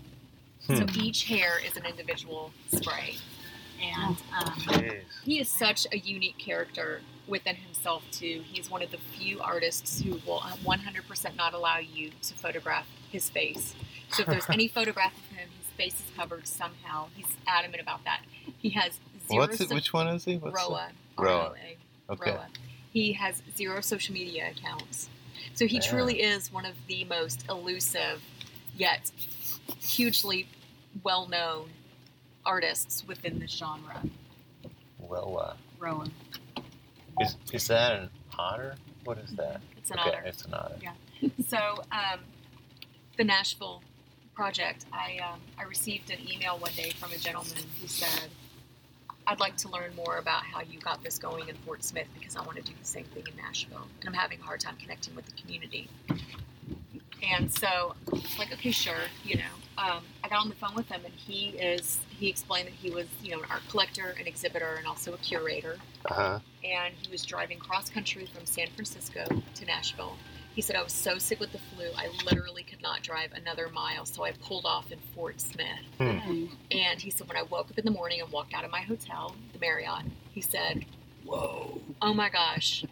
So 0.68 0.86
Hmm. 0.86 1.00
each 1.00 1.24
hair 1.26 1.54
is 1.66 1.78
an 1.78 1.86
individual 1.86 2.52
spray. 2.74 3.16
And 3.82 4.18
um, 4.38 4.92
he 5.24 5.40
is 5.40 5.48
such 5.50 5.88
a 5.92 5.98
unique 5.98 6.38
character 6.38 7.02
within 7.28 7.56
himself 7.56 8.04
too. 8.12 8.44
He's 8.52 8.70
one 8.70 8.82
of 8.82 8.92
the 8.92 8.98
few 8.98 9.40
artists 9.40 10.02
who 10.02 10.20
will 10.26 10.40
100% 10.42 11.36
not 11.36 11.54
allow 11.54 11.78
you 11.78 12.12
to 12.24 12.34
photograph 12.34 12.88
his 13.12 13.30
face. 13.30 13.76
So 14.12 14.24
if 14.24 14.28
there's 14.28 14.50
any 14.50 14.68
photograph 14.68 15.14
of 15.18 15.38
him, 15.38 15.48
his 15.58 15.68
face 15.78 15.94
is 15.94 16.12
covered 16.18 16.48
somehow. 16.48 17.08
He's 17.16 17.28
adamant 17.48 17.82
about 17.82 18.04
that. 18.04 18.22
He 18.58 18.70
has 18.72 19.00
zero. 19.30 19.42
What's 19.42 19.62
it? 19.62 19.70
so- 19.70 19.76
Which 19.76 19.94
one 19.94 20.08
is 20.08 20.26
he? 20.26 20.38
What's 20.38 20.56
Roa. 20.56 20.90
Roa. 21.18 21.54
R-O-A. 21.56 22.14
Okay. 22.14 22.32
Roa. 22.32 22.48
He 22.92 23.14
has 23.14 23.42
zero 23.56 23.80
social 23.82 24.14
media 24.14 24.50
accounts. 24.50 25.08
So 25.54 25.66
he 25.68 25.76
Yeah. 25.76 25.82
truly 25.92 26.22
is 26.22 26.52
one 26.52 26.66
of 26.66 26.76
the 26.88 27.04
most 27.06 27.46
elusive, 27.48 28.22
yet 28.76 29.12
hugely 29.80 30.48
well 31.04 31.28
known 31.28 31.70
artists 32.46 33.06
within 33.08 33.40
the 33.40 33.48
genre. 33.48 34.02
Roa. 35.00 35.56
Roa. 35.80 36.08
Is, 37.20 37.36
is 37.52 37.68
that 37.68 37.94
an 37.94 38.10
honor? 38.38 38.76
What 39.04 39.18
is 39.20 39.32
that? 39.36 39.62
It's 39.78 39.92
an 39.92 40.00
okay, 40.00 40.10
honor. 40.10 40.24
it's 40.26 40.46
an 40.46 40.54
otter. 40.54 40.76
Yeah. 40.82 41.30
So, 41.48 41.58
um, 41.92 42.20
the 43.18 43.24
Nashville 43.24 43.82
project, 44.36 44.86
I, 44.94 45.18
um, 45.18 45.40
I 45.58 45.64
received 45.64 46.12
an 46.12 46.20
email 46.32 46.60
one 46.60 46.72
day 46.74 46.92
from 46.92 47.12
a 47.12 47.18
gentleman 47.18 47.64
who 47.82 47.88
said, 47.88 48.30
I'd 49.26 49.40
like 49.40 49.58
to 49.58 49.70
learn 49.70 49.96
more 49.96 50.18
about 50.18 50.44
how 50.44 50.62
you 50.62 50.80
got 50.80 51.04
this 51.04 51.18
going 51.18 51.50
in 51.50 51.56
Fort 51.66 51.84
Smith 51.84 52.08
because 52.18 52.36
I 52.36 52.42
want 52.44 52.58
to 52.58 52.64
do 52.64 52.72
the 52.80 52.88
same 52.88 53.06
thing 53.06 53.24
in 53.30 53.36
Nashville. 53.36 53.88
And 54.00 54.08
I'm 54.08 54.14
having 54.14 54.40
a 54.40 54.44
hard 54.44 54.62
time 54.62 54.78
connecting 54.80 55.16
with 55.16 55.26
the 55.26 55.34
community. 55.42 55.90
And 57.24 57.52
so, 57.52 57.96
it's 58.14 58.38
like, 58.40 58.52
okay, 58.54 58.72
sure, 58.72 58.94
you 59.24 59.38
know. 59.38 59.44
Um, 59.78 60.04
I 60.24 60.30
got 60.30 60.40
on 60.40 60.50
the 60.50 60.56
phone 60.56 60.74
with 60.76 60.88
him, 60.88 61.02
and 61.06 61.14
he 61.14 61.50
is, 61.50 62.00
he 62.18 62.28
explained 62.30 62.68
that 62.68 62.74
he 62.74 62.90
was, 62.90 63.06
you 63.22 63.32
know, 63.32 63.40
an 63.44 63.46
art 63.52 63.62
collector, 63.70 64.16
an 64.20 64.26
exhibitor, 64.28 64.76
and 64.78 64.88
also 64.88 65.14
a 65.14 65.18
curator 65.18 65.78
Uh 66.06 66.14
huh. 66.14 66.40
and 66.64 66.94
he 67.00 67.12
was 67.12 67.24
driving 67.24 67.60
cross 67.60 67.90
country 67.90 68.26
from 68.26 68.46
San 68.46 68.68
Francisco 68.76 69.24
to 69.56 69.66
Nashville. 69.66 70.18
He 70.56 70.62
said, 70.64 70.76
I 70.76 70.82
was 70.82 70.94
so 70.94 71.20
sick 71.20 71.40
with 71.40 71.52
the 71.52 71.60
flu, 71.60 71.86
I 71.96 72.10
literally 72.26 72.64
could 72.64 72.82
not 72.82 73.04
drive 73.04 73.32
another 73.34 73.70
mile, 73.70 74.06
so 74.06 74.24
I 74.26 74.32
pulled 74.32 74.66
off 74.66 74.92
in 74.92 74.98
Fort 75.14 75.40
Smith. 75.40 75.68
Hmm. 76.00 76.46
And 76.72 77.00
he 77.00 77.12
said, 77.12 77.28
when 77.28 77.38
I 77.38 77.44
woke 77.44 77.70
up 77.70 77.78
in 77.78 77.86
the 77.86 77.92
morning 77.92 78.22
and 78.22 78.32
walked 78.32 78.56
out 78.56 78.66
of 78.66 78.72
my 78.72 78.82
hotel, 78.82 79.36
the 79.54 79.60
Marriott, 79.60 80.06
he 80.32 80.42
said, 80.42 80.86
Whoa, 81.24 81.80
oh 82.02 82.14
my 82.16 82.30
gosh, 82.30 82.84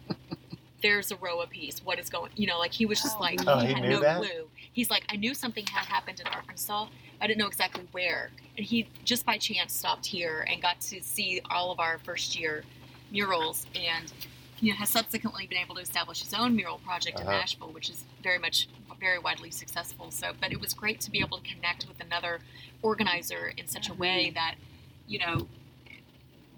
there's 0.82 1.10
a 1.10 1.16
Roa 1.16 1.46
piece. 1.46 1.80
What 1.84 1.98
is 1.98 2.08
going 2.10 2.30
You 2.36 2.46
know, 2.46 2.58
like 2.58 2.72
he 2.72 2.86
was 2.86 3.00
just 3.02 3.18
like, 3.20 3.40
Oh, 3.46 3.58
he 3.60 3.68
he 3.68 3.72
had 3.74 3.82
no 3.88 4.00
that? 4.00 4.18
clue. 4.18 4.48
He's 4.72 4.90
like, 4.90 5.04
I 5.08 5.16
knew 5.16 5.34
something 5.34 5.66
had 5.66 5.86
happened 5.86 6.20
in 6.20 6.26
Arkansas. 6.26 6.86
I 7.20 7.26
didn't 7.26 7.38
know 7.38 7.46
exactly 7.46 7.86
where. 7.92 8.30
And 8.56 8.66
he 8.66 8.86
just 9.04 9.24
by 9.24 9.38
chance 9.38 9.72
stopped 9.72 10.06
here 10.06 10.46
and 10.50 10.60
got 10.60 10.80
to 10.82 11.02
see 11.02 11.40
all 11.50 11.72
of 11.72 11.80
our 11.80 11.98
first 11.98 12.38
year 12.38 12.62
murals 13.10 13.66
and 13.74 14.12
you 14.60 14.72
know 14.72 14.76
has 14.78 14.90
subsequently 14.90 15.46
been 15.46 15.58
able 15.58 15.74
to 15.76 15.80
establish 15.80 16.22
his 16.22 16.34
own 16.34 16.54
mural 16.56 16.78
project 16.78 17.20
in 17.20 17.26
Uh-huh. 17.26 17.36
Nashville, 17.38 17.72
which 17.72 17.88
is 17.88 18.04
very 18.22 18.38
much 18.38 18.68
very 18.98 19.18
widely 19.18 19.50
successful. 19.50 20.10
So, 20.10 20.32
but 20.40 20.52
it 20.52 20.60
was 20.60 20.72
great 20.72 21.00
to 21.02 21.10
be 21.10 21.20
able 21.20 21.38
to 21.38 21.44
connect 21.54 21.86
with 21.86 22.00
another 22.00 22.40
organizer 22.82 23.52
in 23.56 23.66
such 23.66 23.88
a 23.90 23.94
way 23.94 24.30
that 24.34 24.54
you 25.06 25.18
know 25.18 25.46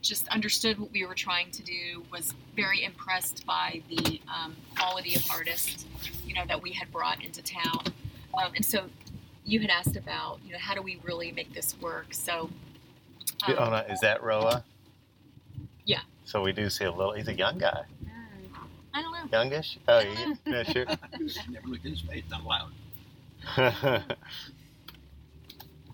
just 0.01 0.29
understood 0.29 0.79
what 0.79 0.93
we 0.93 1.05
were 1.05 1.15
trying 1.15 1.51
to 1.53 1.63
do, 1.63 2.05
was 2.11 2.35
very 2.55 2.85
impressed 2.85 3.45
by 3.47 3.83
the 3.89 4.21
um, 4.29 4.57
quality 4.77 5.15
of 5.15 5.23
artists, 5.31 5.87
you 6.27 6.35
know, 6.35 6.45
that 6.47 6.63
we 6.63 6.73
had 6.73 6.91
brought 6.93 7.25
into 7.25 7.43
town. 7.43 7.85
Um, 8.35 8.53
and 8.55 8.65
so 8.65 8.89
you 9.45 9.61
had 9.61 9.71
asked 9.71 9.97
about, 9.97 10.39
you 10.45 10.53
know, 10.53 10.59
how 10.59 10.75
do 10.75 10.83
we 10.83 11.01
really 11.03 11.33
make 11.33 11.53
this 11.53 11.75
work? 11.81 12.07
So, 12.13 12.51
um, 13.47 13.55
oh, 13.59 13.71
no, 13.71 13.77
is 13.89 14.01
that 14.01 14.23
Roa? 14.23 14.65
Yeah. 15.85 16.01
So 16.25 16.43
we 16.43 16.53
do 16.53 16.69
see 16.71 16.85
a 16.85 16.93
little. 16.93 17.13
He's 17.13 17.29
a 17.29 17.35
young 17.35 17.59
guy, 17.59 17.83
I 18.95 19.03
don't 19.03 19.13
know. 19.13 19.39
youngish. 19.39 19.79
Oh, 19.87 20.01
yeah, 20.01 20.35
yeah 20.47 20.63
sure. 20.65 20.85
Never 21.51 21.69
looked 21.69 21.85
in 21.85 21.93
his 21.93 22.01
face, 22.01 22.25
not 22.31 22.43
allowed. 22.43 22.73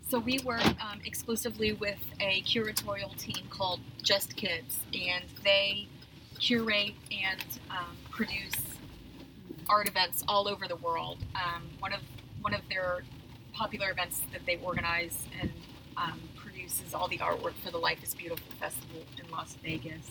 So 0.08 0.18
we 0.18 0.38
work 0.44 0.64
um, 0.64 1.00
exclusively 1.04 1.72
with 1.72 1.98
a 2.20 2.42
curatorial 2.42 3.16
team 3.16 3.46
called 3.48 3.80
Just 4.02 4.36
Kids, 4.36 4.78
and 4.92 5.24
they 5.42 5.88
curate 6.38 6.94
and 7.10 7.42
um, 7.70 7.96
produce 8.10 8.54
art 9.68 9.88
events 9.88 10.22
all 10.28 10.46
over 10.46 10.68
the 10.68 10.76
world. 10.76 11.18
Um, 11.34 11.62
one 11.78 11.92
of 11.92 12.00
one 12.42 12.52
of 12.52 12.60
their 12.68 13.02
popular 13.54 13.90
events 13.90 14.20
that 14.32 14.44
they 14.44 14.58
organize 14.62 15.26
and 15.40 15.50
um, 15.96 16.20
produce 16.36 16.82
is 16.86 16.92
all 16.92 17.08
the 17.08 17.18
artwork 17.18 17.54
for 17.64 17.70
the 17.70 17.78
Life 17.78 18.02
is 18.04 18.14
Beautiful 18.14 18.46
Festival 18.60 19.02
in 19.18 19.30
Las 19.30 19.56
Vegas. 19.62 20.10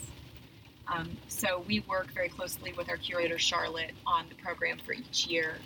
Um, 0.87 1.11
so 1.27 1.63
we 1.67 1.81
work 1.81 2.11
very 2.13 2.29
closely 2.29 2.73
with 2.73 2.89
our 2.89 2.97
curator 2.97 3.37
Charlotte 3.37 3.91
on 4.07 4.25
the 4.27 4.35
program 4.35 4.79
for 4.83 4.93
each 4.93 5.27
year. 5.27 5.57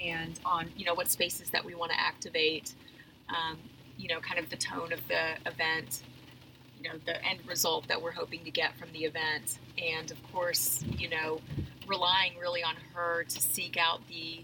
And 0.00 0.38
on 0.44 0.70
you 0.76 0.84
know 0.84 0.94
what 0.94 1.08
spaces 1.10 1.50
that 1.50 1.64
we 1.64 1.74
want 1.74 1.92
to 1.92 2.00
activate 2.00 2.74
um, 3.28 3.58
you 3.96 4.08
know 4.08 4.20
kind 4.20 4.38
of 4.38 4.50
the 4.50 4.56
tone 4.56 4.92
of 4.92 5.00
the 5.08 5.34
event 5.46 6.02
you 6.82 6.88
know 6.88 6.96
the 7.06 7.24
end 7.24 7.40
result 7.46 7.88
that 7.88 8.00
we're 8.00 8.12
hoping 8.12 8.44
to 8.44 8.50
get 8.50 8.76
from 8.76 8.90
the 8.92 9.04
event. 9.04 9.58
And 9.78 10.10
of 10.10 10.22
course 10.32 10.84
you 10.98 11.08
know 11.08 11.40
relying 11.86 12.38
really 12.40 12.62
on 12.62 12.74
her 12.94 13.24
to 13.24 13.40
seek 13.40 13.76
out 13.76 14.00
the 14.08 14.42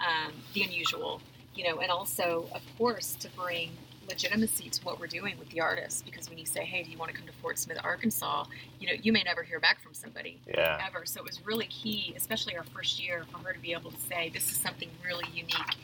um, 0.00 0.32
the 0.54 0.62
unusual 0.62 1.20
you 1.54 1.64
know 1.64 1.80
and 1.80 1.90
also 1.90 2.48
of 2.54 2.62
course 2.76 3.14
to 3.14 3.28
bring 3.30 3.70
legitimacy 4.08 4.70
to 4.70 4.84
what 4.84 4.98
we're 4.98 5.06
doing 5.06 5.38
with 5.38 5.48
the 5.50 5.60
artists 5.60 6.02
because 6.02 6.28
when 6.28 6.38
you 6.38 6.46
say 6.46 6.64
hey 6.64 6.82
do 6.82 6.90
you 6.90 6.98
want 6.98 7.10
to 7.10 7.16
come 7.16 7.26
to 7.26 7.32
fort 7.34 7.58
smith 7.58 7.78
arkansas 7.84 8.44
you 8.80 8.86
know 8.86 8.94
you 9.02 9.12
may 9.12 9.22
never 9.22 9.42
hear 9.42 9.60
back 9.60 9.80
from 9.80 9.94
somebody 9.94 10.38
yeah. 10.46 10.80
ever. 10.86 11.04
So 11.04 11.20
it 11.20 11.24
was 11.24 11.44
really 11.44 11.66
key, 11.66 12.14
especially 12.16 12.56
our 12.56 12.64
first 12.64 13.02
year, 13.02 13.24
for 13.30 13.38
her 13.38 13.52
to 13.52 13.58
be 13.58 13.72
able 13.72 13.90
to 13.90 14.00
say, 14.00 14.30
this 14.32 14.50
is 14.50 14.56
something 14.56 14.88
really 15.04 15.26
unique 15.32 15.76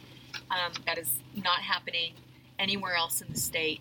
um, 0.50 0.72
that 0.86 0.98
is 0.98 1.10
not 1.34 1.60
happening 1.60 2.12
anywhere 2.58 2.94
else 2.94 3.20
in 3.20 3.32
the 3.32 3.38
state. 3.38 3.80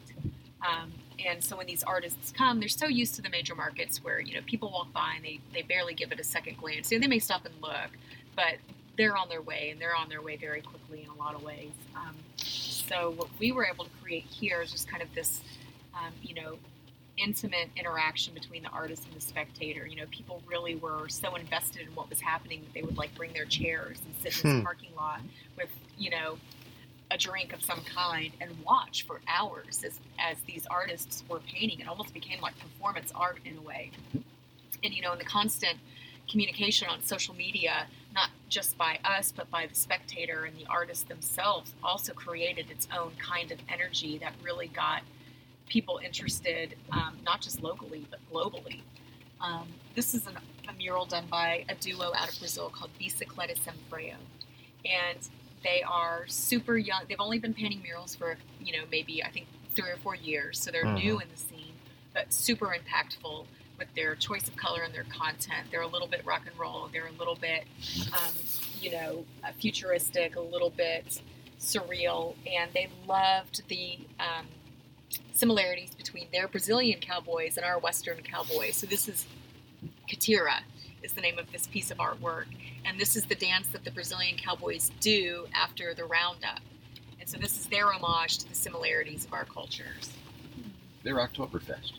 Um, 0.65 0.91
and 1.23 1.43
so 1.43 1.57
when 1.57 1.67
these 1.67 1.83
artists 1.83 2.31
come, 2.31 2.59
they're 2.59 2.69
so 2.69 2.87
used 2.87 3.15
to 3.15 3.21
the 3.21 3.29
major 3.29 3.55
markets 3.55 4.03
where, 4.03 4.19
you 4.19 4.33
know, 4.33 4.41
people 4.45 4.71
walk 4.71 4.91
by 4.93 5.13
and 5.15 5.23
they, 5.23 5.39
they 5.53 5.61
barely 5.61 5.93
give 5.93 6.11
it 6.11 6.19
a 6.19 6.23
second 6.23 6.57
glance. 6.57 6.91
You 6.91 6.97
know, 6.97 7.03
they 7.03 7.07
may 7.07 7.19
stop 7.19 7.45
and 7.45 7.53
look, 7.61 7.91
but 8.35 8.55
they're 8.97 9.15
on 9.15 9.29
their 9.29 9.41
way 9.41 9.69
and 9.71 9.79
they're 9.79 9.95
on 9.95 10.09
their 10.09 10.21
way 10.21 10.35
very 10.37 10.61
quickly 10.61 11.03
in 11.03 11.09
a 11.09 11.15
lot 11.15 11.35
of 11.35 11.43
ways. 11.43 11.71
Um, 11.95 12.15
so 12.87 13.11
what 13.11 13.27
we 13.39 13.51
were 13.51 13.65
able 13.65 13.85
to 13.85 13.91
create 14.01 14.25
here 14.25 14.61
is 14.61 14.71
just 14.71 14.87
kind 14.87 15.01
of 15.01 15.13
this, 15.15 15.41
um, 15.95 16.13
you 16.21 16.35
know, 16.35 16.57
intimate 17.17 17.69
interaction 17.75 18.33
between 18.33 18.63
the 18.63 18.69
artist 18.69 19.05
and 19.05 19.15
the 19.15 19.21
spectator. 19.21 19.85
You 19.85 19.97
know, 19.97 20.05
people 20.11 20.41
really 20.47 20.75
were 20.75 21.07
so 21.09 21.35
invested 21.35 21.81
in 21.81 21.93
what 21.95 22.09
was 22.09 22.19
happening 22.19 22.61
that 22.61 22.73
they 22.73 22.81
would 22.81 22.97
like 22.97 23.13
bring 23.15 23.33
their 23.33 23.45
chairs 23.45 23.99
and 24.05 24.15
sit 24.21 24.43
in 24.43 24.49
Hmm. 24.51 24.55
this 24.57 24.63
parking 24.63 24.95
lot 24.95 25.21
with, 25.57 25.69
you 25.97 26.09
know, 26.09 26.37
a 27.11 27.17
drink 27.17 27.53
of 27.53 27.63
some 27.63 27.81
kind 27.81 28.31
and 28.41 28.49
watch 28.65 29.05
for 29.05 29.21
hours 29.27 29.83
as, 29.85 29.99
as 30.17 30.37
these 30.47 30.65
artists 30.71 31.23
were 31.29 31.39
painting. 31.39 31.79
It 31.79 31.87
almost 31.87 32.13
became 32.13 32.41
like 32.41 32.57
performance 32.57 33.11
art 33.13 33.39
in 33.45 33.57
a 33.57 33.61
way. 33.61 33.91
And, 34.83 34.93
you 34.93 35.01
know, 35.01 35.13
in 35.13 35.19
the 35.19 35.25
constant 35.25 35.77
communication 36.29 36.87
on 36.89 37.03
social 37.03 37.35
media, 37.35 37.87
not 38.13 38.29
just 38.49 38.77
by 38.77 38.99
us, 39.03 39.31
but 39.31 39.49
by 39.49 39.65
the 39.65 39.75
spectator 39.75 40.45
and 40.45 40.55
the 40.57 40.65
artists 40.69 41.03
themselves, 41.03 41.73
also 41.83 42.13
created 42.13 42.69
its 42.69 42.87
own 42.95 43.11
kind 43.17 43.51
of 43.51 43.59
energy 43.69 44.17
that 44.19 44.33
really 44.43 44.67
got 44.67 45.01
people 45.67 45.99
interested, 46.03 46.75
um, 46.91 47.17
not 47.23 47.41
just 47.41 47.63
locally, 47.63 48.05
but 48.09 48.19
globally. 48.31 48.81
Um, 49.41 49.67
this 49.95 50.13
is 50.13 50.27
an, 50.27 50.37
a 50.69 50.73
mural 50.73 51.05
done 51.05 51.25
by 51.29 51.65
a 51.69 51.75
duo 51.75 52.13
out 52.15 52.31
of 52.31 52.39
Brazil 52.39 52.69
called 52.69 52.91
Bicicleta 52.99 53.57
Sem 53.61 53.75
Freio. 53.91 54.15
And 54.85 55.19
they 55.63 55.81
are 55.83 56.25
super 56.27 56.77
young. 56.77 57.03
They've 57.07 57.19
only 57.19 57.39
been 57.39 57.53
painting 57.53 57.81
murals 57.81 58.15
for, 58.15 58.37
you 58.61 58.73
know, 58.73 58.83
maybe 58.91 59.23
I 59.23 59.29
think 59.29 59.47
three 59.75 59.89
or 59.89 59.97
four 59.97 60.15
years. 60.15 60.59
So 60.59 60.71
they're 60.71 60.85
new 60.85 61.19
in 61.19 61.27
the 61.33 61.37
scene, 61.37 61.73
but 62.13 62.31
super 62.31 62.67
impactful 62.67 63.45
with 63.77 63.87
their 63.95 64.15
choice 64.15 64.47
of 64.47 64.55
color 64.55 64.81
and 64.81 64.93
their 64.93 65.05
content. 65.05 65.67
They're 65.71 65.81
a 65.81 65.87
little 65.87 66.07
bit 66.07 66.25
rock 66.25 66.43
and 66.45 66.57
roll. 66.59 66.89
They're 66.91 67.07
a 67.07 67.19
little 67.19 67.35
bit, 67.35 67.65
um, 68.13 68.33
you 68.79 68.91
know, 68.91 69.25
uh, 69.43 69.51
futuristic, 69.57 70.35
a 70.35 70.41
little 70.41 70.69
bit 70.69 71.21
surreal. 71.59 72.35
And 72.45 72.71
they 72.73 72.89
loved 73.07 73.67
the 73.67 73.99
um, 74.19 74.45
similarities 75.33 75.95
between 75.95 76.27
their 76.31 76.47
Brazilian 76.47 76.99
cowboys 76.99 77.57
and 77.57 77.65
our 77.65 77.79
Western 77.79 78.21
cowboys. 78.21 78.75
So 78.75 78.87
this 78.87 79.07
is 79.07 79.25
Catira 80.07 80.61
is 81.01 81.13
the 81.13 81.21
name 81.21 81.37
of 81.37 81.51
this 81.51 81.67
piece 81.67 81.91
of 81.91 81.97
artwork. 81.97 82.45
And 82.85 82.99
this 82.99 83.15
is 83.15 83.25
the 83.25 83.35
dance 83.35 83.67
that 83.67 83.83
the 83.83 83.91
Brazilian 83.91 84.37
cowboys 84.37 84.91
do 84.99 85.47
after 85.53 85.93
the 85.93 86.05
roundup. 86.05 86.59
And 87.19 87.29
so 87.29 87.37
this 87.37 87.57
is 87.57 87.67
their 87.67 87.91
homage 87.91 88.37
to 88.39 88.49
the 88.49 88.55
similarities 88.55 89.25
of 89.25 89.33
our 89.33 89.45
cultures. 89.45 90.11
They're 91.03 91.15
Oktoberfest. 91.15 91.93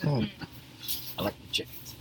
Hmm. 0.00 0.24
I 1.18 1.22
like 1.22 1.40
the 1.40 1.52
chickens. 1.52 1.94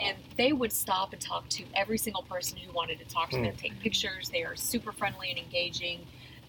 And 0.00 0.16
they 0.36 0.52
would 0.52 0.72
stop 0.72 1.12
and 1.12 1.22
talk 1.22 1.48
to 1.50 1.64
every 1.74 1.98
single 1.98 2.22
person 2.22 2.58
who 2.58 2.72
wanted 2.72 2.98
to 2.98 3.04
talk 3.04 3.30
to 3.30 3.40
them, 3.40 3.54
take 3.56 3.78
pictures. 3.78 4.28
They 4.28 4.42
are 4.42 4.56
super 4.56 4.92
friendly 4.92 5.30
and 5.30 5.38
engaging. 5.38 6.00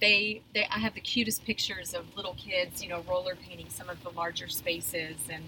They, 0.01 0.41
they, 0.53 0.65
I 0.65 0.79
have 0.79 0.95
the 0.95 1.01
cutest 1.01 1.45
pictures 1.45 1.93
of 1.93 2.05
little 2.15 2.35
kids, 2.35 2.81
you 2.81 2.89
know, 2.89 3.03
roller 3.07 3.35
painting 3.35 3.67
some 3.69 3.87
of 3.87 4.01
the 4.03 4.09
larger 4.09 4.47
spaces, 4.47 5.17
and 5.29 5.43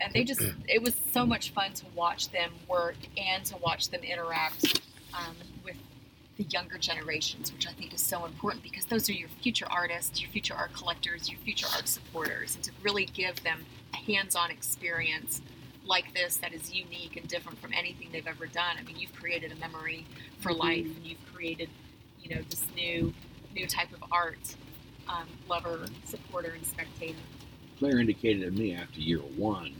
and 0.00 0.12
they 0.12 0.24
just, 0.24 0.42
it 0.68 0.82
was 0.82 0.94
so 1.12 1.24
much 1.24 1.50
fun 1.50 1.72
to 1.74 1.84
watch 1.94 2.30
them 2.30 2.50
work 2.66 2.96
and 3.16 3.44
to 3.44 3.56
watch 3.58 3.90
them 3.90 4.02
interact 4.02 4.80
um, 5.14 5.36
with 5.64 5.76
the 6.36 6.44
younger 6.44 6.76
generations, 6.76 7.52
which 7.52 7.68
I 7.68 7.72
think 7.72 7.94
is 7.94 8.00
so 8.00 8.24
important 8.24 8.64
because 8.64 8.86
those 8.86 9.08
are 9.08 9.12
your 9.12 9.28
future 9.28 9.66
artists, 9.70 10.20
your 10.20 10.30
future 10.30 10.54
art 10.54 10.72
collectors, 10.72 11.30
your 11.30 11.38
future 11.40 11.66
art 11.72 11.86
supporters, 11.86 12.56
and 12.56 12.64
to 12.64 12.72
really 12.82 13.04
give 13.04 13.42
them 13.44 13.64
a 13.92 13.96
hands-on 13.96 14.50
experience 14.50 15.40
like 15.84 16.14
this 16.14 16.36
that 16.36 16.52
is 16.52 16.72
unique 16.72 17.16
and 17.16 17.26
different 17.28 17.58
from 17.60 17.72
anything 17.72 18.08
they've 18.12 18.26
ever 18.26 18.46
done. 18.46 18.76
I 18.78 18.82
mean, 18.84 18.96
you've 18.98 19.14
created 19.14 19.52
a 19.52 19.56
memory 19.56 20.06
for 20.40 20.52
life, 20.52 20.84
and 20.86 21.04
you've 21.04 21.24
created, 21.34 21.68
you 22.20 22.34
know, 22.34 22.42
this 22.48 22.64
new 22.76 23.12
new 23.54 23.66
type 23.66 23.92
of 23.92 24.02
art 24.10 24.56
um, 25.08 25.26
lover, 25.48 25.80
supporter, 26.04 26.52
and 26.52 26.64
spectator. 26.64 27.18
Claire 27.78 27.98
indicated 27.98 28.44
to 28.44 28.50
me 28.50 28.74
after 28.74 29.00
year 29.00 29.18
one 29.18 29.74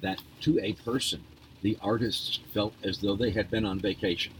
that 0.00 0.20
to 0.40 0.58
a 0.60 0.72
person, 0.72 1.22
the 1.60 1.78
artists 1.80 2.40
felt 2.52 2.74
as 2.82 2.98
though 2.98 3.14
they 3.14 3.30
had 3.30 3.50
been 3.50 3.64
on 3.64 3.78
vacation 3.78 4.32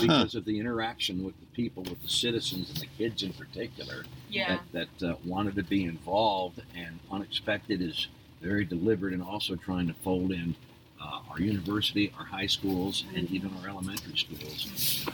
because 0.00 0.34
of 0.34 0.44
the 0.44 0.58
interaction 0.58 1.24
with 1.24 1.38
the 1.38 1.46
people, 1.54 1.84
with 1.84 2.02
the 2.02 2.08
citizens 2.08 2.68
and 2.68 2.78
the 2.78 2.88
kids 2.98 3.22
in 3.22 3.32
particular, 3.32 4.04
Yeah, 4.28 4.58
that, 4.72 4.88
that 4.98 5.12
uh, 5.12 5.16
wanted 5.24 5.54
to 5.54 5.62
be 5.62 5.84
involved. 5.84 6.60
And 6.74 6.98
Unexpected 7.10 7.80
is 7.80 8.08
very 8.42 8.64
deliberate 8.64 9.14
in 9.14 9.22
also 9.22 9.54
trying 9.56 9.86
to 9.86 9.94
fold 9.94 10.32
in 10.32 10.54
uh, 11.00 11.20
our 11.30 11.40
university, 11.40 12.12
our 12.18 12.24
high 12.24 12.46
schools, 12.46 13.04
and 13.14 13.30
even 13.30 13.50
our 13.62 13.68
elementary 13.68 14.16
schools, 14.16 15.06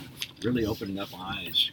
really 0.43 0.65
opening 0.67 0.99
up 0.99 1.09
eyes 1.17 1.71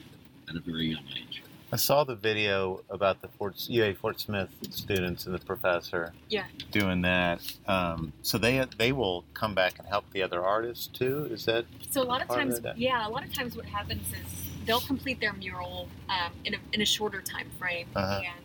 at 0.49 0.55
a 0.55 0.59
very 0.59 0.85
young 0.87 1.03
age. 1.17 1.41
I 1.71 1.77
saw 1.77 2.03
the 2.03 2.15
video 2.15 2.83
about 2.89 3.21
the 3.21 3.27
Fort, 3.27 3.55
UA 3.67 3.95
Fort 3.95 4.19
Smith 4.19 4.49
students 4.69 5.25
and 5.25 5.33
the 5.33 5.39
professor. 5.39 6.13
Yeah. 6.29 6.45
Doing 6.71 7.01
that. 7.01 7.41
Um, 7.67 8.13
so 8.21 8.37
they 8.37 8.63
they 8.77 8.91
will 8.91 9.25
come 9.33 9.55
back 9.55 9.79
and 9.79 9.87
help 9.87 10.05
the 10.11 10.21
other 10.21 10.43
artists 10.45 10.87
too. 10.87 11.27
Is 11.31 11.45
that 11.45 11.65
So 11.89 12.01
a 12.01 12.03
lot 12.03 12.21
of 12.21 12.27
Part 12.27 12.47
of 12.47 12.63
times, 12.63 12.77
yeah, 12.77 13.05
a 13.07 13.09
lot 13.09 13.25
of 13.25 13.33
times 13.33 13.57
what 13.57 13.65
happens 13.65 14.07
is 14.09 14.25
they'll 14.65 14.79
complete 14.81 15.19
their 15.19 15.33
mural 15.33 15.89
um, 16.07 16.31
in, 16.45 16.53
a, 16.53 16.57
in 16.71 16.81
a 16.81 16.85
shorter 16.85 17.21
time 17.21 17.49
frame, 17.59 17.87
Uh-huh. 17.95 18.21
and 18.23 18.44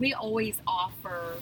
we 0.00 0.14
always 0.14 0.56
offer 0.66 1.34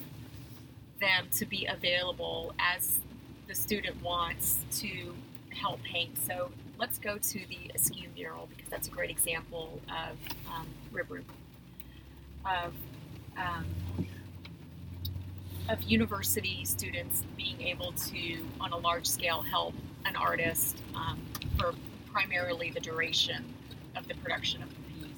them 1.00 1.28
to 1.32 1.46
be 1.46 1.66
available 1.66 2.52
as 2.58 2.98
the 3.46 3.54
student 3.54 4.02
wants 4.02 4.58
to 4.72 5.14
help 5.50 5.80
paint. 5.84 6.18
So 6.26 6.50
let's 6.76 6.98
go 6.98 7.16
to 7.16 7.38
the 7.48 7.70
Askew 7.74 8.08
mural 8.14 8.48
because 8.54 8.68
that's 8.68 8.88
a 8.88 8.90
great 8.90 9.10
example 9.10 9.80
of 9.88 10.18
um, 10.52 10.66
Ribru, 10.92 11.22
of 12.44 12.74
um, 13.36 13.64
of 15.68 15.82
university 15.82 16.64
students 16.64 17.24
being 17.36 17.60
able 17.60 17.92
to, 17.92 18.38
on 18.58 18.72
a 18.72 18.76
large 18.76 19.06
scale, 19.06 19.42
help 19.42 19.74
an 20.06 20.16
artist 20.16 20.78
um, 20.94 21.20
for 21.58 21.74
primarily 22.10 22.70
the 22.70 22.80
duration 22.80 23.44
of 23.94 24.08
the 24.08 24.14
production 24.14 24.62
of 24.62 24.70
the 24.70 24.76
piece 24.76 25.10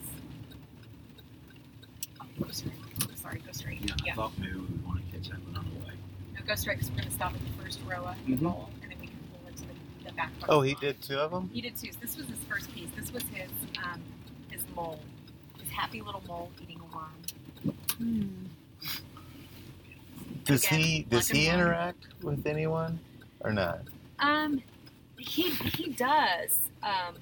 sorry, 3.15 3.41
go 3.45 3.53
straight. 3.53 3.81
Yeah, 3.81 3.95
yeah. 4.05 4.13
I 4.13 4.17
thought 4.17 4.33
maybe 4.39 4.55
we 4.55 4.61
would 4.61 4.85
want 4.85 5.05
to 5.05 5.17
catch 5.17 5.29
that 5.29 5.39
one 5.47 5.57
on 5.57 5.67
the 5.71 5.87
way. 5.87 5.95
No, 6.35 6.41
go 6.47 6.55
straight 6.55 6.79
because 6.79 6.91
we're 6.91 6.97
going 6.99 7.09
to 7.09 7.15
stop 7.15 7.33
at 7.35 7.41
the 7.41 7.63
first 7.63 7.81
row 7.87 8.05
of 8.05 8.17
the 8.27 8.33
mm-hmm. 8.33 8.47
bowl, 8.47 8.71
and 8.83 8.91
then 8.91 8.99
we 9.01 9.07
can 9.07 9.19
pull 9.33 9.49
into 9.49 9.63
the, 9.63 10.11
the 10.11 10.13
back. 10.13 10.31
Oh, 10.49 10.61
he 10.63 10.75
did 10.75 11.01
two 11.03 11.17
of 11.17 11.31
them. 11.31 11.51
He 11.53 11.61
did 11.61 11.77
two. 11.77 11.93
So 11.93 11.99
this 12.01 12.17
was 12.17 12.27
his 12.27 12.39
first 12.49 12.73
piece. 12.75 12.89
This 12.97 13.13
was 13.13 13.23
his 13.25 13.51
um, 13.85 14.01
his 14.51 14.65
mole, 14.75 15.01
his 15.59 15.71
happy 15.71 16.01
little 16.01 16.23
mole 16.27 16.51
eating 16.63 16.81
a 16.81 16.95
worm. 16.95 17.75
Mm. 18.01 18.31
Does 20.45 20.65
Again, 20.65 20.81
he 20.81 21.03
does 21.03 21.29
he 21.29 21.49
interact 21.49 22.07
one. 22.23 22.37
with 22.37 22.47
anyone 22.47 22.99
or 23.41 23.53
not? 23.53 23.81
Um, 24.19 24.63
he 25.19 25.51
he 25.51 25.91
does, 25.91 26.59
um, 26.83 27.15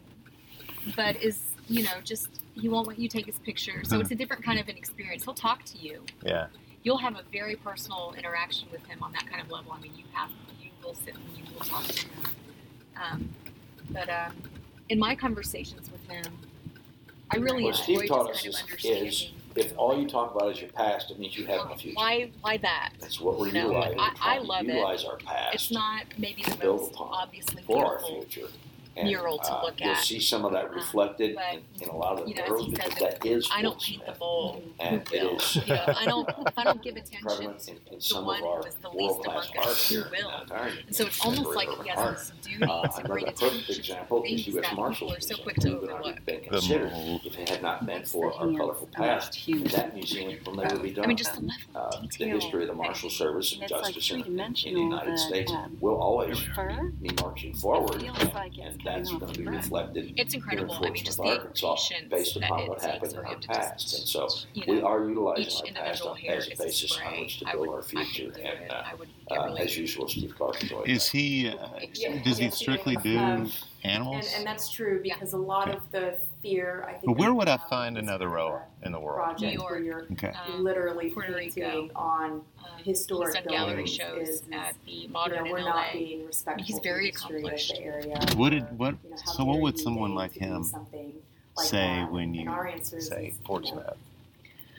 but 0.97 1.17
is 1.23 1.41
you 1.69 1.83
know 1.83 2.01
just 2.05 2.29
he 2.61 2.69
won't 2.69 2.89
let 2.89 2.99
you 2.99 3.09
take 3.09 3.27
his 3.27 3.39
picture. 3.39 3.85
So 3.85 4.01
it's 4.01 4.11
a 4.11 4.15
different 4.15 4.45
kind 4.45 4.59
of 4.59 4.69
an 4.69 4.77
experience. 4.77 5.25
He'll 5.25 5.35
talk 5.35 5.65
to 5.67 5.79
you. 5.79 6.03
Yeah. 6.25 6.47
You'll 6.83 6.99
have 6.99 7.15
a 7.17 7.23
very 7.33 7.57
personal 7.57 8.15
interaction 8.17 8.69
with 8.71 8.85
him 8.87 9.03
on 9.03 9.13
that 9.13 9.29
kind 9.29 9.43
of 9.43 9.51
level. 9.51 9.73
I 9.73 9.81
mean, 9.81 9.93
you 9.97 10.05
have 10.13 10.31
you 10.61 10.71
will 10.83 10.95
sit 10.95 11.15
and 11.15 11.25
you 11.37 11.45
will 11.55 11.65
talk 11.65 11.85
to 11.85 12.07
him. 12.07 12.11
Um, 12.97 13.29
but 13.91 14.09
um, 14.09 14.37
in 14.89 14.99
my 14.99 15.15
conversations 15.15 15.91
with 15.91 16.05
him, 16.09 16.39
I 17.31 17.37
really 17.37 17.65
what 17.65 17.79
enjoy 17.79 18.01
Steve 18.01 18.09
taught 18.09 18.31
us 18.31 18.43
kind 18.43 18.55
of 18.55 19.07
is, 19.07 19.31
if 19.55 19.77
all 19.77 20.01
you 20.01 20.09
talk 20.09 20.35
about 20.35 20.53
is 20.53 20.61
your 20.61 20.71
past, 20.71 21.11
it 21.11 21.19
means 21.19 21.37
you 21.37 21.47
have 21.47 21.69
no 21.69 21.75
future. 21.75 21.95
Why? 21.95 22.31
Why 22.41 22.57
that? 22.59 22.93
That's 23.01 23.21
what 23.21 23.39
we're 23.39 23.53
no, 23.53 23.67
utilizing. 23.69 24.01
I, 24.01 24.15
I 24.21 24.39
love 24.39 24.65
utilize 24.65 25.01
it. 25.01 25.05
Utilize 25.05 25.05
our 25.05 25.17
past. 25.19 25.55
It's 25.55 25.71
not 25.71 26.05
maybe 26.17 26.43
the 26.43 26.65
most 26.65 26.95
obviously 26.97 27.63
for 27.63 27.85
beautiful. 27.85 28.17
our 28.17 28.23
future 28.23 28.49
and, 28.99 29.09
mural 29.09 29.39
to 29.39 29.53
uh, 29.53 29.63
look 29.63 29.81
you'll 29.81 29.95
see 29.97 30.21
some 30.21 30.45
of 30.45 30.53
that 30.53 30.67
um, 30.67 30.75
reflected 30.75 31.37
uh, 31.37 31.41
in, 31.53 31.83
in, 31.83 31.89
a 31.89 31.97
lot 31.97 32.19
of 32.19 32.25
the 32.25 32.31
you 32.31 32.37
know, 32.37 32.47
murals 32.47 32.73
that 32.99 33.25
is. 33.25 33.49
I 33.53 33.63
don't 33.63 33.81
paint 33.81 34.05
the 34.07 34.13
bowl. 34.13 34.63
And 34.81 35.03
it 35.13 35.13
is. 35.13 35.57
You 35.57 35.75
know, 35.75 35.85
I 35.97 36.05
don't. 36.05 36.29
I 36.57 36.65
don't 36.65 36.83
give 36.89 36.97
attention 36.97 37.43
in, 37.45 37.95
in 37.95 38.01
to 38.01 38.21
one 38.21 38.41
who 38.41 38.61
is 38.67 38.75
the 38.77 38.91
least 38.91 39.21
among 39.25 39.45
us 39.59 39.89
who 39.89 40.03
will. 40.11 40.33
And 40.87 40.95
so 40.95 41.07
it's 41.07 41.25
almost 41.25 41.55
like 41.55 41.69
he 41.83 41.89
has 41.89 42.31
this 42.31 42.33
duty 42.43 42.65
uh, 42.65 42.89
to 42.89 43.09
bring 43.09 43.29
attention 43.29 43.75
example, 43.75 44.23
to 44.23 44.29
things 44.29 44.55
that 44.55 45.21
so 45.21 45.37
quick 45.37 45.57
to 45.57 45.77
overlook. 45.77 46.25
Been 46.25 46.41
considered 46.41 46.93
if 47.25 47.39
it 47.39 47.49
had 47.49 47.63
not 47.63 47.87
been 47.87 48.05
for 48.05 48.33
our 48.35 48.53
colorful 48.53 48.89
past, 48.93 49.47
that 49.73 49.95
museum 49.95 50.39
will 50.45 50.55
never 50.55 50.79
be 50.79 50.91
done. 50.91 51.05
I 51.05 51.09
mean, 51.09 51.17
just 51.17 51.35
the 51.35 51.43
level 51.43 51.55
of 51.75 51.95
uh, 51.95 52.01
detail. 52.01 52.29
The 52.29 52.35
history 52.41 52.63
of 52.63 52.69
the 52.69 52.75
Marshal 52.75 53.11
Service 53.11 53.57
and 53.59 53.69
justice 53.69 54.11
in 54.11 54.21
the 54.23 54.81
United 54.81 55.19
States 55.19 55.53
um, 55.53 55.77
will 55.81 55.97
always 55.97 56.39
be 57.01 57.11
marching 57.21 57.55
forward. 57.55 58.03
And 58.03 58.81
that's 58.89 59.11
going 59.11 59.33
to 59.33 59.39
be 59.39 59.47
reflected. 59.47 60.15
It's 60.17 60.35
incredible. 60.35 60.77
In 60.79 60.85
I 60.85 60.91
mean, 60.91 61.05
just 61.05 61.21
Arkansas, 61.21 61.77
based 62.11 62.37
upon 62.37 62.69
what 62.69 62.83
happened 62.83 63.13
in 63.13 63.19
our 63.19 63.37
past. 63.37 63.99
and 63.99 64.09
so 64.09 64.29
you 64.55 64.67
know, 64.67 64.73
we 64.73 64.83
are 64.83 65.09
utilizing 65.09 65.77
our 65.77 65.85
past 65.87 66.05
as 66.27 66.47
a 66.47 66.57
basis 66.57 66.91
spray. 66.91 67.07
on 67.07 67.21
which 67.21 67.39
to 67.39 67.45
build 67.47 67.67
would, 67.67 67.71
our 67.71 67.83
future. 67.83 68.33
And 68.41 68.71
uh, 68.71 69.35
uh 69.35 69.55
as 69.55 69.77
usual, 69.77 70.09
Steve 70.09 70.35
Clark 70.37 70.63
Is 70.87 71.09
he, 71.09 71.49
uh, 71.49 71.55
yeah, 71.95 72.23
does 72.23 72.39
he 72.39 72.51
strictly 72.51 72.97
do 72.97 73.19
um, 73.19 73.53
animals? 73.85 74.27
And, 74.27 74.37
and, 74.39 74.47
that's 74.47 74.71
true 74.71 75.01
because 75.03 75.33
a 75.33 75.39
lot 75.39 75.71
of 75.71 75.83
the 75.93 76.19
fear. 76.43 76.85
I 76.87 76.93
think. 76.93 77.05
But 77.07 77.19
where 77.19 77.33
would 77.35 77.49
I 77.49 77.57
find 77.57 77.99
another 77.99 78.29
rower 78.29 78.63
in 78.83 78.93
the 78.93 79.01
world? 79.01 79.25
Project 79.25 79.43
New 79.43 79.61
York. 79.61 79.85
you're 79.85 80.07
okay. 80.13 80.33
um, 80.47 80.63
literally 80.65 81.11
Puerto 81.11 81.33
painting 81.33 81.65
um, 81.65 81.91
on 81.97 82.31
um, 82.33 82.43
historic 82.85 83.47
gallery 83.49 83.87
shows 83.87 84.29
is, 84.29 84.43
at 84.53 84.75
the 84.87 85.09
modern 85.09 85.47
you 85.47 85.53
know, 85.53 85.53
we're 85.53 85.61
not 85.61 85.93
being 85.93 86.27
respectful. 86.27 86.67
He's 86.67 86.79
very 86.83 87.09
accomplished. 87.09 87.75
The 87.75 87.83
area 87.83 88.19
what 88.37 88.51
did 88.51 88.79
what? 88.79 88.95
Or, 88.95 88.99
you 89.05 89.11
know, 89.11 89.17
so 89.17 89.45
what 89.45 89.61
would 89.61 89.79
someone 89.79 90.15
like 90.15 90.33
him 90.33 90.65
say 91.57 92.05
when 92.05 92.35
you 92.35 92.51
say 93.01 93.35
fortunate? 93.45 93.79
You 93.79 93.85
know, 93.85 93.97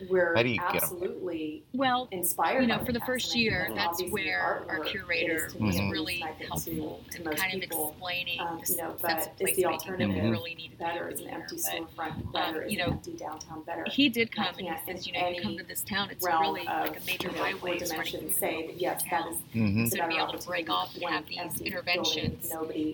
we're 0.09 0.35
How 0.35 0.43
do 0.43 0.49
you 0.49 0.59
absolutely 0.61 1.63
well 1.73 2.07
inspired. 2.11 2.61
You 2.61 2.67
know, 2.67 2.83
for 2.83 2.91
the 2.91 2.99
first 3.01 3.35
year, 3.35 3.69
that's 3.75 4.01
where 4.09 4.63
our 4.67 4.79
curator 4.79 5.49
was 5.59 5.75
mm-hmm. 5.75 5.89
really 5.89 6.23
helpful 6.47 7.03
and 7.15 7.25
kind 7.37 7.55
of 7.55 7.63
explaining 7.63 8.39
um, 8.39 8.61
you 8.67 8.77
know, 8.77 8.95
but 9.01 9.31
is 9.39 9.55
the 9.55 9.65
alternative 9.65 10.09
mm-hmm. 10.09 10.29
really 10.29 10.55
needed 10.55 10.77
better 10.77 11.09
is 11.09 11.21
an 11.21 11.29
empty 11.29 11.57
storefront, 11.57 12.11
um, 12.11 12.29
better 12.33 12.63
um, 12.63 12.69
you 12.69 12.77
know, 12.77 12.85
empty 12.85 13.13
downtown, 13.13 13.63
better. 13.63 13.85
He 13.89 14.09
did 14.09 14.31
come 14.31 14.55
and 14.57 14.67
he 14.67 14.73
says, 14.85 15.07
you 15.07 15.13
know, 15.13 15.27
you 15.27 15.41
come 15.41 15.57
to 15.57 15.63
this 15.63 15.83
town, 15.83 16.09
it's 16.11 16.25
really 16.25 16.63
like 16.63 16.97
a 16.97 17.05
major 17.05 17.29
highway 17.31 17.77
dimension. 17.77 18.31
say 18.33 18.67
that 18.67 18.79
yes, 18.79 19.03
that 19.09 19.27
is 19.27 19.91
so 19.91 19.97
to 19.97 20.07
be 20.07 20.15
able 20.15 20.37
to 20.37 20.47
break 20.47 20.69
off 20.69 20.95
and 20.95 21.03
have 21.03 21.25
these 21.27 21.61
interventions 21.61 22.51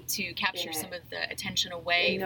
to 0.07 0.33
capture 0.33 0.73
some 0.73 0.93
of 0.93 1.01
the 1.09 1.29
attention 1.29 1.71
away 1.71 2.17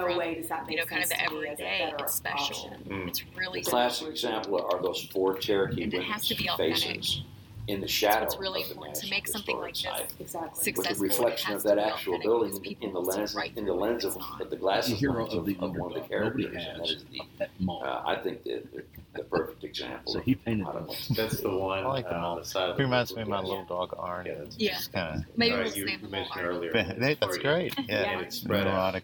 from 0.48 0.70
you 0.70 0.78
know 0.78 0.86
kind 0.86 1.04
of 1.04 1.10
the 1.10 1.22
everyday. 1.22 1.94
It's 2.00 2.16
special. 2.16 2.76
It's 2.90 3.24
really 3.36 3.62
classic 3.62 4.10
example 4.10 4.69
are 4.72 4.82
those 4.82 5.08
four 5.12 5.38
Cherokee 5.38 5.84
and 5.84 5.94
it 5.94 6.04
has 6.04 6.28
to 6.28 6.36
be 6.36 6.50
authentic. 6.50 6.76
faces 6.78 7.24
in 7.70 7.82
the 7.82 7.88
shadow. 7.88 8.26
It's 8.26 8.38
really 8.38 8.64
important 8.64 8.96
to 8.98 9.10
make 9.10 9.28
something 9.28 9.58
like 9.58 9.74
this 9.74 9.84
site, 9.84 10.12
exactly. 10.20 10.64
successful. 10.64 10.84
With 10.84 10.98
the 10.98 11.04
reflection 11.04 11.54
of 11.54 11.64
that 11.64 11.78
actual 11.78 12.20
building 12.20 12.78
in 12.82 12.94
the 12.94 13.00
lens, 13.00 13.36
right 13.36 13.56
in 13.56 13.66
the 13.66 13.74
lens 13.74 14.04
of, 14.04 14.18
of 14.40 14.50
the 14.50 14.56
glass 14.56 14.88
the 14.88 14.96
hero 14.96 15.28
of, 15.28 15.34
of, 15.34 15.46
the 15.46 15.56
of 15.60 15.76
one 15.76 15.96
of 15.96 16.02
the 16.02 16.10
characters, 16.10 16.46
and 16.46 16.56
that 16.56 16.90
is 16.90 17.06
the. 17.12 17.22
Uh, 17.70 18.04
I 18.06 18.16
think 18.16 18.44
the, 18.44 18.64
the, 18.74 18.84
the, 19.14 19.24
perfect 19.24 19.64
example. 19.64 20.12
So 20.12 20.20
he 20.20 20.34
painted 20.34 20.66
that. 20.66 21.16
That's 21.16 21.42
the 21.42 21.56
one. 21.56 21.80
I 21.80 21.88
like 21.88 22.06
the 22.06 22.16
uh, 22.16 22.44
side 22.44 22.72
it 22.72 22.80
reminds 22.80 23.16
me 23.16 23.22
of 23.22 23.28
my 23.28 23.40
little 23.40 23.66
dog 23.66 23.94
Arn. 23.98 24.26
Yeah, 24.26 24.34
that's 24.40 24.58
yeah. 24.58 24.80
kind 24.92 25.20
of. 25.20 25.38
Maybe 25.38 25.56
right, 25.56 25.66
we'll 25.66 25.78
you, 25.78 26.10
mentioned 26.10 26.42
earlier. 26.42 26.72
that's 27.20 27.38
great. 27.38 27.76
Yeah, 27.88 28.20
it's 28.20 28.38
spread 28.38 28.66
out. 28.66 29.00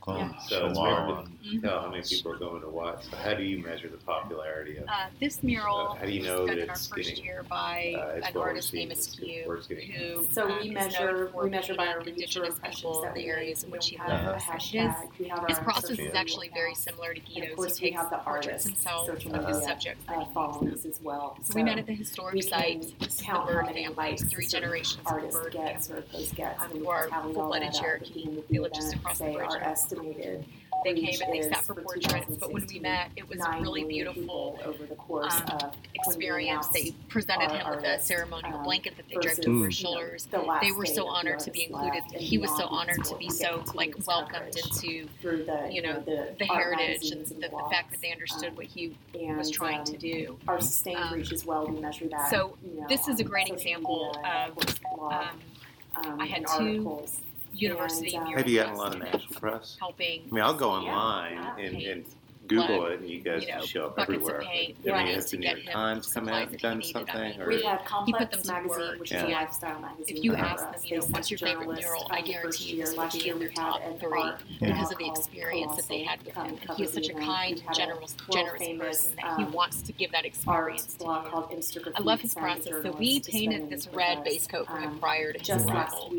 So 0.47 0.73
tell 0.73 1.81
how 1.81 1.89
many 1.91 2.01
people 2.01 2.31
are 2.31 2.37
going 2.37 2.61
to 2.61 2.69
watch. 2.69 3.05
How 3.23 3.35
do 3.35 3.43
you 3.43 3.59
measure 3.59 3.89
the 3.89 3.97
popularity 3.97 4.77
of 4.77 4.87
this 5.19 5.43
mural? 5.43 5.89
Uh, 5.89 5.95
how 5.95 6.05
do 6.05 6.11
you 6.11 6.23
know 6.23 6.47
that 6.47 6.57
it's 6.57 6.87
getting? 6.87 7.15
here 7.15 7.43
by 7.49 7.93
famous 8.61 9.07
Q, 9.07 9.43
who 9.43 10.27
so 10.31 10.49
um, 10.49 10.59
we 10.61 10.69
measure 10.69 11.31
we 11.33 11.49
measure 11.49 11.75
by 11.75 11.87
our 11.87 12.01
reach 12.01 12.37
or 12.37 13.11
the 13.13 13.25
areas 13.25 13.63
in 13.63 13.71
which 13.71 13.89
he 13.89 13.95
has 13.97 14.11
Uh-huh. 14.11 14.35
Hashtag, 14.35 15.09
we 15.19 15.27
have 15.27 15.45
His 15.47 15.59
process 15.59 15.99
is 15.99 16.13
actually 16.13 16.49
very 16.53 16.75
similar 16.75 17.13
to 17.13 17.19
Guido's. 17.19 17.51
Of 17.51 17.55
course, 17.55 17.77
he 17.77 17.91
have 17.91 18.09
the 18.09 18.21
artist 18.23 18.67
himself 18.67 19.09
of 19.09 19.21
his 19.21 19.33
uh, 19.33 19.61
subject 19.61 20.01
uh, 20.09 20.25
follows 20.25 20.85
as 20.85 20.99
well. 21.01 21.37
So, 21.43 21.53
we 21.55 21.63
met 21.63 21.77
at 21.77 21.85
the 21.85 21.93
historic 21.93 22.41
site. 22.43 22.93
Count 23.21 23.49
how 23.51 23.65
many 23.65 23.87
likes 23.89 24.23
three 24.23 24.45
generations 24.47 25.01
artists 25.05 25.39
get, 25.51 25.83
sort 25.83 25.99
of 25.99 26.11
those 26.11 26.31
gets, 26.31 26.61
um, 26.61 26.71
and 26.71 26.81
we 26.81 26.85
tally 26.85 27.35
all 27.35 27.51
that. 27.51 27.73
Cherokee, 27.73 28.25
the 28.25 28.43
religious 28.49 28.93
across 28.93 29.19
the 29.19 29.25
bridge. 29.25 29.49
are 29.49 29.61
estimated 29.61 30.45
thing 30.85 31.05
came 31.05 31.19
and 31.21 31.33
they 31.33 31.41
sat 31.41 31.65
for 31.65 31.75
portraits. 31.75 32.37
But 32.39 32.51
when 32.53 32.65
we 32.67 32.79
met, 32.79 33.09
it 33.15 33.27
was 33.27 33.39
a 33.39 33.59
really 33.59 33.83
beautiful 33.83 34.59
um, 35.09 35.71
experience. 35.93 36.67
They 36.67 36.93
presented 37.09 37.51
him 37.51 37.69
with 37.69 37.83
a 37.83 37.99
ceremonial 37.99 38.59
blanket 38.63 38.95
that 38.97 39.07
they 39.09 39.15
draped 39.15 39.47
over 39.47 39.65
his 39.65 39.75
mm. 39.75 39.81
shoulders. 39.81 40.27
They 40.61 40.71
were 40.71 40.85
so 40.85 41.07
honored 41.07 41.39
to 41.39 41.51
be 41.51 41.65
included. 41.65 42.03
He 42.13 42.37
was 42.37 42.55
so 42.57 42.67
honored 42.67 43.03
to 43.05 43.15
be 43.17 43.29
so 43.29 43.63
like 43.73 43.95
welcomed 44.05 44.55
into 44.55 45.07
you 45.69 45.81
know 45.81 46.03
the 46.05 46.45
heritage 46.45 47.11
and 47.11 47.25
the, 47.25 47.49
the 47.49 47.67
fact 47.71 47.91
that 47.91 48.01
they 48.01 48.11
understood 48.11 48.55
what 48.55 48.65
he 48.65 48.95
was 49.13 49.49
trying 49.49 49.83
to 49.85 49.97
do. 49.97 50.37
Our 50.47 50.61
sustained 50.61 51.11
reach 51.11 51.31
as 51.31 51.45
well. 51.45 51.67
We 51.67 51.79
measure 51.79 52.07
that. 52.09 52.29
So 52.29 52.57
this 52.87 53.07
is 53.07 53.19
a 53.19 53.23
great 53.23 53.47
example 53.47 54.15
of. 54.23 54.57
Um, 55.97 56.19
I 56.19 56.25
had 56.25 56.45
two 56.57 57.01
University 57.61 58.15
and, 58.15 58.27
um, 58.27 58.33
Have 58.33 58.47
you 58.47 58.59
gotten 58.59 58.75
a 58.75 58.77
lot 58.77 58.93
of 58.93 58.99
national 58.99 59.39
press? 59.39 59.77
Helping. 59.79 60.21
I 60.29 60.33
mean, 60.33 60.43
I'll 60.43 60.53
go 60.53 60.69
online 60.69 61.33
yeah, 61.33 61.57
and, 61.57 61.81
and 61.81 62.05
Google 62.47 62.85
it, 62.87 62.99
and 62.99 63.09
you 63.09 63.21
guys 63.21 63.43
you 63.45 63.53
know, 63.53 63.61
show 63.61 63.85
up 63.87 63.99
everywhere. 63.99 64.41
Paint, 64.41 64.77
I 64.85 65.03
mean, 65.03 65.15
has 65.15 65.31
the 65.31 65.37
New 65.37 65.47
York 65.47 65.59
Times 65.71 66.13
come 66.13 66.29
out 66.29 66.49
and 66.49 66.59
done 66.59 66.81
something? 66.83 67.41
Or, 67.41 67.47
we 67.47 67.63
have 67.63 67.83
Complex 67.85 68.45
Magazine, 68.45 68.99
which 68.99 69.11
is 69.11 69.21
a 69.21 69.27
lifestyle 69.27 69.79
magazine. 69.79 70.17
If 70.17 70.23
you 70.23 70.35
ask 70.35 70.63
them, 70.63 70.81
you 70.83 70.97
know, 70.97 71.05
what's 71.07 71.31
your 71.31 71.37
favorite 71.39 71.73
mural, 71.73 72.07
I 72.09 72.21
guarantee 72.21 72.79
this 72.79 72.95
last 72.95 73.23
year 73.23 73.33
we 73.35 73.45
their 73.45 73.49
top 73.49 73.81
three 73.99 74.31
because 74.59 74.91
of 74.91 74.97
the 74.97 75.07
experience 75.07 75.75
that 75.75 75.87
they 75.87 76.03
had 76.03 76.23
with 76.23 76.35
him. 76.35 76.57
He 76.75 76.83
is 76.83 76.93
such 76.93 77.09
a 77.09 77.13
kind, 77.13 77.61
generous, 77.73 78.15
generous 78.31 78.77
person 78.77 79.15
that 79.15 79.37
he 79.37 79.43
wants 79.45 79.81
to 79.81 79.91
give 79.93 80.11
that 80.11 80.25
experience 80.25 80.93
to. 80.95 81.05
I 81.05 82.01
love 82.01 82.21
his 82.21 82.33
process. 82.33 82.83
So 82.83 82.91
we 82.91 83.19
painted 83.19 83.69
this 83.69 83.87
red 83.87 84.23
base 84.23 84.47
coat 84.47 84.67
for 84.67 84.77
him 84.77 84.99
prior 84.99 85.33
to 85.33 85.53
his 85.53 85.65
arrival. 85.65 86.13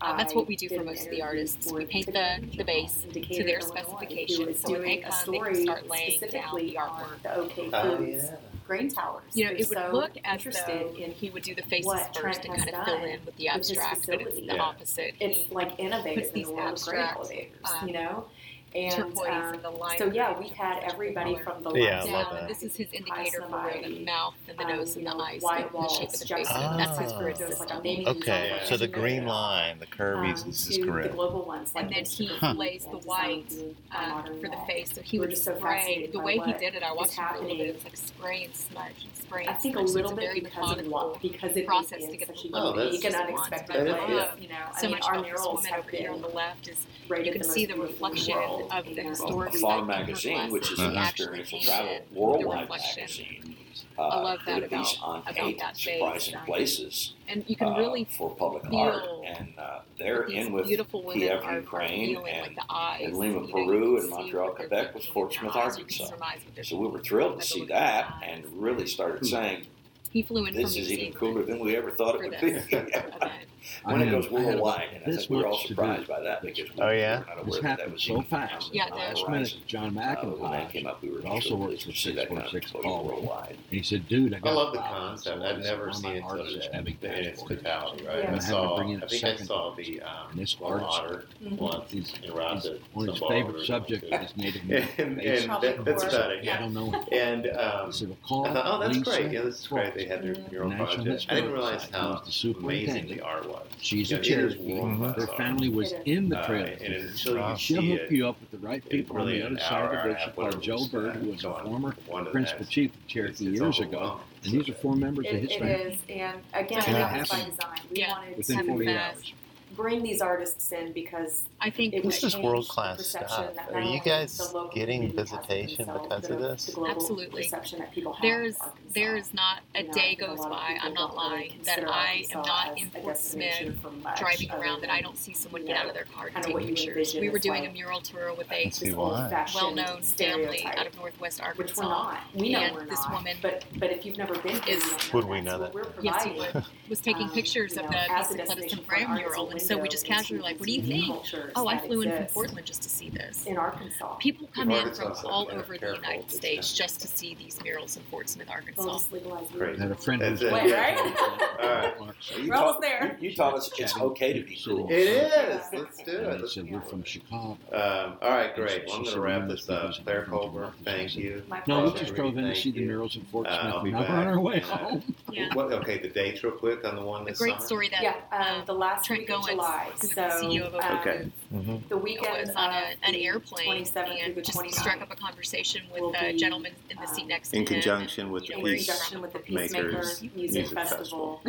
Uh, 0.00 0.16
that's 0.16 0.34
what 0.34 0.46
we 0.46 0.56
do 0.56 0.68
for 0.68 0.84
most 0.84 1.04
of 1.04 1.10
the 1.10 1.22
artists. 1.22 1.70
We 1.70 1.84
paint 1.86 2.06
the 2.06 2.42
the 2.56 2.64
base 2.64 3.04
to 3.12 3.44
their 3.44 3.60
specifications. 3.60 4.60
So 4.60 4.72
we 4.72 4.78
make 4.78 5.06
a 5.06 5.12
story 5.12 5.66
start 5.72 5.88
laying 5.88 6.16
specifically 6.18 6.72
down 6.72 6.90
the 6.98 7.04
artwork. 7.04 7.22
the 7.22 7.34
OK 7.36 7.70
oh, 7.72 7.96
Foods 7.96 8.30
grain 8.66 8.88
towers. 8.88 9.22
You 9.34 9.44
know, 9.44 9.50
They're 9.50 9.58
it 9.58 9.68
would 9.68 9.78
so 9.78 9.90
look 9.92 10.12
as 10.24 10.44
though 10.66 10.94
in 10.96 11.10
he 11.12 11.30
would 11.30 11.42
do 11.42 11.54
the 11.54 11.62
faces 11.62 12.00
first 12.18 12.44
and 12.44 12.56
kind 12.56 12.74
of 12.74 12.84
fill 12.84 13.04
in 13.04 13.20
with 13.24 13.36
the 13.36 13.48
abstract, 13.48 14.06
with 14.06 14.06
but 14.06 14.20
it's 14.20 14.36
the 14.36 14.42
yeah. 14.42 14.62
opposite. 14.62 15.14
It's 15.20 15.48
he 15.48 15.54
like 15.54 15.78
innovative 15.78 16.34
in 16.34 16.42
the 16.42 16.52
world 16.52 16.78
of 16.78 16.84
grain 16.84 17.04
elevators, 17.04 17.66
um, 17.80 17.88
you 17.88 17.94
know? 17.94 18.26
And 18.74 18.94
turquoise 18.94 19.28
um, 19.28 19.54
and 19.54 19.62
the 19.62 19.70
line. 19.70 19.98
so 19.98 20.06
yeah, 20.06 20.38
we've 20.38 20.52
had 20.52 20.82
everybody 20.84 21.36
from 21.44 21.62
the 21.62 21.72
Yeah, 21.74 21.90
I 21.90 21.96
lights 22.00 22.10
love 22.10 22.32
down. 22.38 22.48
This 22.48 22.62
is 22.62 22.74
his 22.76 22.88
indicator 22.92 23.42
for 23.42 23.48
where 23.62 23.82
the 23.82 24.04
mouth 24.04 24.34
and 24.48 24.58
the 24.58 24.64
um, 24.64 24.76
nose 24.76 24.96
you 24.96 25.06
and 25.08 25.18
the 25.20 25.22
eyes 25.24 25.42
white 25.42 25.70
fit, 25.70 25.72
the 25.72 25.88
shape 25.88 26.08
of 26.08 26.18
the 26.20 26.24
just 26.24 26.32
face. 26.34 26.46
Ah. 26.50 26.76
That's 26.78 26.98
his 26.98 27.10
so 27.10 27.18
grid 27.18 27.30
it's 27.40 27.60
like 27.60 27.68
system. 27.68 28.06
Okay, 28.16 28.58
so 28.64 28.74
are 28.74 28.78
the 28.78 28.88
green 28.88 29.26
line, 29.26 29.78
the 29.78 29.86
curve 29.86 30.18
um, 30.18 30.24
is 30.32 30.44
this 30.44 30.68
is 30.70 30.76
to 30.78 30.82
grid. 30.86 31.04
the 31.04 31.14
global 31.14 31.44
ones, 31.44 31.74
like 31.74 31.84
And 31.84 31.94
then 31.94 32.04
he 32.06 32.28
Instagram 32.28 32.56
lays 32.56 32.84
the 32.84 32.98
white 32.98 33.48
designed 33.48 33.76
uh, 33.92 34.22
for 34.40 34.48
the 34.48 34.58
face. 34.66 34.92
So 34.94 35.02
he 35.02 35.18
We're 35.18 35.22
would 35.26 35.30
just 35.30 35.44
so 35.44 35.56
spray. 35.58 36.08
The 36.12 36.20
way 36.20 36.38
he 36.38 36.52
did 36.54 36.74
it, 36.74 36.82
I 36.82 36.92
watched 36.92 37.12
is 37.12 37.18
him 37.18 37.24
for 37.28 37.34
a 37.34 37.40
little 37.40 37.56
bit. 37.56 37.58
happening. 37.58 37.68
It 37.68 37.74
was 37.74 37.84
like 37.84 37.96
spray 37.96 38.44
and 38.44 38.54
smudge 38.54 39.04
and 39.04 39.16
spray 39.22 39.46
I 39.46 39.52
think 39.54 39.76
a 39.76 39.80
little 39.80 40.14
bit 40.16 40.32
because 40.34 40.70
of 40.70 40.76
methodical. 40.78 40.90
what 41.10 41.20
because 41.22 41.56
it 41.56 41.66
process 41.66 42.04
to 42.06 42.16
get 42.16 42.26
such 42.28 42.42
the 42.44 42.48
a 42.48 42.50
Oh, 42.54 42.72
that's- 42.76 42.86
unique 42.86 43.04
and 43.04 43.14
That's- 43.14 43.28
unexpected 43.28 43.76
but 43.76 43.84
that 43.84 44.40
You 44.42 44.48
know, 44.48 44.54
I 44.74 44.80
so 44.80 44.88
much 44.88 45.04
our 45.04 45.12
about 45.14 45.24
this 45.24 45.30
murals 45.32 45.56
woman 45.56 45.70
have 45.70 45.78
over 45.80 45.90
here 45.96 46.10
on 46.12 46.20
the 46.22 46.28
left 46.28 46.68
is 46.68 46.86
you 47.10 47.32
can 47.32 47.44
see 47.44 47.66
the 47.66 47.74
reflection 47.74 48.38
world, 48.62 48.72
of 48.88 48.94
the 48.96 49.02
historic 49.02 49.52
AFAR 49.54 49.86
magazine, 49.86 50.50
which 50.50 50.70
is 50.72 50.78
an 50.78 50.96
experiential 50.96 51.60
travel 51.60 51.98
worldwide 52.12 52.60
reflection. 52.62 53.00
magazine. 53.02 53.56
I 53.98 54.02
Uh, 54.02 54.22
love 54.22 54.40
that 54.46 54.62
about- 54.62 54.98
on 55.02 55.20
about 55.20 55.36
eight 55.38 55.58
that 55.58 55.76
surprising 55.76 56.34
base. 56.34 56.44
places 56.46 57.12
And 57.28 57.44
you 57.46 57.56
can 57.56 57.68
uh, 57.68 57.78
really 57.78 58.04
for 58.04 58.34
public 58.34 58.64
feel 58.64 58.78
art, 58.78 59.04
and 59.24 59.52
uh, 59.58 59.80
they're 59.98 60.22
in 60.24 60.50
with 60.52 60.66
beautiful 60.66 61.02
women 61.02 61.20
Kiev, 61.28 61.42
are, 61.42 61.50
are 61.50 61.56
Ukraine, 61.60 62.16
and 62.16 62.24
like 62.24 62.54
the 62.54 62.64
eyes. 62.70 63.02
in 63.02 63.18
Lima, 63.18 63.46
you 63.46 63.52
Peru, 63.52 64.00
and 64.00 64.08
Montreal, 64.08 64.50
Quebec 64.52 64.94
was 64.94 65.02
thinking 65.04 65.12
Fort 65.12 65.34
Smith, 65.34 65.54
eyes. 65.54 65.78
You 65.78 65.84
can 65.84 65.92
Arkansas. 65.94 66.04
surmise 66.06 66.38
what 66.44 66.54
they're 66.54 66.64
So 66.64 66.76
we 66.78 66.88
were 66.88 67.00
thrilled 67.00 67.40
to 67.40 67.46
see 67.46 67.60
look 67.60 67.68
in 67.68 67.74
their 67.74 67.80
that, 67.84 68.06
eyes. 68.06 68.22
and 68.44 68.44
really 68.62 68.86
started 68.86 69.26
saying 69.26 69.66
he 70.10 70.22
flew 70.22 70.46
in 70.46 70.54
this 70.54 70.72
from 70.74 70.82
is 70.82 70.92
even 70.92 71.12
cooler 71.12 71.42
than 71.42 71.58
we 71.58 71.76
ever 71.76 71.90
thought 71.90 72.14
it 72.16 72.30
would 72.30 72.40
be. 72.40 72.76
event. 73.62 73.82
I 73.86 73.92
when 73.92 74.02
it 74.08 74.10
goes 74.10 74.30
worldwide, 74.30 74.88
and 74.94 75.02
I 75.02 75.06
this 75.06 75.16
think 75.26 75.30
we're 75.30 75.46
all 75.46 75.52
much 75.52 75.62
to 75.62 75.68
do 75.68 75.74
surprised 75.74 76.08
by 76.08 76.20
that 76.20 76.42
because 76.42 76.70
we 76.74 76.80
Oh, 76.82 76.86
were 76.86 76.94
yeah? 76.94 77.18
not 77.26 77.32
aware 77.38 77.44
This 77.44 77.54
that 77.56 77.62
that 77.62 77.68
happened 77.70 77.92
was 77.92 78.02
so 78.02 78.22
fast. 78.22 78.74
Yeah, 78.74 78.84
on 78.84 78.90
the 78.90 78.96
Last 78.96 79.28
minute, 79.28 79.56
John 79.66 79.98
Uh, 79.98 80.14
when 80.26 80.50
that 80.52 80.70
came 80.72 80.86
up, 80.86 81.02
we 81.02 81.10
were 81.10 81.26
also 81.26 81.56
really 81.56 81.70
works 81.72 81.84
pleased 81.84 82.02
for 82.02 82.10
to 82.10 82.16
that 82.16 82.28
kind 82.28 82.38
of 82.42 82.50
646 82.50 82.54
exposure 82.66 82.88
worldwide. 83.08 83.50
And 83.50 83.58
he 83.70 83.82
said, 83.82 84.08
dude, 84.08 84.34
I 84.34 84.40
I 84.42 84.52
love 84.52 84.72
the 84.72 84.78
concept. 84.80 85.42
I've 85.42 85.58
never 85.58 85.92
seen 85.92 86.02
my 86.02 86.14
it 86.16 86.24
artists 86.24 86.52
till 86.66 86.72
having 86.72 86.96
in 87.02 87.08
its 87.10 87.40
passports. 87.40 87.62
totality, 87.62 88.04
right? 88.06 88.16
Yeah. 88.18 88.22
I 88.22 88.26
And 88.26 88.28
I 88.28 88.30
had 88.32 88.40
to 88.40 88.46
saw, 88.46 88.76
bring 88.76 88.88
in 88.90 89.02
I 89.02 89.06
a 89.06 89.08
think 89.08 89.24
I 89.24 89.28
second 89.30 89.46
saw 89.46 89.74
the 89.74 90.02
um, 90.02 90.30
And 90.30 90.40
this 90.40 90.60
Well, 90.60 90.70
artist- 90.72 90.90
otter 90.92 91.24
Mhm. 91.44 91.58
once 91.58 91.90
He's- 91.90 92.12
in 92.22 92.30
Rhonda. 92.32 92.62
He's- 92.62 92.78
One 92.92 93.08
of 93.08 93.14
his 93.14 93.20
some 93.20 93.28
favorite 93.28 93.50
ballroom 93.52 93.66
subjects 93.66 94.08
too. 94.08 94.14
is 94.16 94.36
Native 94.36 94.62
And, 94.62 94.72
American. 94.72 95.20
and 95.20 95.46
Probably 95.46 95.68
that, 95.68 95.84
that's 95.84 96.02
for- 96.04 96.08
about 96.10 96.32
it. 96.32 96.38
I 96.40 96.42
Yeah. 96.42 96.58
don't 96.60 96.74
know. 96.74 97.04
And 97.12 97.46
um, 97.50 97.86
He 97.86 97.92
said, 97.92 98.08
well, 98.08 98.18
call 98.26 98.46
I 98.46 98.52
thought, 98.52 98.64
oh, 98.66 98.78
that's 98.80 98.96
Lisa 98.98 99.10
great. 99.10 99.32
Yeah, 99.32 99.40
this 99.42 99.60
is 99.60 99.66
great. 99.66 99.94
They 99.94 100.04
had 100.06 100.22
their 100.22 100.36
mural 100.50 100.68
National 100.70 100.86
project. 100.86 101.08
I 101.08 101.12
Historic 101.12 101.42
didn't 101.42 101.52
realize 101.52 101.82
Society. 101.82 102.06
how 102.06 102.22
He's 102.24 102.42
the 102.42 102.48
amazing 102.50 102.62
superintendent. 102.94 103.08
the 103.18 103.20
art 103.24 103.48
was. 103.48 103.51
She's 103.80 104.10
Yeah, 104.10 104.18
a 104.18 104.20
Cherokee. 104.22 104.80
world-class 104.80 105.16
Her 105.16 105.26
family 105.36 105.68
was 105.68 105.92
in 106.04 106.28
the 106.28 106.38
Uh, 106.38 106.46
trail. 106.46 106.66
and 106.80 106.94
until 106.94 107.36
Wow. 107.36 107.50
you 107.52 107.56
She'll 107.58 107.82
hook 107.82 108.10
you 108.10 108.28
up 108.28 108.40
with 108.40 108.50
the 108.52 108.58
right 108.66 108.82
in 108.84 108.88
people 108.90 109.18
on 109.18 109.26
the 109.26 109.42
other 109.44 109.58
side 109.58 109.62
of 109.62 109.72
hour 109.72 109.90
the 109.90 109.92
and 109.94 110.02
bridge 110.02 110.18
half, 110.18 110.34
called 110.36 110.62
Joe 110.62 110.86
Byrd, 110.90 111.16
who 111.16 111.30
was 111.30 111.44
a 111.44 111.52
former 111.62 111.94
one 112.06 112.26
principal 112.26 112.64
chief 112.66 112.94
of 112.94 113.06
Cherokee 113.08 113.30
it's 113.48 113.60
years 113.60 113.80
ago. 113.80 114.20
And 114.44 114.52
these 114.52 114.68
are 114.68 114.74
four 114.74 114.94
members 114.96 115.26
of 115.26 115.32
his 115.32 115.50
it 115.50 115.58
family. 115.58 115.72
is, 115.74 115.98
and 116.08 116.40
again, 116.54 116.82
So 116.82 116.92
that 116.92 117.18
was 117.18 117.28
by 117.28 117.36
design. 117.44 117.80
We 117.90 117.96
Yeah. 117.98 118.10
wanted 118.12 118.36
to 118.44 118.64
48 118.64 118.94
fast. 118.96 119.32
Hours. 119.72 119.76
bring 119.76 120.02
these 120.02 120.20
artists 120.20 120.70
in 120.72 120.92
because 120.92 121.44
I 121.60 121.70
think 121.70 121.94
it 121.94 122.04
would 122.04 122.12
This 122.12 122.22
is 122.24 122.36
world-class 122.36 123.06
stuff. 123.06 123.54
that 123.56 123.72
Are 123.72 123.80
you 123.80 124.00
guys 124.00 124.38
getting 124.74 125.00
community 125.02 125.16
has 125.18 125.32
of 125.32 125.40
visitation 125.46 125.86
because 125.86 126.30
of 126.30 126.38
this? 126.38 126.70
Absolutely. 126.88 127.42
perception 127.42 127.78
that 127.80 127.92
people 127.92 128.16
there's 128.22 128.56
of 128.56 128.62
Arkansas. 128.62 128.90
there 128.94 129.16
is 129.16 129.34
not 129.34 129.60
a 129.74 129.82
You 129.82 129.86
know, 129.88 129.92
day 129.94 130.00
think 130.16 130.22
a 130.22 130.26
goes 130.26 130.38
lot 130.40 130.50
by 130.50 130.78
I'm 130.82 130.94
not 130.94 131.14
lying 131.14 131.52
that 131.64 131.84
I 131.88 132.24
am 132.32 132.42
not 132.42 132.78
in 132.78 132.88
a 132.88 132.90
Fort 132.90 133.16
Smith 133.18 133.48
destination 133.50 133.78
for 133.80 133.90
much 133.90 134.18
driving 134.18 134.50
around 134.50 134.80
that 134.82 134.90
I 134.90 135.00
don't 135.00 135.16
see 135.18 135.32
someone 135.32 135.64
get 135.64 135.76
out 135.76 135.86
of 135.86 135.94
their 135.94 136.04
car 136.04 136.30
to 136.30 136.40
take 136.42 136.56
pictures. 136.58 137.14
We 137.14 137.28
were 137.30 137.38
doing 137.38 137.66
a 137.66 137.70
mural 137.70 138.00
tour 138.00 138.34
with 138.34 138.50
I 138.50 138.54
a 138.56 138.62
can 138.64 138.72
see 138.72 138.86
this 138.86 138.94
why. 138.94 139.22
old-fashioned 139.22 139.76
well-known 139.76 140.02
family 140.02 140.64
out 140.64 140.86
of 140.86 140.96
Northwest 140.96 141.40
which 141.40 141.46
Arkansas. 141.70 141.82
we're 141.82 141.88
not. 141.88 142.20
We 142.34 142.52
know 142.52 142.76
And 142.78 142.90
this 142.90 143.04
woman 143.10 143.36
but 143.40 143.64
but 143.78 143.90
if 143.90 144.04
you've 144.04 144.18
never 144.18 144.36
been 144.38 144.60
here, 144.62 144.76
is- 144.76 144.84
you 144.84 144.90
don't 144.98 145.14
Would 145.14 145.24
we 145.24 145.36
that. 145.40 145.44
know 145.44 145.58
that? 145.58 145.74
we're 145.74 145.84
Yes, 146.02 146.24
he 146.24 146.32
would. 146.32 146.64
Was 146.88 147.00
taking 147.00 147.24
um, 147.24 147.30
pictures 147.30 147.76
of 147.76 147.88
the 147.88 147.96
as 148.12 148.28
piece 148.28 148.40
of 148.40 148.46
Cleviston 148.46 148.80
Graham 148.86 149.14
mural, 149.14 149.50
and 149.50 149.61
so 149.62 149.78
we 149.78 149.88
just 149.88 150.04
into 150.06 150.14
casually 150.16 150.40
like, 150.40 150.58
"What 150.60 150.66
do 150.66 150.72
you 150.72 150.82
think?" 150.82 151.24
Oh, 151.56 151.66
I 151.68 151.78
flew 151.78 152.02
in 152.02 152.10
from 152.16 152.26
Portland 152.26 152.66
just 152.66 152.82
to 152.82 152.88
see 152.88 153.08
this. 153.10 153.46
in 153.46 153.56
Arkansas. 153.56 154.14
People 154.16 154.48
come 154.54 154.70
in 154.70 154.78
Arkansas 154.78 155.14
from 155.14 155.30
all 155.30 155.48
over 155.52 155.76
the 155.78 155.94
United 155.94 156.30
States 156.30 156.72
not- 156.72 156.76
just 156.86 157.00
to 157.00 157.08
see 157.08 157.34
these 157.34 157.58
murals 157.62 157.96
in 157.96 158.02
Fort 158.04 158.28
Smith, 158.28 158.48
Well, 158.48 158.56
Arkansas. 158.56 158.92
just 158.92 159.12
legalize 159.12 159.48
Great. 159.52 159.78
I 159.78 159.82
had 159.82 159.90
a 159.92 159.94
friend 159.94 160.20
That's 160.22 160.40
who's 160.40 160.50
it. 160.50 160.52
Wait, 160.52 160.72
right? 160.72 160.96
All 161.62 161.68
right. 161.68 162.14
So 162.20 162.36
you 162.38 162.48
We're 162.50 162.54
almost 162.56 162.74
taught- 162.74 162.80
there. 162.82 163.16
You, 163.20 163.30
you 163.30 163.36
taught 163.36 163.54
us 163.54 163.70
it's 163.78 163.96
okay 163.98 164.32
to 164.32 164.42
be 164.46 164.58
cool. 164.64 164.88
It 164.90 164.94
is. 164.98 165.32
Yeah. 165.32 165.78
Let's 165.78 166.02
do 166.02 166.12
it. 166.12 166.40
Let's 166.40 166.54
said, 166.54 166.70
we're 166.70 166.80
from 166.80 167.02
Chicago. 167.04 167.56
Um, 167.72 168.16
all 168.22 168.30
right, 168.30 168.54
great. 168.54 168.84
Well, 168.86 168.96
I'm 168.96 169.02
going 169.04 169.14
to 169.14 169.20
wrap 169.20 169.42
"We 169.42 169.48
this 169.54 169.68
must 169.68 169.68
be 169.68 169.74
up. 169.74 169.86
visiting 169.86 170.04
Claire 170.04 170.22
from 170.24 170.32
Culver, 170.38 170.72
thank 170.84 171.16
you. 171.16 171.42
No, 171.66 171.84
we 171.84 171.98
just 171.98 172.14
drove 172.14 172.36
in 172.36 172.44
to 172.44 172.54
see 172.54 172.70
the 172.70 172.84
murals 172.84 173.16
in 173.16 173.22
Fort 173.26 173.46
Uh, 173.46 173.60
Smith. 173.60 173.74
I'll 173.74 173.82
be 173.82 173.90
Now 173.90 174.00
we're 174.00 174.06
back. 174.06 174.16
on 174.18 174.26
our 174.26 174.40
way 174.40 174.60
uh, 174.62 174.76
home. 174.78 175.14
Yeah. 175.30 175.54
What, 175.54 175.72
okay, 175.72 175.98
the 175.98 176.08
dates 176.08 176.42
real 176.44 176.52
quick 176.52 176.84
on 176.84 176.96
the 176.96 177.02
one 177.02 177.22
A 177.22 177.24
this 177.26 177.38
great 177.38 177.54
summer? 177.54 177.66
story 177.66 177.88
that 177.90 178.02
Yeah, 178.02 178.16
uh, 178.32 178.64
the 178.64 178.74
last 178.74 179.06
Trent 179.06 179.20
week 179.22 179.28
Goins, 179.30 179.51
July. 179.52 179.90
So, 179.96 180.08
the 180.40 180.80
um, 180.82 180.98
Okay. 181.00 181.28
Mm-hmm. 181.54 181.88
the 181.88 181.96
weekend 181.96 182.36
was 182.46 182.50
on 182.56 182.70
a, 182.70 182.84
an 183.04 183.14
airplane 183.14 183.84
27th 183.84 184.24
and 184.26 184.44
just 184.44 184.58
29th 184.58 184.72
struck 184.74 185.00
up 185.02 185.12
a 185.12 185.16
conversation 185.16 185.82
with 185.92 186.00
will 186.02 186.14
a 186.18 186.32
gentleman 186.36 186.72
in 186.90 186.96
the 186.98 187.06
seat 187.06 187.22
um, 187.22 187.28
next 187.28 187.50
to 187.50 187.56
In 187.56 187.62
him. 187.62 187.66
conjunction 187.66 188.30
with 188.30 188.44
you 188.48 188.48
the 188.50 188.56
know, 188.56 188.62
where 188.62 188.72
in 188.72 188.78
conjunction 188.78 189.20
with 189.22 189.32
the 189.32 189.38
Peacemaker 189.40 189.88
Makers 189.88 190.22
Music, 190.22 190.36
Music 190.36 190.68
Festival. 190.78 191.42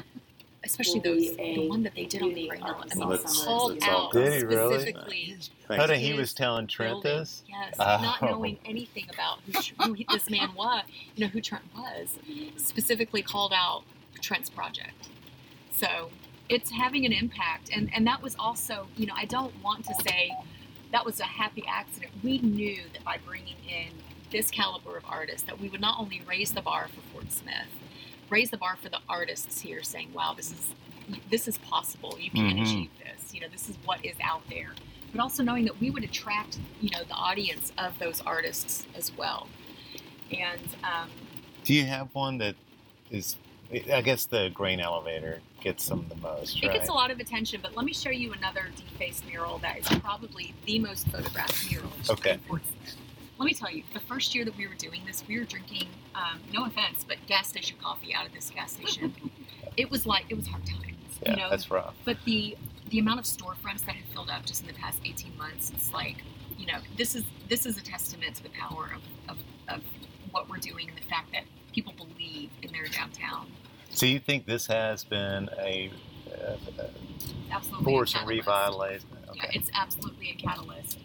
especially 0.63 0.99
those 1.01 1.35
the 1.35 1.67
one 1.67 1.83
that 1.83 1.93
they 1.95 2.05
did 2.05 2.21
on 2.21 2.29
the 2.33 2.41
unique 2.41 2.61
Brainerd. 2.61 2.75
I 2.91 2.95
mean, 2.95 3.07
Well, 3.07 3.17
called 3.17 3.83
all 3.83 4.05
out. 4.05 4.11
Did 4.13 4.33
he 4.33 4.43
really? 4.45 4.79
specifically. 4.79 5.35
Thanks. 5.67 5.87
that 5.87 5.97
he 5.97 6.13
was 6.13 6.33
telling 6.33 6.67
Trent 6.67 7.01
this? 7.03 7.43
Yes, 7.47 7.75
Oh. 7.79 7.99
not 8.01 8.21
knowing 8.21 8.57
anything 8.65 9.05
about 9.13 9.39
who, 9.45 9.83
who 9.83 9.93
he- 9.93 10.05
this 10.11 10.29
man 10.29 10.53
was, 10.55 10.83
you 11.15 11.25
know, 11.25 11.29
who 11.31 11.41
Trent 11.41 11.63
was, 11.75 12.17
specifically 12.57 13.21
called 13.21 13.53
out 13.55 13.83
Trent's 14.21 14.49
project. 14.49 15.09
So 15.71 16.09
it's 16.49 16.69
having 16.71 17.05
an 17.05 17.13
impact. 17.13 17.69
And, 17.73 17.89
and 17.95 18.05
that 18.07 18.21
was 18.21 18.35
also, 18.37 18.87
you 18.97 19.05
know, 19.05 19.13
I 19.15 19.25
don't 19.25 19.53
want 19.63 19.85
to 19.85 19.95
say 20.07 20.31
that 20.91 21.05
was 21.05 21.19
a 21.19 21.23
happy 21.25 21.63
accident. 21.67 22.11
We 22.23 22.39
knew 22.39 22.81
that 22.93 23.03
by 23.03 23.17
bringing 23.25 23.55
in 23.67 23.89
this 24.31 24.51
caliber 24.51 24.97
of 24.97 25.05
artists, 25.07 25.43
that 25.43 25.59
we 25.59 25.69
would 25.69 25.81
not 25.81 25.99
only 25.99 26.21
raise 26.27 26.51
the 26.53 26.61
bar 26.61 26.87
for 26.87 27.01
Fort 27.13 27.31
Smith, 27.31 27.67
raise 28.29 28.49
the 28.49 28.57
bar 28.57 28.77
for 28.81 28.89
the 28.89 28.99
artists 29.07 29.61
here, 29.61 29.83
saying, 29.83 30.11
"Wow, 30.13 30.33
this 30.35 30.51
is 30.51 30.73
this 31.29 31.47
is 31.47 31.57
possible. 31.59 32.17
You 32.19 32.31
can 32.31 32.45
Mhm. 32.57 32.61
achieve 32.63 32.89
this. 33.03 33.33
You 33.33 33.41
know, 33.41 33.47
this 33.49 33.69
is 33.69 33.77
what 33.85 34.03
is 34.05 34.15
out 34.23 34.47
there." 34.49 34.73
But 35.11 35.21
also 35.21 35.43
knowing 35.43 35.65
that 35.65 35.79
we 35.79 35.91
would 35.91 36.03
attract, 36.03 36.57
you 36.81 36.89
know, 36.89 37.03
the 37.03 37.13
audience 37.13 37.71
of 37.77 37.97
those 37.99 38.21
artists 38.21 38.87
as 38.95 39.15
well. 39.15 39.47
And 40.31 40.61
um, 40.83 41.09
Do 41.63 41.73
you 41.75 41.85
have 41.85 42.13
one 42.15 42.37
that 42.39 42.55
is? 43.11 43.35
I 43.91 44.01
guess 44.01 44.25
the 44.25 44.49
grain 44.53 44.79
elevator 44.79 45.39
gets 45.61 45.87
them 45.87 46.05
the 46.09 46.15
most, 46.15 46.57
it 46.57 46.67
right? 46.67 46.73
gets 46.73 46.89
a 46.89 46.93
lot 46.93 47.11
of 47.11 47.19
attention. 47.19 47.59
But 47.61 47.75
let 47.75 47.85
me 47.85 47.93
show 47.93 48.09
you 48.09 48.33
another 48.33 48.67
D-Face 48.75 49.23
mural 49.27 49.57
that 49.59 49.79
is 49.79 49.87
probably 49.99 50.53
the 50.65 50.79
most 50.79 51.07
photographed 51.07 51.69
mural 51.69 51.91
Okay. 52.09 52.33
in 52.33 52.39
Fort 52.39 52.61
Smith. 52.65 52.95
Let 53.39 53.45
me 53.45 53.53
tell 53.53 53.71
you, 53.71 53.83
the 53.93 53.99
first 53.99 54.35
year 54.35 54.45
that 54.45 54.55
we 54.57 54.67
were 54.67 54.75
doing 54.75 55.01
this, 55.05 55.23
we 55.27 55.39
were 55.39 55.45
drinking, 55.45 55.87
um, 56.15 56.39
no 56.53 56.65
offense, 56.65 57.03
but 57.07 57.17
gas 57.27 57.47
station 57.49 57.77
coffee 57.81 58.13
out 58.13 58.27
of 58.27 58.33
this 58.33 58.49
gas 58.51 58.73
station. 58.73 59.13
it 59.77 59.89
was 59.89 60.05
like 60.05 60.25
it 60.29 60.35
was 60.35 60.47
hard 60.47 60.65
times. 60.65 60.95
yeah, 61.23 61.31
you 61.31 61.37
know, 61.37 61.49
that's 61.49 61.71
rough. 61.71 61.95
But 62.05 62.17
the 62.25 62.55
the 62.89 62.99
amount 62.99 63.19
of 63.19 63.25
storefronts 63.25 63.83
that 63.85 63.95
have 63.95 64.05
filled 64.13 64.29
up 64.29 64.45
just 64.45 64.61
in 64.61 64.67
the 64.67 64.73
past 64.73 64.99
18 65.03 65.35
months, 65.35 65.71
it's 65.73 65.91
like, 65.91 66.17
you 66.59 66.67
know, 66.67 66.77
this 66.97 67.15
is 67.15 67.23
this 67.49 67.65
is 67.65 67.77
a 67.77 67.81
testament 67.83 68.35
to 68.35 68.43
the 68.43 68.49
power 68.49 68.91
of, 68.95 69.01
of, 69.35 69.37
of 69.67 69.81
what 70.31 70.47
we're 70.47 70.57
doing 70.57 70.87
and 70.89 70.97
the 70.97 71.01
fact 71.09 71.31
that 71.31 71.43
people 71.73 71.93
believe 71.97 72.49
in 72.61 72.71
their 72.71 72.85
downtown. 72.85 73.47
So 73.93 74.05
you 74.05 74.19
think 74.19 74.45
this 74.45 74.67
has 74.67 75.03
been 75.03 75.49
a, 75.59 75.91
uh, 76.27 76.55
Absolutely. 77.51 77.81
a 77.81 77.83
force 77.83 78.15
and 78.15 78.27
catalyst. 78.27 79.05
revitalization? 79.05 79.35
Yeah, 79.35 79.45
it's 79.53 79.69
absolutely 79.73 80.31
a 80.31 80.35
catalyst. 80.35 80.99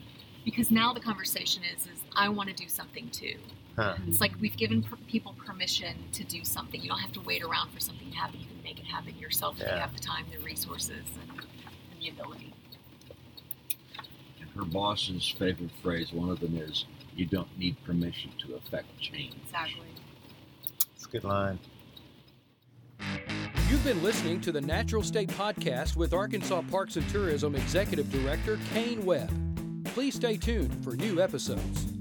Because 0.44 0.70
now 0.70 0.94
the 0.94 1.00
conversation 1.00 1.62
is, 1.64 1.82
is 1.82 2.02
I 2.16 2.28
want 2.30 2.48
to 2.48 2.54
do 2.54 2.68
something 2.68 3.10
too. 3.10 3.34
Huh. 3.76 3.96
It's 4.06 4.20
like 4.20 4.32
we've 4.40 4.56
given 4.56 4.82
per- 4.82 4.96
people 5.06 5.34
permission 5.46 5.94
to 6.12 6.24
do 6.24 6.44
something. 6.44 6.80
You 6.80 6.88
don't 6.88 6.98
have 6.98 7.12
to 7.12 7.20
wait 7.20 7.42
around 7.42 7.70
for 7.70 7.80
something 7.80 8.10
to 8.10 8.16
happen. 8.16 8.40
You 8.40 8.46
can 8.46 8.62
make 8.64 8.78
it 8.80 8.86
happen 8.86 9.16
yourself 9.18 9.56
if 9.60 9.68
you 9.68 9.76
have 9.76 9.94
the 9.94 10.00
time, 10.00 10.24
the 10.32 10.38
resources, 10.42 11.04
and, 11.20 11.38
and 11.38 12.00
the 12.00 12.08
ability. 12.08 12.54
And 14.40 14.50
her 14.56 14.64
boss's 14.64 15.28
favorite 15.38 15.70
phrase, 15.82 16.12
one 16.12 16.30
of 16.30 16.40
them 16.40 16.56
is, 16.56 16.86
you 17.14 17.26
don't 17.26 17.56
need 17.58 17.76
permission 17.84 18.32
to 18.46 18.54
affect 18.54 18.86
change. 18.98 19.34
Exactly. 19.44 19.86
It's 20.96 21.04
a 21.06 21.08
good 21.08 21.24
line. 21.24 21.58
You've 23.68 23.84
been 23.84 24.02
listening 24.02 24.40
to 24.40 24.50
the 24.50 24.62
Natural 24.62 25.02
State 25.02 25.28
Podcast 25.28 25.94
with 25.94 26.14
Arkansas 26.14 26.62
Parks 26.70 26.96
and 26.96 27.06
Tourism 27.10 27.54
Executive 27.54 28.10
Director 28.10 28.58
Kane 28.72 29.04
Webb. 29.04 29.30
Please 29.84 30.14
stay 30.14 30.38
tuned 30.38 30.82
for 30.82 30.96
new 30.96 31.20
episodes. 31.20 31.97